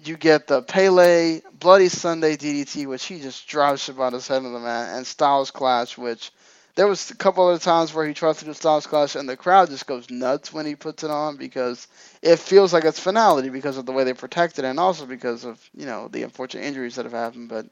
You 0.04 0.18
get 0.18 0.48
the 0.48 0.62
Pele 0.62 1.42
Bloody 1.60 1.90
Sunday 1.90 2.36
DDT, 2.38 2.88
which 2.88 3.06
he 3.06 3.20
just 3.20 3.48
drives 3.48 3.88
Shibata's 3.88 4.28
head 4.28 4.44
on 4.46 4.54
the 4.54 4.60
mat, 4.60 4.96
and 4.98 5.06
Styles 5.06 5.52
Clash, 5.52 5.98
which 5.98 6.32
there 6.76 6.88
was 6.88 7.12
a 7.12 7.16
couple 7.16 7.48
other 7.48 7.60
times 7.60 7.94
where 7.94 8.08
he 8.08 8.14
tries 8.14 8.38
to 8.40 8.46
do 8.46 8.54
Styles 8.54 8.88
Clash, 8.88 9.16
and 9.16 9.30
the 9.30 9.38
crowd 9.38 9.70
just 9.70 9.88
goes 9.88 10.10
nuts 10.10 10.54
when 10.54 10.66
he 10.66 10.76
puts 10.76 11.04
it 11.04 11.12
on 11.12 11.38
because 11.38 11.88
it 12.22 12.40
feels 12.40 12.74
like 12.74 12.86
it's 12.86 13.00
finality 13.00 13.50
because 13.50 13.78
of 13.78 13.86
the 13.86 13.92
way 13.92 14.04
they 14.06 14.14
protect 14.14 14.58
it, 14.60 14.66
and 14.66 14.80
also 14.80 15.06
because 15.06 15.46
of 15.46 15.62
you 15.76 15.86
know 15.86 16.08
the 16.08 16.24
unfortunate 16.24 16.66
injuries 16.66 16.96
that 16.96 17.06
have 17.06 17.14
happened. 17.14 17.50
But 17.50 17.68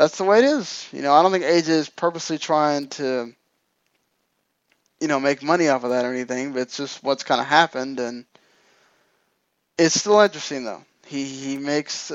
that's 0.00 0.16
the 0.16 0.24
way 0.24 0.38
it 0.38 0.46
is. 0.46 0.88
You 0.92 1.02
know, 1.02 1.12
I 1.12 1.22
don't 1.22 1.30
think 1.30 1.44
AJ 1.44 1.68
is 1.68 1.90
purposely 1.90 2.38
trying 2.38 2.88
to 2.88 3.34
you 4.98 5.08
know 5.08 5.20
make 5.20 5.42
money 5.42 5.68
off 5.68 5.84
of 5.84 5.90
that 5.90 6.06
or 6.06 6.14
anything, 6.14 6.54
but 6.54 6.62
it's 6.62 6.78
just 6.78 7.04
what's 7.04 7.22
kind 7.22 7.38
of 7.38 7.46
happened, 7.46 8.00
and 8.00 8.24
it's 9.76 10.00
still 10.00 10.20
interesting 10.20 10.64
though. 10.64 10.82
He 11.04 11.24
he 11.24 11.58
makes 11.58 12.10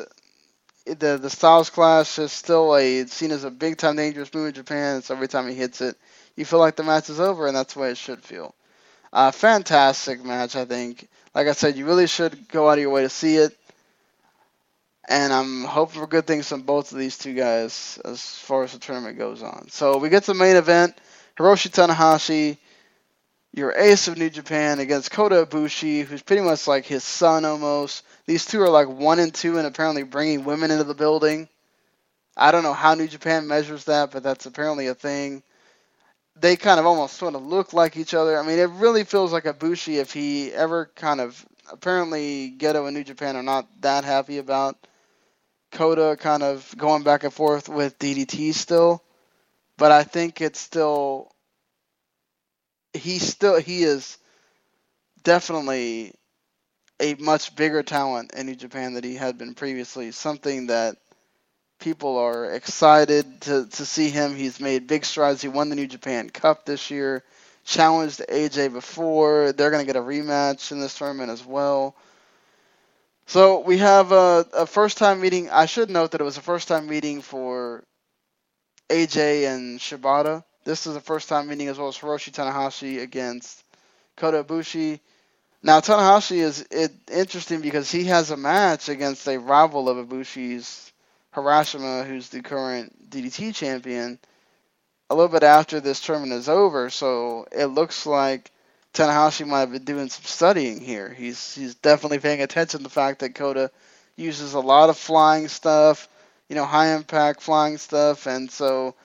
the 0.86 1.20
the 1.20 1.30
Styles 1.30 1.70
Clash 1.70 2.18
is 2.18 2.32
still 2.32 2.76
a 2.76 3.06
seen 3.06 3.30
as 3.30 3.44
a 3.44 3.52
big 3.52 3.78
time 3.78 3.98
dangerous 3.98 4.34
move 4.34 4.48
in 4.48 4.54
Japan. 4.56 5.04
So 5.04 5.14
every 5.14 5.28
time 5.28 5.48
he 5.48 5.54
hits 5.54 5.80
it, 5.80 5.96
you 6.36 6.44
feel 6.44 6.58
like 6.58 6.78
the 6.78 6.84
match 6.84 7.12
is 7.12 7.20
over, 7.20 7.46
and 7.46 7.56
that's 7.56 7.76
the 7.76 7.82
way 7.82 7.92
it 7.92 7.98
should 7.98 8.24
feel. 8.24 8.56
Uh, 9.14 9.30
fantastic 9.30 10.26
match, 10.26 10.56
I 10.56 10.66
think. 10.66 11.08
Like 11.36 11.46
I 11.46 11.52
said, 11.52 11.76
you 11.78 11.86
really 11.86 12.08
should 12.08 12.48
go 12.48 12.68
out 12.68 12.80
of 12.80 12.82
your 12.82 12.90
way 12.90 13.04
to 13.04 13.10
see 13.10 13.36
it. 13.36 13.56
And 15.08 15.32
I'm 15.32 15.64
hoping 15.64 16.02
for 16.02 16.08
good 16.08 16.26
things 16.26 16.50
from 16.50 16.64
both 16.64 16.92
of 16.92 16.98
these 16.98 17.18
two 17.18 17.36
guys 17.36 18.00
as 18.04 18.22
far 18.22 18.64
as 18.64 18.74
the 18.74 18.80
tournament 18.80 19.18
goes 19.18 19.44
on. 19.44 19.68
So 19.70 19.98
we 19.98 20.10
get 20.10 20.24
to 20.24 20.34
the 20.34 20.40
main 20.40 20.56
event. 20.56 20.98
Hiroshi 21.38 21.70
Tanahashi, 21.70 22.58
your 23.54 23.72
ace 23.74 24.08
of 24.08 24.18
New 24.18 24.30
Japan, 24.30 24.80
against 24.80 25.12
Kota 25.12 25.46
Ibushi, 25.46 26.06
who's 26.06 26.24
pretty 26.24 26.42
much 26.42 26.68
like 26.68 26.86
his 26.86 27.04
son 27.04 27.46
almost. 27.46 28.04
These 28.26 28.46
two 28.46 28.62
are 28.62 28.70
like 28.70 28.88
one 28.88 29.20
and 29.20 29.34
two, 29.34 29.58
and 29.58 29.68
apparently 29.68 30.04
bringing 30.04 30.44
women 30.44 30.72
into 30.72 30.86
the 30.86 30.96
building. 30.96 31.50
I 32.36 32.52
don't 32.52 32.64
know 32.64 32.74
how 32.74 32.96
New 32.96 33.08
Japan 33.08 33.48
measures 33.48 33.86
that, 33.86 34.12
but 34.12 34.24
that's 34.24 34.46
apparently 34.46 34.88
a 34.88 34.96
thing. 34.96 35.44
They 36.36 36.56
kind 36.56 36.80
of 36.80 36.86
almost 36.86 37.16
sort 37.16 37.36
of 37.36 37.46
look 37.46 37.74
like 37.74 37.96
each 37.96 38.14
other. 38.14 38.38
I 38.38 38.46
mean, 38.46 38.60
it 38.60 38.70
really 38.72 39.04
feels 39.04 39.32
like 39.32 39.44
Ibushi 39.44 40.00
if 40.00 40.12
he 40.12 40.52
ever 40.52 40.90
kind 40.96 41.22
of. 41.22 41.46
Apparently, 41.72 42.54
Gedo 42.58 42.88
and 42.88 42.96
New 42.96 43.04
Japan 43.04 43.36
are 43.36 43.44
not 43.44 43.68
that 43.82 44.04
happy 44.04 44.38
about 44.38 44.78
Kota 45.76 46.18
kind 46.20 46.42
of 46.42 46.74
going 46.78 47.04
back 47.04 47.24
and 47.24 47.34
forth 47.34 47.70
with 47.70 48.00
DDT 48.00 48.54
still, 48.54 49.04
but 49.78 49.92
I 49.92 50.04
think 50.04 50.42
it's 50.42 50.60
still. 50.60 51.32
He 52.94 53.20
still 53.20 53.60
he 53.60 53.84
is 53.84 54.18
definitely 55.24 56.14
a 57.02 57.16
much 57.16 57.56
bigger 57.56 57.84
talent 57.84 58.34
in 58.34 58.46
New 58.46 58.56
Japan 58.56 58.94
than 58.94 59.04
he 59.04 59.16
had 59.16 59.38
been 59.38 59.54
previously. 59.54 60.12
Something 60.12 60.68
that 60.68 60.96
people 61.80 62.18
are 62.18 62.52
excited 62.54 63.42
to, 63.42 63.68
to 63.68 63.86
see 63.86 64.10
him. 64.10 64.34
He's 64.36 64.62
made 64.62 64.88
big 64.88 65.04
strides. 65.04 65.42
He 65.42 65.50
won 65.50 65.70
the 65.70 65.76
New 65.76 65.88
Japan 65.88 66.30
Cup 66.30 66.66
this 66.66 66.90
year, 66.90 67.22
challenged 67.66 68.22
AJ 68.30 68.72
before. 68.72 69.52
They're 69.52 69.72
going 69.72 69.86
to 69.86 69.92
get 69.94 70.00
a 70.00 70.06
rematch 70.06 70.72
in 70.72 70.80
this 70.80 70.98
tournament 70.98 71.32
as 71.32 71.46
well. 71.46 71.96
So 73.28 73.60
we 73.62 73.80
have 73.80 74.12
a, 74.12 74.46
a 74.54 74.66
first 74.68 74.98
time 74.98 75.22
meeting. 75.22 75.50
I 75.50 75.66
should 75.66 75.90
note 75.90 76.12
that 76.12 76.22
it 76.22 76.26
was 76.26 76.38
a 76.38 76.42
first 76.42 76.68
time 76.68 76.88
meeting 76.88 77.22
for 77.22 77.84
AJ 78.90 79.48
and 79.56 79.80
Shibata. 79.80 80.44
This 80.64 80.88
is 80.88 80.96
a 80.96 81.02
first 81.02 81.30
time 81.30 81.48
meeting 81.48 81.68
as 81.68 81.78
well 81.78 81.88
as 81.88 81.98
Hiroshi 81.98 82.32
Tanahashi 82.32 83.02
against 83.02 83.64
Kota 84.18 84.44
Ibushi. 84.44 85.00
Now 85.64 85.80
Tanahashi 85.80 86.38
is 86.38 86.66
it, 86.72 86.92
interesting 87.12 87.62
because 87.62 87.92
he 87.92 88.06
has 88.06 88.32
a 88.32 88.38
match 88.38 88.90
against 88.90 89.28
a 89.28 89.40
rival 89.40 89.90
of 89.90 90.08
Ibushi's, 90.08 90.92
Harashima, 91.36 92.06
who's 92.06 92.30
the 92.30 92.42
current 92.42 93.10
DDT 93.10 93.54
champion, 93.56 94.20
a 95.10 95.16
little 95.16 95.30
bit 95.32 95.44
after 95.44 95.80
this 95.80 96.00
tournament 96.02 96.34
is 96.34 96.50
over. 96.50 96.90
So 96.90 97.48
it 97.52 97.66
looks 97.68 98.06
like 98.06 98.52
Tanahashi 98.96 99.46
might 99.46 99.60
have 99.60 99.72
been 99.74 99.84
doing 99.84 100.10
some 100.10 100.24
studying 100.24 100.80
here. 100.80 101.10
He's 101.10 101.54
he's 101.54 101.76
definitely 101.76 102.20
paying 102.20 102.42
attention 102.42 102.80
to 102.80 102.84
the 102.86 102.90
fact 102.90 103.20
that 103.20 103.36
Kota 103.36 103.70
uses 104.16 104.54
a 104.54 104.60
lot 104.60 104.90
of 104.90 104.98
flying 104.98 105.50
stuff, 105.50 106.08
you 106.48 106.56
know, 106.56 106.66
high 106.66 106.96
impact 106.96 107.42
flying 107.42 107.78
stuff, 107.78 108.26
and 108.26 108.50
so 108.50 108.96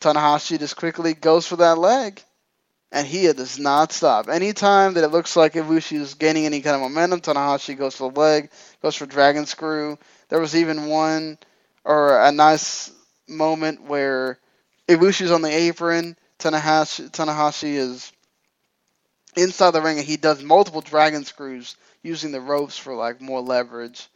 Tanahashi 0.00 0.60
just 0.60 0.76
quickly 0.76 1.12
goes 1.12 1.46
for 1.46 1.56
that 1.56 1.76
leg 1.76 2.22
and 2.92 3.04
he 3.04 3.24
does 3.32 3.58
not 3.58 3.92
stop. 3.92 4.28
Anytime 4.28 4.94
that 4.94 5.04
it 5.04 5.10
looks 5.10 5.36
like 5.36 5.54
Ibushi 5.54 5.98
is 5.98 6.14
gaining 6.14 6.46
any 6.46 6.60
kind 6.60 6.76
of 6.76 6.82
momentum, 6.82 7.20
Tanahashi 7.20 7.76
goes 7.76 7.96
for 7.96 8.10
the 8.10 8.20
leg, 8.20 8.50
goes 8.80 8.94
for 8.94 9.06
dragon 9.06 9.44
screw. 9.46 9.98
There 10.28 10.40
was 10.40 10.54
even 10.54 10.86
one 10.86 11.38
or 11.84 12.20
a 12.20 12.30
nice 12.30 12.92
moment 13.28 13.82
where 13.82 14.38
Ibushi's 14.88 15.32
on 15.32 15.42
the 15.42 15.50
apron, 15.50 16.16
Tanahashi, 16.38 17.10
Tanahashi 17.10 17.74
is 17.74 18.12
inside 19.36 19.72
the 19.72 19.82
ring, 19.82 19.98
and 19.98 20.06
he 20.06 20.16
does 20.16 20.42
multiple 20.42 20.80
dragon 20.80 21.24
screws 21.24 21.76
using 22.02 22.32
the 22.32 22.40
ropes 22.40 22.78
for 22.78 22.94
like 22.94 23.20
more 23.20 23.40
leverage. 23.40 24.08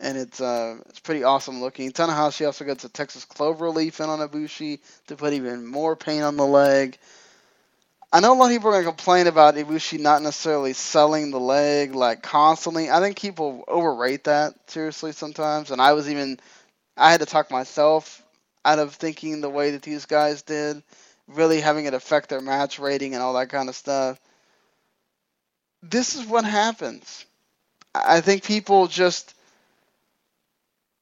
And 0.00 0.18
it's 0.18 0.40
uh, 0.40 0.78
it's 0.88 1.00
pretty 1.00 1.24
awesome 1.24 1.60
looking. 1.60 1.92
Tanahashi 1.92 2.46
also 2.46 2.64
gets 2.64 2.84
a 2.84 2.88
Texas 2.88 3.24
clover 3.24 3.70
leaf 3.70 4.00
in 4.00 4.08
on 4.08 4.20
Ibushi 4.26 4.80
to 5.08 5.16
put 5.16 5.34
even 5.34 5.66
more 5.66 5.96
pain 5.96 6.22
on 6.22 6.36
the 6.36 6.46
leg. 6.46 6.98
I 8.12 8.20
know 8.20 8.32
a 8.32 8.36
lot 8.36 8.46
of 8.46 8.52
people 8.52 8.70
are 8.70 8.72
going 8.72 8.84
to 8.84 8.90
complain 8.90 9.26
about 9.28 9.54
Ibushi 9.56 10.00
not 10.00 10.22
necessarily 10.22 10.72
selling 10.72 11.30
the 11.30 11.40
leg 11.40 11.94
like 11.94 12.22
constantly. 12.22 12.90
I 12.90 13.00
think 13.00 13.20
people 13.20 13.64
overrate 13.68 14.24
that 14.24 14.54
seriously 14.70 15.12
sometimes, 15.12 15.70
and 15.70 15.80
I 15.80 15.92
was 15.92 16.10
even 16.10 16.40
I 16.96 17.12
had 17.12 17.20
to 17.20 17.26
talk 17.26 17.50
myself 17.50 18.22
out 18.64 18.78
of 18.78 18.94
thinking 18.94 19.40
the 19.40 19.50
way 19.50 19.72
that 19.72 19.82
these 19.82 20.06
guys 20.06 20.42
did, 20.42 20.82
really 21.28 21.60
having 21.60 21.86
it 21.86 21.94
affect 21.94 22.30
their 22.30 22.40
match 22.42 22.78
rating 22.78 23.14
and 23.14 23.22
all 23.22 23.34
that 23.34 23.50
kind 23.50 23.68
of 23.68 23.76
stuff. 23.76 24.20
This 25.82 26.14
is 26.16 26.26
what 26.26 26.44
happens. 26.44 27.24
I 27.94 28.20
think 28.20 28.44
people 28.44 28.86
just 28.88 29.34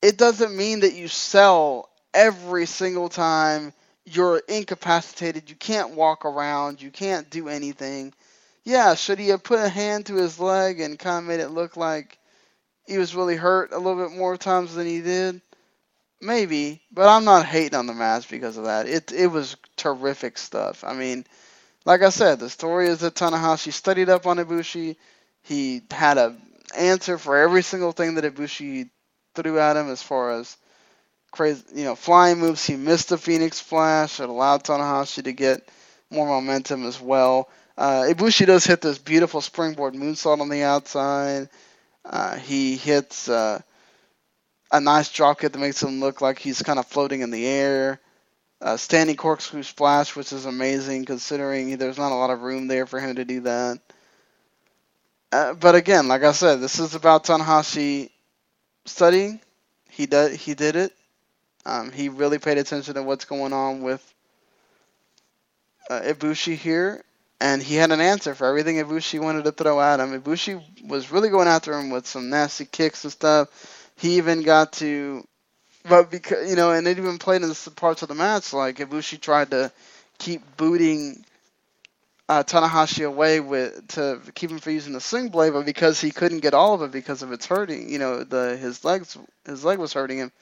it 0.03 0.16
doesn't 0.16 0.57
mean 0.57 0.81
that 0.81 0.95
you 0.95 1.09
sell 1.09 1.89
every 2.14 2.66
single 2.66 3.09
time 3.09 3.72
you're 4.05 4.39
incapacitated. 4.49 5.51
You 5.51 5.57
can't 5.57 5.91
walk 5.95 6.24
around. 6.24 6.81
You 6.81 6.91
can't 6.91 7.29
do 7.31 7.49
anything. 7.49 8.14
Yeah, 8.64 8.95
should 8.95 9.18
he 9.18 9.29
have 9.29 9.43
put 9.43 9.61
a 9.61 9.68
hand 9.68 10.07
to 10.07 10.14
his 10.16 10.39
leg 10.41 10.81
and 10.81 10.99
kind 10.99 11.18
of 11.18 11.24
made 11.24 11.41
it 11.41 11.51
look 11.51 11.76
like 11.76 12.18
he 12.87 12.99
was 12.99 13.14
really 13.16 13.37
hurt 13.37 13.72
a 13.72 13.79
little 13.79 14.03
bit 14.09 14.16
more 14.16 14.37
times 14.37 14.74
than 14.74 14.87
he 14.87 15.01
did? 15.03 15.41
Maybe, 16.20 16.83
but 16.93 17.09
I'm 17.09 17.24
not 17.24 17.47
hating 17.47 17.79
on 17.79 17.87
the 17.87 17.95
match 17.95 18.29
because 18.29 18.57
of 18.57 18.64
that. 18.64 18.89
It 18.89 19.12
it 19.12 19.29
was 19.29 19.57
terrific 19.76 20.39
stuff. 20.39 20.85
I 20.85 20.95
mean, 20.95 21.26
like 21.89 22.03
I 22.03 22.11
said, 22.11 22.39
the 22.39 22.51
story 22.51 22.89
is 22.89 23.01
that 23.01 23.14
Tanahashi 23.14 23.72
studied 23.72 24.11
up 24.11 24.26
on 24.26 24.36
Ibushi. 24.36 24.97
He 25.45 25.82
had 25.91 26.18
a 26.18 26.36
answer 26.76 27.16
for 27.16 27.39
every 27.39 27.62
single 27.62 27.93
thing 27.93 28.16
that 28.16 28.24
Ibushi 28.24 28.91
threw 29.34 29.59
at 29.59 29.78
him 29.78 29.89
as 29.91 30.03
far 30.03 30.32
as 30.32 30.55
crazy, 31.32 31.64
you 31.74 31.84
know, 31.84 31.95
flying 31.95 32.41
moves. 32.41 32.66
He 32.66 32.76
missed 32.76 33.09
the 33.09 33.16
Phoenix 33.16 33.57
Splash. 33.62 34.20
It 34.20 34.28
allowed 34.28 34.64
Tanahashi 34.64 35.24
to 35.24 35.32
get 35.32 35.66
more 36.11 36.26
momentum 36.26 36.84
as 36.84 37.01
well. 37.01 37.49
Uh, 37.78 38.03
Ibushi 38.11 38.45
does 38.45 38.66
hit 38.66 38.82
this 38.82 38.99
beautiful 38.99 39.41
springboard 39.41 39.95
moonsault 39.95 40.43
on 40.43 40.51
the 40.51 40.64
outside. 40.64 41.49
Uh, 42.05 42.36
he 42.36 42.76
hits 42.76 43.30
uh, 43.30 43.62
a 44.70 44.80
nice 44.80 45.11
drop 45.11 45.41
kick 45.41 45.53
that 45.53 45.59
makes 45.59 45.82
him 45.82 46.01
look 46.01 46.20
like 46.20 46.39
he's 46.39 46.62
kind 46.62 46.78
of 46.78 46.86
floating 46.86 47.22
in 47.22 47.30
the 47.30 47.47
air. 47.47 47.99
Uh, 48.61 48.77
standing 48.77 49.17
corkscrew 49.17 49.63
splash, 49.63 50.17
which 50.17 50.33
is 50.33 50.45
amazing 50.47 51.05
considering 51.05 51.77
there's 51.77 51.99
not 51.99 52.13
a 52.13 52.15
lot 52.17 52.31
of 52.31 52.43
room 52.43 52.67
there 52.67 52.87
for 52.87 52.99
him 52.99 53.17
to 53.17 53.25
do 53.25 53.41
that. 53.41 53.79
Uh, 55.31 55.55
but 55.55 55.75
again, 55.75 56.09
like 56.09 56.25
I 56.25 56.33
said, 56.33 56.57
this 56.61 56.81
is 56.81 56.95
about 56.95 57.25
Tanahashi 57.25 58.11
studying. 58.87 59.41
He 59.91 60.07
did 60.07 60.33
he 60.35 60.55
did 60.55 60.77
it. 60.77 60.93
Um, 61.67 61.93
he 61.93 62.09
really 62.09 62.39
paid 62.39 62.59
attention 62.59 62.95
to 62.95 63.03
what's 63.03 63.27
going 63.27 63.53
on 63.53 63.83
with 63.83 64.03
uh, 65.91 66.01
Ibushi 66.01 66.57
here, 66.57 67.05
and 67.41 67.63
he 67.63 67.75
had 67.75 67.93
an 67.93 68.01
answer 68.01 68.35
for 68.35 68.47
everything 68.47 68.77
Ibushi 68.77 69.21
wanted 69.21 69.45
to 69.45 69.53
throw 69.53 69.81
at 69.81 70.01
him. 70.01 70.19
Ibushi 70.21 70.89
was 70.89 71.13
really 71.13 71.29
going 71.29 71.49
after 71.49 71.79
him 71.79 71.91
with 71.91 72.07
some 72.07 72.31
nasty 72.31 72.65
kicks 72.65 73.05
and 73.05 73.13
stuff. 73.13 73.93
He 73.97 74.17
even 74.17 74.43
got 74.43 74.75
to, 74.75 75.27
but 75.89 76.11
because 76.11 76.51
you 76.51 76.57
know, 76.57 76.72
and 76.72 76.86
it 76.89 76.99
even 76.99 77.18
played 77.18 77.43
in 77.43 77.55
parts 77.76 78.03
of 78.03 78.09
the 78.09 78.14
match 78.16 78.53
like 78.53 78.78
Ibushi 78.78 79.20
tried 79.20 79.51
to 79.53 79.72
keep 80.18 80.43
booting 80.57 81.24
uh, 82.28 82.45
Tanahashi 82.45 83.07
away 83.07 83.41
with 83.41 83.89
to 83.91 84.20
keep 84.34 84.51
him 84.51 84.59
from 84.61 84.74
using 84.74 84.95
the 84.95 85.01
sling 85.03 85.30
blade, 85.30 85.55
but 85.55 85.66
because 85.66 86.01
he 86.01 86.12
couldn't 86.12 86.41
get 86.41 86.55
all 86.55 86.74
of 86.74 86.82
it 86.82 86.93
because 86.93 87.22
of 87.22 87.32
its 87.32 87.47
hurting, 87.47 87.91
you 87.91 88.01
know, 88.01 88.24
the 88.24 88.57
his 88.59 88.84
legs 88.84 89.18
his 89.47 89.64
leg 89.64 89.78
was 89.78 89.95
hurting 89.95 90.18
him. 90.18 90.32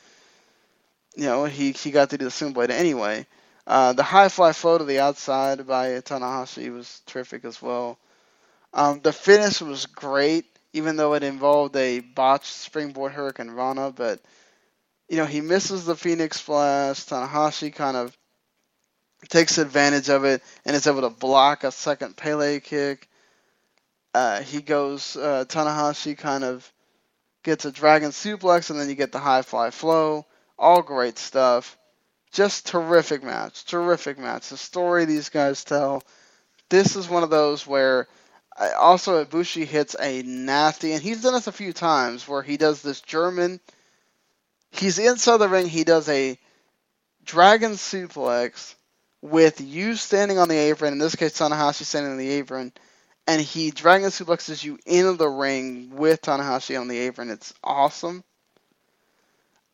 You 1.16 1.26
know, 1.26 1.44
he 1.47 1.72
he 1.72 1.90
got 1.92 2.11
to 2.11 2.18
do 2.18 2.26
the 2.26 2.32
sling 2.32 2.55
blade 2.55 2.70
anyway. 2.70 3.26
Uh, 3.66 3.92
the 3.94 4.03
high 4.05 4.28
fly 4.30 4.53
flow 4.53 4.78
to 4.78 4.84
the 4.84 5.01
outside 5.01 5.66
by 5.66 5.88
Tanahashi 6.03 6.72
was 6.74 7.03
terrific 7.07 7.44
as 7.44 7.62
well. 7.62 7.99
Um, 8.74 9.01
the 9.03 9.12
finish 9.12 9.61
was 9.62 9.86
great, 9.86 10.47
even 10.72 10.97
though 10.97 11.14
it 11.14 11.22
involved 11.24 11.76
a 11.76 12.01
botched 12.01 12.47
springboard 12.53 13.12
hurricanrana. 13.12 13.94
But 13.94 14.20
you 15.09 15.17
know, 15.17 15.27
he 15.27 15.41
misses 15.41 15.85
the 15.85 15.97
Phoenix 15.97 16.41
Splash. 16.41 17.05
Tanahashi 17.05 17.73
kind 17.75 17.97
of 17.97 18.17
takes 19.29 19.59
advantage 19.59 20.09
of 20.09 20.25
it 20.25 20.43
and 20.65 20.77
is 20.77 20.87
able 20.87 21.03
to 21.03 21.11
block 21.11 21.65
a 21.65 21.71
second 21.71 22.17
Pele 22.17 22.61
kick. 22.61 23.09
Uh, 24.15 24.41
he 24.43 24.61
goes, 24.61 25.17
uh, 25.17 25.45
Tanahashi 25.47 26.17
kind 26.17 26.43
of 26.43 26.71
gets 27.45 27.65
a 27.65 27.73
dragon 27.73 28.11
suplex, 28.11 28.71
and 28.71 28.81
then 28.81 28.89
you 28.89 28.95
get 28.95 29.13
the 29.13 29.19
high 29.19 29.43
fly 29.43 29.71
flow. 29.71 30.27
All 30.59 30.83
great 30.83 31.19
stuff. 31.19 31.77
Just 32.33 32.67
terrific 32.67 33.23
match. 33.23 33.65
Terrific 33.67 34.19
match. 34.19 34.49
The 34.49 34.57
story 34.57 35.05
these 35.05 35.29
guys 35.29 35.65
tell. 35.65 36.03
This 36.69 36.97
is 36.97 37.09
one 37.09 37.23
of 37.23 37.31
those 37.31 37.67
where 37.67 38.09
uh, 38.59 38.71
also 38.79 39.25
Ibushi 39.25 39.65
hits 39.65 39.95
a 40.01 40.23
nasty, 40.23 40.93
and 40.93 41.03
he's 41.03 41.23
done 41.23 41.35
this 41.35 41.47
a 41.47 41.53
few 41.53 41.73
times, 41.73 42.27
where 42.27 42.43
he 42.43 42.57
does 42.57 42.83
this 42.83 43.01
German. 43.01 43.61
He's 44.79 44.99
inside 44.99 45.39
the 45.39 45.49
ring. 45.49 45.68
He 45.68 45.85
does 45.85 46.09
a 46.09 46.39
dragon 47.24 47.72
suplex 47.72 48.74
with 49.22 49.61
you 49.61 49.95
standing 49.97 50.39
on 50.39 50.49
the 50.49 50.57
apron, 50.57 50.93
in 50.93 50.99
this 50.99 51.16
case 51.16 51.39
Tanahashi 51.39 51.85
standing 51.85 52.12
on 52.12 52.18
the 52.18 52.31
apron, 52.31 52.72
and 53.27 53.41
he 53.41 53.70
dragon 53.70 54.11
suplexes 54.11 54.62
you 54.62 54.79
into 54.87 55.14
the 55.14 55.29
ring 55.29 55.91
with 55.97 56.22
Tanahashi 56.22 56.81
on 56.81 56.89
the 56.89 56.99
apron. 56.99 57.31
It's 57.31 57.53
awesome. 57.64 58.22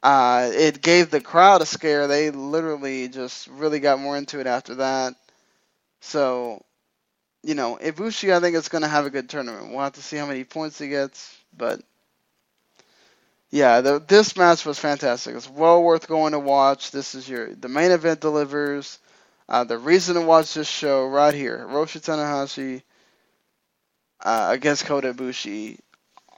Uh, 0.03 0.51
it 0.53 0.83
gave 0.83 1.11
the 1.11 1.21
crowd 1.21 1.63
a 1.63 1.67
scare. 1.67 2.07
They 2.07 2.31
literally 2.31 3.09
just 3.09 3.47
really 3.49 3.79
got 3.79 4.01
more 4.01 4.17
into 4.17 4.41
it 4.41 4.47
after 4.47 4.77
that. 4.77 5.15
So, 6.01 6.65
you 7.45 7.55
know, 7.55 7.79
Ibushi, 7.81 8.33
I 8.33 8.41
think 8.41 8.57
is 8.57 8.69
going 8.69 8.83
to 8.83 8.89
have 8.89 9.07
a 9.07 9.11
good 9.11 9.29
tournament. 9.29 9.71
We'll 9.71 9.85
have 9.85 9.93
to 9.93 10.03
see 10.03 10.17
how 10.17 10.27
many 10.27 10.43
points 10.43 10.79
he 10.79 10.89
gets, 10.89 11.37
but 11.57 11.81
yeah, 13.53 13.83
the, 13.83 13.99
this 14.01 14.35
match 14.35 14.65
was 14.65 14.79
fantastic. 14.79 15.37
It's 15.37 15.49
well 15.49 15.83
worth 15.83 16.09
going 16.09 16.33
to 16.33 16.39
watch. 16.39 16.91
This 16.91 17.15
is 17.15 17.29
your 17.29 17.55
the 17.55 17.69
main 17.69 17.91
event 17.91 18.21
delivers. 18.21 18.99
Uh, 19.47 19.65
the 19.65 19.77
reason 19.77 20.15
to 20.15 20.23
watch 20.23 20.55
this 20.55 20.67
show 20.67 21.07
right 21.07 21.35
here, 21.35 21.59
Hiroshi 21.69 22.01
Tanahashi 22.01 22.83
uh, 24.25 24.49
against 24.53 24.87
Kota 24.87 25.13
Ibushi. 25.13 25.79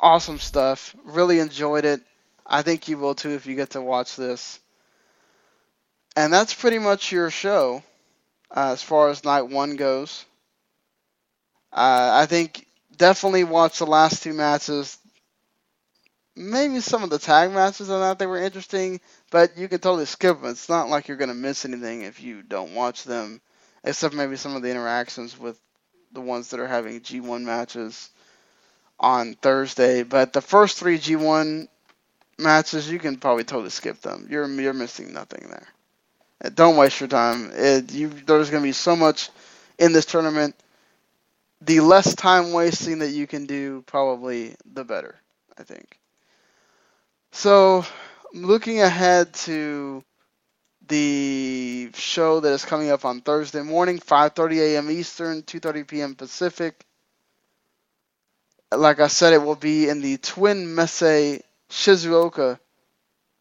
Awesome 0.01 0.41
stuff. 0.41 0.97
Really 1.05 1.39
enjoyed 1.39 1.85
it. 1.85 2.03
I 2.45 2.63
think 2.63 2.89
you 2.89 2.99
will 2.99 3.15
too 3.15 3.31
if 3.31 3.47
you 3.47 3.55
get 3.55 3.71
to 3.71 3.81
watch 3.81 4.17
this. 4.17 4.59
And 6.17 6.33
that's 6.33 6.53
pretty 6.53 6.81
much 6.81 7.13
your 7.13 7.31
show 7.31 7.85
uh, 8.51 8.73
as 8.73 8.83
far 8.83 9.11
as 9.11 9.25
night 9.25 9.43
one 9.43 9.77
goes. 9.77 10.25
Uh, 11.73 12.11
I 12.13 12.27
think 12.27 12.67
definitely 12.97 13.45
watch 13.45 13.79
the 13.79 13.87
last 13.87 14.25
two 14.25 14.33
matches. 14.33 14.99
Maybe 16.37 16.81
some 16.81 17.05
of 17.05 17.11
the 17.11 17.19
tag 17.19 17.53
matches 17.53 17.89
I 17.91 18.01
thought 18.01 18.19
they 18.19 18.27
were 18.27 18.43
interesting, 18.43 19.01
but 19.31 19.57
you 19.57 19.69
can 19.69 19.79
totally 19.79 20.07
skip 20.07 20.41
them. 20.41 20.51
It's 20.51 20.69
not 20.69 20.89
like 20.89 21.07
you're 21.07 21.17
going 21.17 21.29
to 21.29 21.35
miss 21.35 21.65
anything 21.65 22.03
if 22.03 22.21
you 22.21 22.43
don't 22.43 22.75
watch 22.75 23.05
them, 23.05 23.41
except 23.85 24.15
maybe 24.15 24.37
some 24.37 24.57
of 24.57 24.63
the 24.63 24.71
interactions 24.71 25.39
with 25.39 25.59
the 26.13 26.21
ones 26.21 26.51
that 26.51 26.61
are 26.61 26.67
having 26.67 27.01
G1 27.01 27.43
matches 27.43 28.11
on 28.99 29.35
Thursday. 29.35 30.03
But 30.03 30.33
the 30.33 30.41
first 30.41 30.79
three 30.79 30.99
G1 30.99 31.69
matches, 32.39 32.91
you 32.91 32.99
can 32.99 33.17
probably 33.17 33.45
totally 33.45 33.71
skip 33.71 34.01
them. 34.01 34.27
You're 34.29 34.49
you're 34.49 34.73
missing 34.73 35.13
nothing 35.13 35.49
there. 35.49 35.69
Don't 36.51 36.77
waste 36.77 37.01
your 37.01 37.09
time. 37.09 37.51
It, 37.55 37.93
you, 37.93 38.09
there's 38.09 38.51
going 38.51 38.63
to 38.63 38.69
be 38.69 38.73
so 38.73 38.97
much 38.97 39.31
in 39.79 39.93
this 39.93 40.05
tournament. 40.05 40.57
The 41.61 41.81
less 41.81 42.15
time 42.15 42.53
wasting 42.53 42.99
that 42.99 43.11
you 43.11 43.27
can 43.27 43.47
do, 43.47 43.83
probably 43.87 44.57
the 44.73 44.85
better. 44.85 45.15
I 45.57 45.63
think. 45.63 45.99
So, 47.37 47.85
I'm 48.33 48.45
looking 48.45 48.81
ahead 48.81 49.35
to 49.35 50.05
the 50.87 51.91
show 51.95 52.39
that 52.39 52.53
is 52.53 52.65
coming 52.65 52.93
up 52.93 53.05
on 53.05 53.23
Thursday 53.23 53.61
morning, 53.61 53.99
5:30 53.99 54.59
a.m. 54.61 54.89
Eastern, 54.89 55.43
2:30 55.43 55.87
p.m. 55.89 56.15
Pacific. 56.15 56.87
Like 58.71 59.01
I 59.01 59.09
said, 59.09 59.33
it 59.33 59.43
will 59.43 59.57
be 59.57 59.89
in 59.89 60.01
the 60.01 60.17
Twin 60.19 60.77
Messe 60.77 61.43
Shizuoka. 61.69 62.61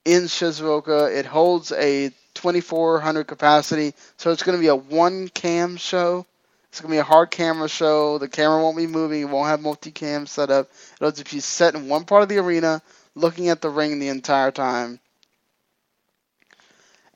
In 0.05 0.23
Shizuoka, 0.23 1.15
it 1.15 1.27
holds 1.27 1.71
a 1.71 2.09
2,400 2.33 3.25
capacity, 3.25 3.93
so 4.17 4.31
it's 4.31 4.41
going 4.41 4.57
to 4.57 4.61
be 4.61 4.69
a 4.69 4.75
one 4.75 5.27
cam 5.29 5.77
show. 5.77 6.25
It's 6.69 6.81
going 6.81 6.89
to 6.89 6.95
be 6.95 6.99
a 6.99 7.03
hard 7.03 7.29
camera 7.29 7.69
show. 7.69 8.17
The 8.17 8.27
camera 8.27 8.59
won't 8.59 8.75
be 8.75 8.87
moving. 8.87 9.21
It 9.21 9.29
won't 9.29 9.49
have 9.49 9.61
multi-cam 9.61 10.25
set 10.25 10.49
up. 10.49 10.71
It'll 10.99 11.11
just 11.11 11.29
be 11.29 11.39
set 11.39 11.75
in 11.75 11.87
one 11.87 12.05
part 12.05 12.23
of 12.23 12.29
the 12.29 12.39
arena, 12.39 12.81
looking 13.16 13.49
at 13.49 13.61
the 13.61 13.70
ring 13.70 13.99
the 13.99 14.09
entire 14.09 14.51
time. 14.51 14.99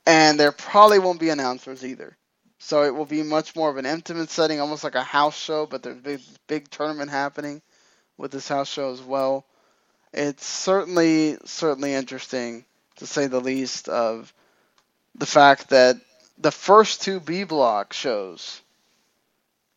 And 0.06 0.38
there 0.40 0.52
probably 0.52 0.98
won't 0.98 1.20
be 1.20 1.28
announcers 1.28 1.84
either. 1.84 2.16
So 2.58 2.82
it 2.82 2.94
will 2.94 3.04
be 3.06 3.22
much 3.22 3.54
more 3.54 3.70
of 3.70 3.76
an 3.76 3.86
intimate 3.86 4.30
setting, 4.30 4.60
almost 4.60 4.84
like 4.84 4.94
a 4.94 5.02
house 5.02 5.38
show, 5.38 5.66
but 5.66 5.82
there's 5.82 5.98
a 5.98 6.02
big, 6.02 6.20
big 6.46 6.70
tournament 6.70 7.10
happening 7.10 7.62
with 8.16 8.32
this 8.32 8.48
house 8.48 8.68
show 8.68 8.92
as 8.92 9.00
well. 9.00 9.44
It's 10.12 10.44
certainly, 10.44 11.36
certainly 11.44 11.94
interesting, 11.94 12.64
to 12.96 13.06
say 13.06 13.26
the 13.26 13.40
least, 13.40 13.88
of 13.88 14.32
the 15.14 15.26
fact 15.26 15.70
that 15.70 15.96
the 16.38 16.50
first 16.50 17.02
two 17.02 17.20
B 17.20 17.44
block 17.44 17.92
shows, 17.92 18.60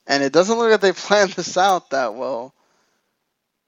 and 0.08 0.24
it 0.24 0.34
doesn't 0.34 0.58
look 0.58 0.72
like 0.72 0.82
they 0.82 0.92
planned 1.08 1.32
this 1.32 1.58
out 1.58 1.92
that 1.92 2.16
well, 2.16 2.54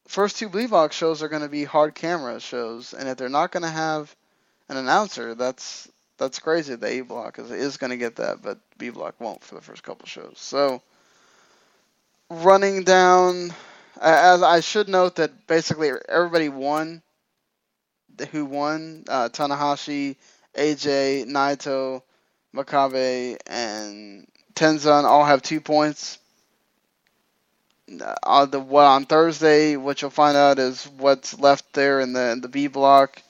first 0.08 0.38
two 0.38 0.50
B 0.50 0.68
block 0.68 0.94
shows 0.94 1.24
are 1.24 1.30
going 1.30 1.42
to 1.42 1.50
be 1.50 1.64
hard 1.64 1.96
camera 1.96 2.40
shows, 2.40 2.94
and 2.94 3.08
if 3.10 3.18
they're 3.18 3.30
not 3.30 3.52
going 3.52 3.64
to 3.64 3.70
have 3.70 4.16
an 4.70 4.78
announcer, 4.78 5.36
that's 5.36 5.90
that's 6.18 6.40
crazy. 6.40 6.76
The 6.76 6.88
A 6.88 7.02
block 7.02 7.40
is 7.40 7.52
is 7.52 7.78
going 7.78 7.92
to 7.92 7.98
get 7.98 8.18
that, 8.18 8.42
but 8.42 8.60
B 8.78 8.90
block 8.90 9.20
won't 9.20 9.44
for 9.44 9.56
the 9.56 9.62
first 9.62 9.84
couple 9.84 10.08
shows. 10.08 10.36
So 10.38 10.82
running 12.30 12.84
down, 12.84 13.52
as 14.02 14.44
I 14.44 14.60
should 14.60 14.90
note 14.90 15.16
that 15.18 15.48
basically 15.48 15.92
everybody 16.10 16.50
won 16.50 17.02
who 18.32 18.46
won. 18.46 19.04
Uh, 19.08 19.30
Tanahashi, 19.30 20.16
AJ, 20.56 21.26
Naito, 21.26 22.02
Makabe, 22.56 23.38
and 23.48 24.28
Tenzan 24.54 25.04
all 25.04 25.26
have 25.26 25.42
two 25.42 25.62
points. 25.62 26.20
Uh, 27.92 28.46
the 28.46 28.60
what 28.60 28.86
on 28.86 29.06
Thursday, 29.06 29.76
what 29.76 30.02
you'll 30.02 30.12
find 30.12 30.38
out 30.38 30.58
is 30.58 30.86
what's 30.98 31.38
left 31.38 31.74
there 31.74 32.00
in 32.00 32.14
the 32.14 32.32
in 32.32 32.42
the 32.42 32.48
B 32.48 32.68
block. 32.68 33.22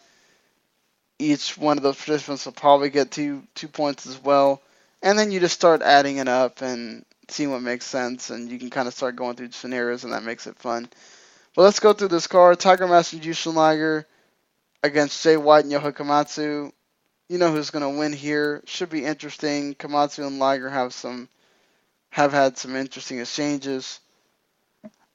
Each 1.18 1.58
one 1.58 1.78
of 1.78 1.84
those 1.84 1.98
participants 1.98 2.46
will 2.46 2.54
probably 2.54 2.90
get 2.90 3.12
two 3.12 3.44
two 3.56 3.68
points 3.68 4.06
as 4.06 4.22
well, 4.22 4.62
and 5.02 5.18
then 5.18 5.32
you 5.32 5.40
just 5.40 5.56
start 5.56 5.82
adding 5.82 6.18
it 6.18 6.28
up 6.28 6.62
and 6.62 7.04
seeing 7.30 7.52
what 7.52 7.62
makes 7.62 7.86
sense, 7.86 8.30
and 8.30 8.50
you 8.52 8.60
can 8.60 8.70
kind 8.70 8.88
of 8.88 8.94
start 8.94 9.16
going 9.16 9.36
through 9.36 9.52
scenarios, 9.52 10.04
and 10.04 10.14
that 10.14 10.24
makes 10.24 10.46
it 10.46 10.58
fun. 10.58 10.88
But 11.56 11.64
let's 11.64 11.80
go 11.80 11.94
through 11.94 12.10
this 12.10 12.28
card. 12.28 12.60
Tiger 12.60 12.88
Mask 12.88 13.14
and 13.14 13.22
Jushin 13.22 13.56
Liger 13.56 14.06
against 14.84 15.24
Jay 15.24 15.38
White 15.38 15.66
and 15.66 15.74
Yohei 15.74 15.94
Komatsu. 15.94 16.72
You 17.30 17.38
know 17.38 17.52
who's 17.52 17.72
going 17.72 17.84
to 17.84 17.98
win 18.00 18.14
here. 18.14 18.62
Should 18.66 18.90
be 18.90 19.06
interesting. 19.06 19.76
Komatsu 19.76 20.28
and 20.28 20.40
Liger 20.40 20.70
have 20.70 20.94
some 20.94 21.30
have 22.10 22.32
had 22.34 22.58
some 22.58 22.76
interesting 22.76 23.20
exchanges. 23.20 24.00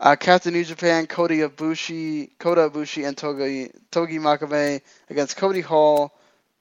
Uh, 0.01 0.15
Captain 0.15 0.53
New 0.55 0.65
Japan, 0.65 1.09
Kota 1.09 1.35
Ibushi, 1.35 2.31
Kota 2.39 2.71
Ibushi, 2.71 3.07
and 3.07 3.17
Togi, 3.17 3.69
Togi 3.91 4.19
Makabe 4.19 4.81
against 5.11 5.37
Cody 5.37 5.61
Hall, 5.61 6.15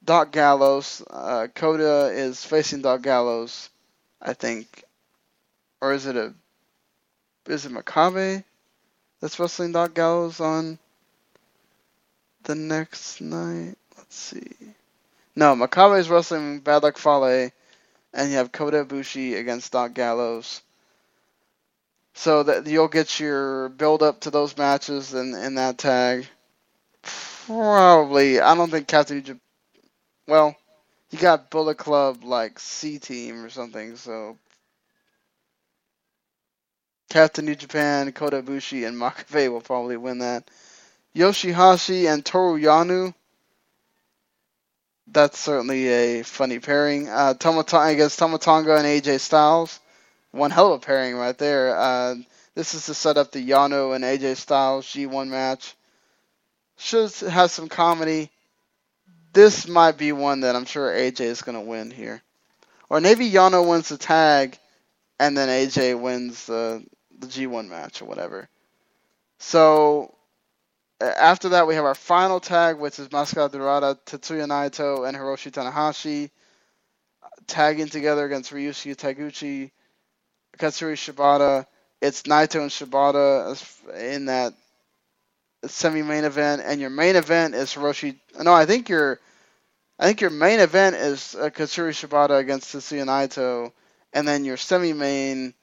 Doc 0.04 0.32
Gallows. 0.32 1.04
Uh, 1.08 1.48
Kota 1.54 2.08
is 2.08 2.44
facing 2.44 2.82
Doc 2.82 3.04
Gallows, 3.04 3.70
I 4.20 4.34
think, 4.34 4.84
or 5.82 5.94
is 5.94 6.08
it 6.08 6.16
a 6.16 6.34
is 7.48 7.68
it 7.68 7.72
Makabe 7.72 8.44
that's 9.22 9.40
wrestling 9.40 9.72
Doc 9.72 9.94
Gallows 9.94 10.40
on 10.40 10.80
the 12.44 12.56
next 12.56 13.22
night? 13.22 13.76
Let's 13.96 14.16
see. 14.16 14.52
No, 15.36 15.56
Makabe 15.56 16.00
is 16.00 16.10
wrestling 16.10 16.62
Bad 16.62 16.82
Luck 16.82 16.98
Fale, 16.98 17.52
and 18.16 18.32
you 18.32 18.38
have 18.38 18.52
Kota 18.52 18.84
Ibushi 18.84 19.38
against 19.38 19.74
Doc 19.74 19.94
Gallows. 19.94 20.64
So 22.18 22.41
that 22.41 22.65
you'll 22.65 22.88
get 22.88 23.20
your 23.20 23.70
build 23.70 24.01
up 24.01 24.22
to 24.22 24.32
those 24.32 24.57
matches 24.57 25.13
in, 25.13 25.36
in 25.36 25.53
that 25.55 25.78
tag. 25.78 26.28
Probably, 27.45 28.41
I 28.41 28.55
don't 28.55 28.72
think 28.72 28.88
Captain 28.88 29.20
Egypt. 29.20 29.39
Well, 30.28 30.57
you 31.11 31.20
got 31.20 31.51
Bullet 31.51 31.78
Club 31.78 32.24
like 32.24 32.57
C 32.57 32.97
Team 32.97 33.45
or 33.45 33.51
something, 33.51 33.95
so 33.97 34.36
Captain 37.11 37.45
New 37.45 37.53
Japan, 37.53 38.11
Kota 38.13 38.41
Ibushi, 38.41 38.88
and 38.88 38.97
Makabe 38.97 39.51
will 39.51 39.61
probably 39.61 39.95
win 39.95 40.18
that. 40.18 40.49
Yoshihashi 41.15 42.11
and 42.11 42.26
Toru 42.26 42.59
Yano. 42.59 43.13
That's 45.05 45.38
certainly 45.38 45.88
a 45.88 46.24
funny 46.24 46.57
pairing. 46.57 47.09
Uh, 47.09 47.36
Tama 47.36 47.63
Tonga 47.63 47.93
against 47.93 48.18
Tama 48.18 48.39
Tonga 48.39 48.76
and 48.76 48.88
AJ 48.88 49.20
Styles 49.20 49.80
one 50.38 50.52
hell 50.52 50.74
of 50.74 50.82
a 50.82 50.86
pairing 50.86 51.16
right 51.16 51.38
there. 51.38 51.78
Uh, 51.78 52.16
this 52.56 52.74
is 52.74 52.86
to 52.86 52.94
set 52.94 53.18
up 53.18 53.32
the 53.32 53.48
Yano 53.48 53.96
and 53.96 54.04
AJ 54.04 54.38
Styles 54.38 54.86
G1 54.86 55.28
match. 55.28 55.76
Should 56.78 57.12
have 57.30 57.52
some 57.52 57.70
comedy. 57.70 58.30
This 59.34 59.68
might 59.68 59.98
be 59.98 60.12
one 60.12 60.42
that 60.42 60.56
I'm 60.56 60.66
sure 60.66 60.92
AJ 60.92 61.22
is 61.22 61.42
going 61.42 61.58
to 61.58 61.64
win 61.64 61.92
here. 61.92 62.22
Or 62.90 63.02
maybe 63.02 63.30
Yano 63.30 63.68
wins 63.68 63.90
the 63.90 63.98
tag 63.98 64.58
and 65.20 65.36
then 65.38 65.50
AJ 65.50 66.00
wins 66.00 66.46
the, 66.46 66.84
the 67.20 67.28
G1 67.28 67.68
match 67.68 68.02
or 68.02 68.06
whatever. 68.06 68.48
So 69.40 70.16
after 71.00 71.50
that, 71.50 71.68
we 71.68 71.76
have 71.76 71.86
our 71.86 71.96
final 71.96 72.40
tag, 72.40 72.78
which 72.78 73.00
is 73.00 73.12
Mascara 73.12 73.50
Dorada, 73.50 73.98
Tetsuya 74.06 74.48
Naito, 74.48 75.08
and 75.08 75.18
Hiroshi 75.18 75.52
Tanahashi 75.52 76.30
tagging 77.46 77.88
together 77.88 78.26
against 78.26 78.52
Ryusuke 78.52 78.96
Taguchi 78.96 79.72
Katsuyori 80.58 80.95
Shibata. 80.95 81.66
It's 82.01 82.24
Naito 82.24 82.62
and 82.62 82.72
Shibata 82.72 83.51
in 84.14 84.26
that 84.26 84.53
semi-main 85.66 86.24
event, 86.26 86.62
and 86.66 86.80
your 86.82 86.89
main 86.89 87.16
event 87.16 87.55
is 87.55 87.74
Hiroshi. 87.74 88.18
No, 88.39 88.53
I 88.53 88.66
think 88.66 88.89
your, 88.89 89.20
I 89.99 90.05
think 90.05 90.22
your 90.22 90.30
main 90.30 90.60
event 90.60 90.95
is 90.95 91.36
uh, 91.36 91.49
Katsuyori 91.49 91.91
Shibata 91.91 92.39
against 92.39 92.74
Tetsuya 92.76 93.05
Naito, 93.05 93.72
and 94.14 94.28
then 94.28 94.45
your 94.45 94.58
semi-main 94.58 95.53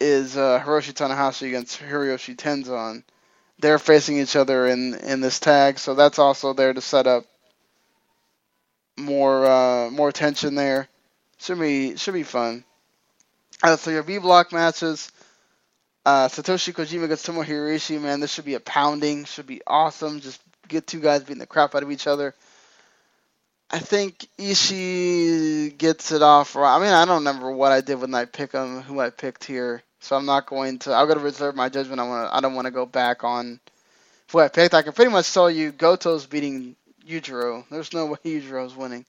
is 0.00 0.36
uh, 0.36 0.60
Hiroshi 0.64 0.92
Tanahashi 0.92 1.48
against 1.48 1.80
Hiroyoshi 1.80 2.36
Tenzan. 2.36 3.02
They're 3.60 3.78
facing 3.78 4.18
each 4.18 4.36
other 4.36 4.66
in 4.68 4.94
in 4.94 5.20
this 5.20 5.40
tag, 5.40 5.78
so 5.78 5.94
that's 5.94 6.18
also 6.20 6.52
there 6.52 6.72
to 6.72 6.80
set 6.80 7.06
up 7.08 7.24
more 8.96 9.46
uh, 9.46 9.90
more 9.90 10.12
tension 10.12 10.54
there. 10.54 10.88
Should 11.38 11.58
be 11.58 11.96
should 11.96 12.14
be 12.14 12.22
fun. 12.22 12.64
Uh, 13.62 13.76
so 13.76 13.90
your 13.90 14.02
B 14.02 14.18
block 14.18 14.52
matches, 14.52 15.10
uh, 16.06 16.28
Satoshi 16.28 16.72
Kojima 16.72 17.04
against 17.04 17.26
Tomohiro 17.26 17.74
Ishii, 17.74 18.00
man, 18.00 18.20
this 18.20 18.32
should 18.32 18.44
be 18.44 18.54
a 18.54 18.60
pounding. 18.60 19.24
Should 19.24 19.46
be 19.46 19.62
awesome. 19.66 20.20
Just 20.20 20.40
get 20.68 20.86
two 20.86 21.00
guys 21.00 21.22
beating 21.22 21.38
the 21.38 21.46
crap 21.46 21.74
out 21.74 21.82
of 21.82 21.90
each 21.90 22.06
other. 22.06 22.34
I 23.70 23.80
think 23.80 24.26
Ishii 24.38 25.76
gets 25.76 26.12
it 26.12 26.22
off. 26.22 26.54
Right. 26.56 26.76
I 26.76 26.78
mean, 26.78 26.88
I 26.88 27.04
don't 27.04 27.18
remember 27.18 27.50
what 27.50 27.72
I 27.72 27.82
did 27.82 28.00
when 28.00 28.14
I 28.14 28.24
pick 28.24 28.52
him, 28.52 28.80
who 28.80 29.00
I 29.00 29.10
picked 29.10 29.44
here, 29.44 29.82
so 30.00 30.16
I'm 30.16 30.24
not 30.24 30.46
going 30.46 30.78
to. 30.80 30.94
I'm 30.94 31.06
going 31.06 31.18
to 31.18 31.24
reserve 31.24 31.54
my 31.54 31.68
judgment. 31.68 32.00
I 32.00 32.08
want. 32.08 32.32
I 32.32 32.40
don't 32.40 32.54
want 32.54 32.66
to 32.66 32.70
go 32.70 32.86
back 32.86 33.24
on 33.24 33.60
who 34.30 34.38
I 34.38 34.48
picked. 34.48 34.72
I 34.72 34.82
can 34.82 34.94
pretty 34.94 35.10
much 35.10 35.32
tell 35.34 35.50
you 35.50 35.72
Goto's 35.72 36.24
beating 36.26 36.76
Yujiro. 37.06 37.64
There's 37.70 37.92
no 37.92 38.06
way 38.12 38.18
Yujiro's 38.24 38.74
winning. 38.74 39.04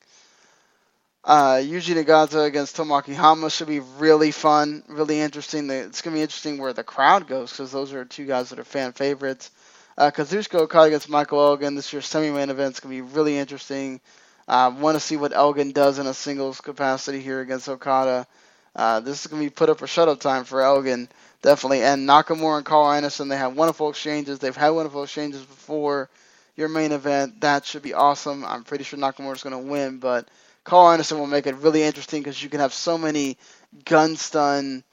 Uh, 1.24 1.56
Yuji 1.56 2.02
Nagata 2.02 2.46
against 2.46 2.78
Tomoaki 2.78 3.14
Honma 3.14 3.52
should 3.52 3.68
be 3.68 3.82
really 3.82 4.32
fun, 4.32 4.84
really 4.88 5.20
interesting. 5.20 5.70
It's 5.70 6.02
going 6.02 6.14
to 6.14 6.18
be 6.18 6.22
interesting 6.22 6.58
where 6.58 6.72
the 6.72 6.84
crowd 6.84 7.28
goes 7.28 7.52
because 7.52 7.72
those 7.72 7.94
are 7.94 8.06
two 8.06 8.26
guys 8.26 8.50
that 8.50 8.60
are 8.60 8.64
fan 8.64 8.94
favorites. 8.94 9.52
Uh, 9.98 10.12
Kazuchika 10.12 10.62
Okada 10.62 10.88
against 10.88 11.10
Michael 11.10 11.42
Elgin. 11.42 11.76
This 11.76 11.92
year's 11.92 12.06
semi-main 12.06 12.50
event 12.50 12.76
is 12.76 12.80
going 12.80 12.96
to 12.96 13.04
be 13.04 13.14
really 13.16 13.38
interesting. 13.38 14.00
Uh, 14.48 14.74
Want 14.80 14.96
to 14.96 15.00
see 15.02 15.18
what 15.18 15.34
Elgin 15.34 15.74
does 15.74 16.00
in 16.00 16.08
a 16.08 16.14
singles 16.14 16.62
capacity 16.62 17.20
here 17.20 17.42
against 17.42 17.68
Okada. 17.68 18.26
Uh, 18.74 19.02
this 19.02 19.20
is 19.20 19.28
going 19.28 19.44
to 19.44 19.50
be 19.50 19.54
put 19.54 19.70
up 19.70 19.80
for 19.80 19.88
shut-up 19.88 20.22
time 20.22 20.46
for 20.46 20.62
Elgin, 20.62 21.10
definitely. 21.42 21.82
And 21.82 22.08
Nakamura 22.08 22.58
and 22.58 22.66
Karl 22.66 22.94
Anderson, 22.94 23.28
they 23.28 23.36
have 23.36 23.58
wonderful 23.58 23.90
exchanges. 23.90 24.40
They've 24.40 24.56
had 24.56 24.70
wonderful 24.70 25.04
exchanges 25.04 25.42
before 25.42 26.10
your 26.56 26.70
main 26.70 26.94
event. 26.94 27.42
That 27.42 27.66
should 27.66 27.82
be 27.82 27.94
awesome. 27.94 28.46
I'm 28.46 28.64
pretty 28.64 28.86
sure 28.86 28.98
Nakamura 28.98 29.36
is 29.36 29.44
going 29.44 29.52
to 29.52 29.70
win, 29.70 29.98
but 29.98 30.30
Karl 30.64 30.92
Anderson 30.92 31.20
will 31.20 31.28
make 31.28 31.48
it 31.48 31.56
really 31.58 31.84
interesting 31.84 32.22
because 32.24 32.42
you 32.44 32.50
can 32.50 32.60
have 32.62 32.74
so 32.74 32.98
many 32.98 33.38
gun 33.86 34.18
stun 34.18 34.84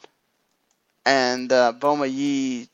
and 1.07 1.53
uh, 1.53 1.73
Boma 1.73 2.07
Ye 2.07 2.69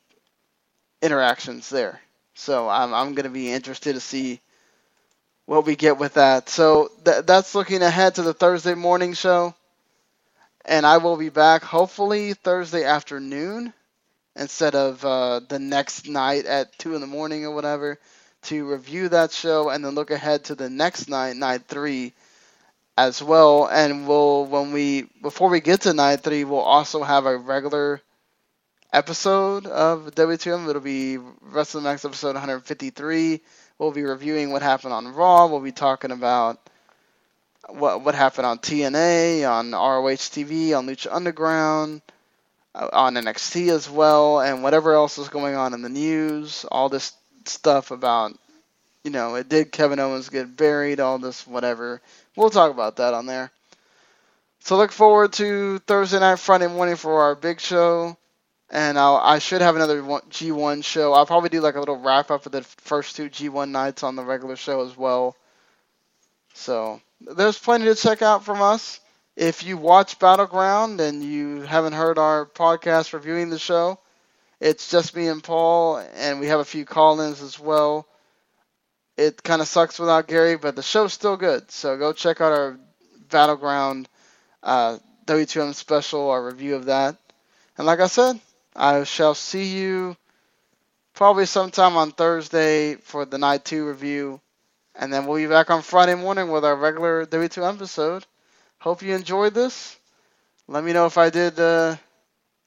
interactions 1.02 1.68
there. 1.70 2.00
So 2.34 2.68
I'm, 2.68 2.94
I'm 2.94 3.14
going 3.14 3.24
to 3.24 3.30
be 3.30 3.50
interested 3.52 3.94
to 3.94 4.00
see 4.00 4.40
what 5.46 5.66
we 5.66 5.76
get 5.76 5.98
with 5.98 6.14
that. 6.14 6.48
So 6.48 6.90
th- 7.04 7.26
that's 7.26 7.54
looking 7.54 7.82
ahead 7.82 8.16
to 8.16 8.22
the 8.22 8.34
Thursday 8.34 8.74
morning 8.74 9.14
show. 9.14 9.54
And 10.64 10.86
I 10.86 10.98
will 10.98 11.16
be 11.16 11.30
back 11.30 11.62
hopefully 11.64 12.34
Thursday 12.34 12.84
afternoon 12.84 13.72
instead 14.36 14.74
of 14.74 15.04
uh, 15.04 15.40
the 15.48 15.58
next 15.58 16.08
night 16.08 16.46
at 16.46 16.78
2 16.78 16.94
in 16.94 17.00
the 17.00 17.06
morning 17.06 17.44
or 17.44 17.54
whatever 17.54 17.98
to 18.42 18.70
review 18.70 19.08
that 19.10 19.32
show 19.32 19.70
and 19.70 19.84
then 19.84 19.94
look 19.94 20.10
ahead 20.10 20.44
to 20.44 20.54
the 20.54 20.70
next 20.70 21.08
night, 21.08 21.36
night 21.36 21.62
3 21.68 22.12
as 22.96 23.22
well. 23.22 23.68
And 23.68 24.06
we'll 24.06 24.46
when 24.46 24.72
we 24.72 25.02
before 25.22 25.48
we 25.48 25.60
get 25.60 25.82
to 25.82 25.92
night 25.92 26.20
three, 26.20 26.44
we'll 26.44 26.60
also 26.60 27.02
have 27.02 27.26
a 27.26 27.36
regular 27.36 28.00
episode 28.92 29.66
of 29.66 30.14
WTM. 30.14 30.68
It'll 30.68 30.82
be 30.82 31.18
Wrestling 31.40 31.84
Max 31.84 32.04
episode 32.04 32.34
153. 32.34 33.40
We'll 33.78 33.92
be 33.92 34.02
reviewing 34.02 34.52
what 34.52 34.62
happened 34.62 34.92
on 34.92 35.08
Raw. 35.14 35.46
We'll 35.46 35.60
be 35.60 35.72
talking 35.72 36.10
about 36.10 36.60
what 37.68 38.02
what 38.02 38.14
happened 38.14 38.46
on 38.46 38.58
TNA, 38.58 39.48
on 39.50 39.72
ROH 39.72 40.28
TV, 40.30 40.76
on 40.76 40.86
Lucha 40.86 41.08
Underground, 41.10 42.02
uh, 42.74 42.88
on 42.92 43.14
NXT 43.14 43.70
as 43.70 43.88
well, 43.88 44.40
and 44.40 44.62
whatever 44.62 44.94
else 44.94 45.18
is 45.18 45.28
going 45.28 45.54
on 45.54 45.74
in 45.74 45.82
the 45.82 45.88
news. 45.88 46.64
All 46.70 46.88
this 46.88 47.12
stuff 47.46 47.90
about, 47.90 48.38
you 49.04 49.10
know, 49.10 49.34
it 49.34 49.48
did 49.48 49.72
Kevin 49.72 49.98
Owens 49.98 50.28
get 50.28 50.56
buried, 50.56 51.00
all 51.00 51.18
this 51.18 51.46
whatever 51.46 52.00
we'll 52.36 52.50
talk 52.50 52.70
about 52.70 52.96
that 52.96 53.14
on 53.14 53.26
there. 53.26 53.50
So 54.60 54.76
look 54.76 54.92
forward 54.92 55.32
to 55.34 55.78
Thursday 55.80 56.20
night, 56.20 56.38
Friday 56.38 56.68
morning 56.68 56.96
for 56.96 57.22
our 57.22 57.34
big 57.34 57.60
show, 57.60 58.16
and 58.70 58.98
I'll, 58.98 59.16
I 59.16 59.38
should 59.38 59.60
have 59.60 59.74
another 59.76 60.00
G1 60.02 60.84
show. 60.84 61.12
I'll 61.12 61.26
probably 61.26 61.48
do 61.48 61.60
like 61.60 61.74
a 61.74 61.80
little 61.80 61.98
wrap 61.98 62.30
up 62.30 62.46
of 62.46 62.52
the 62.52 62.62
first 62.62 63.16
two 63.16 63.28
G1 63.28 63.70
nights 63.70 64.02
on 64.02 64.14
the 64.14 64.24
regular 64.24 64.56
show 64.56 64.84
as 64.86 64.96
well. 64.96 65.36
So 66.54 67.00
there's 67.20 67.58
plenty 67.58 67.86
to 67.86 67.94
check 67.94 68.22
out 68.22 68.44
from 68.44 68.62
us. 68.62 69.00
If 69.34 69.64
you 69.64 69.78
watch 69.78 70.18
Battleground 70.18 71.00
and 71.00 71.24
you 71.24 71.62
haven't 71.62 71.94
heard 71.94 72.18
our 72.18 72.46
podcast 72.46 73.14
reviewing 73.14 73.50
the 73.50 73.58
show, 73.58 73.98
it's 74.60 74.90
just 74.90 75.16
me 75.16 75.26
and 75.26 75.42
Paul, 75.42 76.04
and 76.14 76.38
we 76.38 76.46
have 76.46 76.60
a 76.60 76.64
few 76.64 76.84
call-ins 76.84 77.42
as 77.42 77.58
well 77.58 78.06
it 79.26 79.42
kind 79.42 79.62
of 79.62 79.68
sucks 79.68 79.98
without 79.98 80.26
Gary, 80.28 80.56
but 80.56 80.76
the 80.76 80.82
show's 80.82 81.12
still 81.12 81.36
good. 81.36 81.70
So 81.70 81.96
go 81.96 82.12
check 82.12 82.40
out 82.40 82.52
our 82.52 82.78
Battleground 83.30 84.08
uh, 84.62 84.98
W2M 85.26 85.74
special, 85.74 86.30
our 86.30 86.44
review 86.44 86.74
of 86.74 86.86
that. 86.86 87.16
And 87.78 87.86
like 87.86 88.00
I 88.00 88.08
said, 88.08 88.38
I 88.76 89.04
shall 89.04 89.34
see 89.34 89.64
you 89.64 90.16
probably 91.14 91.46
sometime 91.46 91.96
on 91.96 92.12
Thursday 92.12 92.96
for 92.96 93.24
the 93.24 93.38
night 93.38 93.64
two 93.64 93.86
review. 93.86 94.40
And 94.94 95.12
then 95.12 95.26
we'll 95.26 95.38
be 95.38 95.46
back 95.46 95.70
on 95.70 95.82
Friday 95.82 96.14
morning 96.14 96.50
with 96.50 96.64
our 96.64 96.76
regular 96.76 97.24
W2 97.24 97.74
episode. 97.74 98.26
Hope 98.78 99.02
you 99.02 99.14
enjoyed 99.14 99.54
this. 99.54 99.96
Let 100.68 100.84
me 100.84 100.92
know 100.92 101.06
if 101.06 101.16
I 101.16 101.30
did 101.30 101.58
uh, 101.58 101.96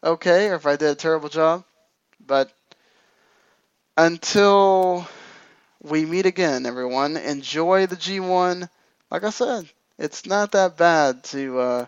okay 0.04 0.50
or 0.50 0.56
if 0.56 0.66
I 0.66 0.76
did 0.76 0.90
a 0.90 0.96
terrible 0.96 1.30
job. 1.30 1.64
But 2.26 2.52
until 3.98 5.08
we 5.86 6.06
meet 6.06 6.26
again, 6.26 6.66
everyone, 6.66 7.16
enjoy 7.16 7.86
the 7.86 7.96
G1. 7.96 8.68
Like 9.12 9.24
I 9.24 9.30
said, 9.30 9.70
it's 10.00 10.26
not 10.26 10.52
that 10.54 10.78
bad 10.78 11.24
to, 11.26 11.60
uh, 11.60 11.86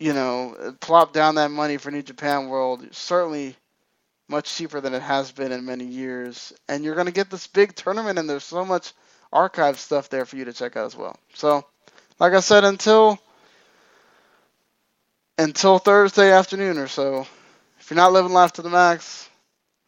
you 0.00 0.12
know, 0.12 0.76
plop 0.80 1.12
down 1.12 1.36
that 1.36 1.52
money 1.52 1.76
for 1.76 1.90
New 1.92 2.02
Japan 2.02 2.48
World. 2.48 2.84
Certainly 2.92 3.56
much 4.28 4.54
cheaper 4.54 4.80
than 4.80 4.94
it 4.94 5.02
has 5.02 5.30
been 5.30 5.52
in 5.52 5.64
many 5.64 5.84
years. 5.84 6.52
And 6.68 6.82
you're 6.84 6.96
going 6.96 7.06
to 7.06 7.12
get 7.12 7.30
this 7.30 7.46
big 7.46 7.76
tournament, 7.76 8.18
and 8.18 8.28
there's 8.28 8.44
so 8.44 8.64
much 8.64 8.92
archive 9.32 9.78
stuff 9.78 10.08
there 10.08 10.26
for 10.26 10.36
you 10.36 10.44
to 10.46 10.52
check 10.52 10.76
out 10.76 10.86
as 10.86 10.96
well. 10.96 11.16
So, 11.34 11.64
like 12.18 12.32
I 12.32 12.40
said, 12.40 12.64
until 12.64 13.18
until 15.38 15.78
Thursday 15.78 16.32
afternoon 16.32 16.78
or 16.78 16.88
so, 16.88 17.26
if 17.78 17.90
you're 17.90 17.96
not 17.96 18.12
living 18.12 18.32
life 18.32 18.52
to 18.54 18.62
the 18.62 18.70
max, 18.70 19.28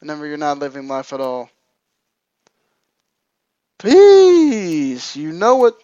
remember 0.01 0.26
you're 0.26 0.36
not 0.36 0.59
living 0.59 0.89
life 0.89 1.12
at 1.12 1.20
all. 1.20 1.51
Peace. 3.78 5.16
You 5.16 5.32
know 5.32 5.66
it. 5.66 5.74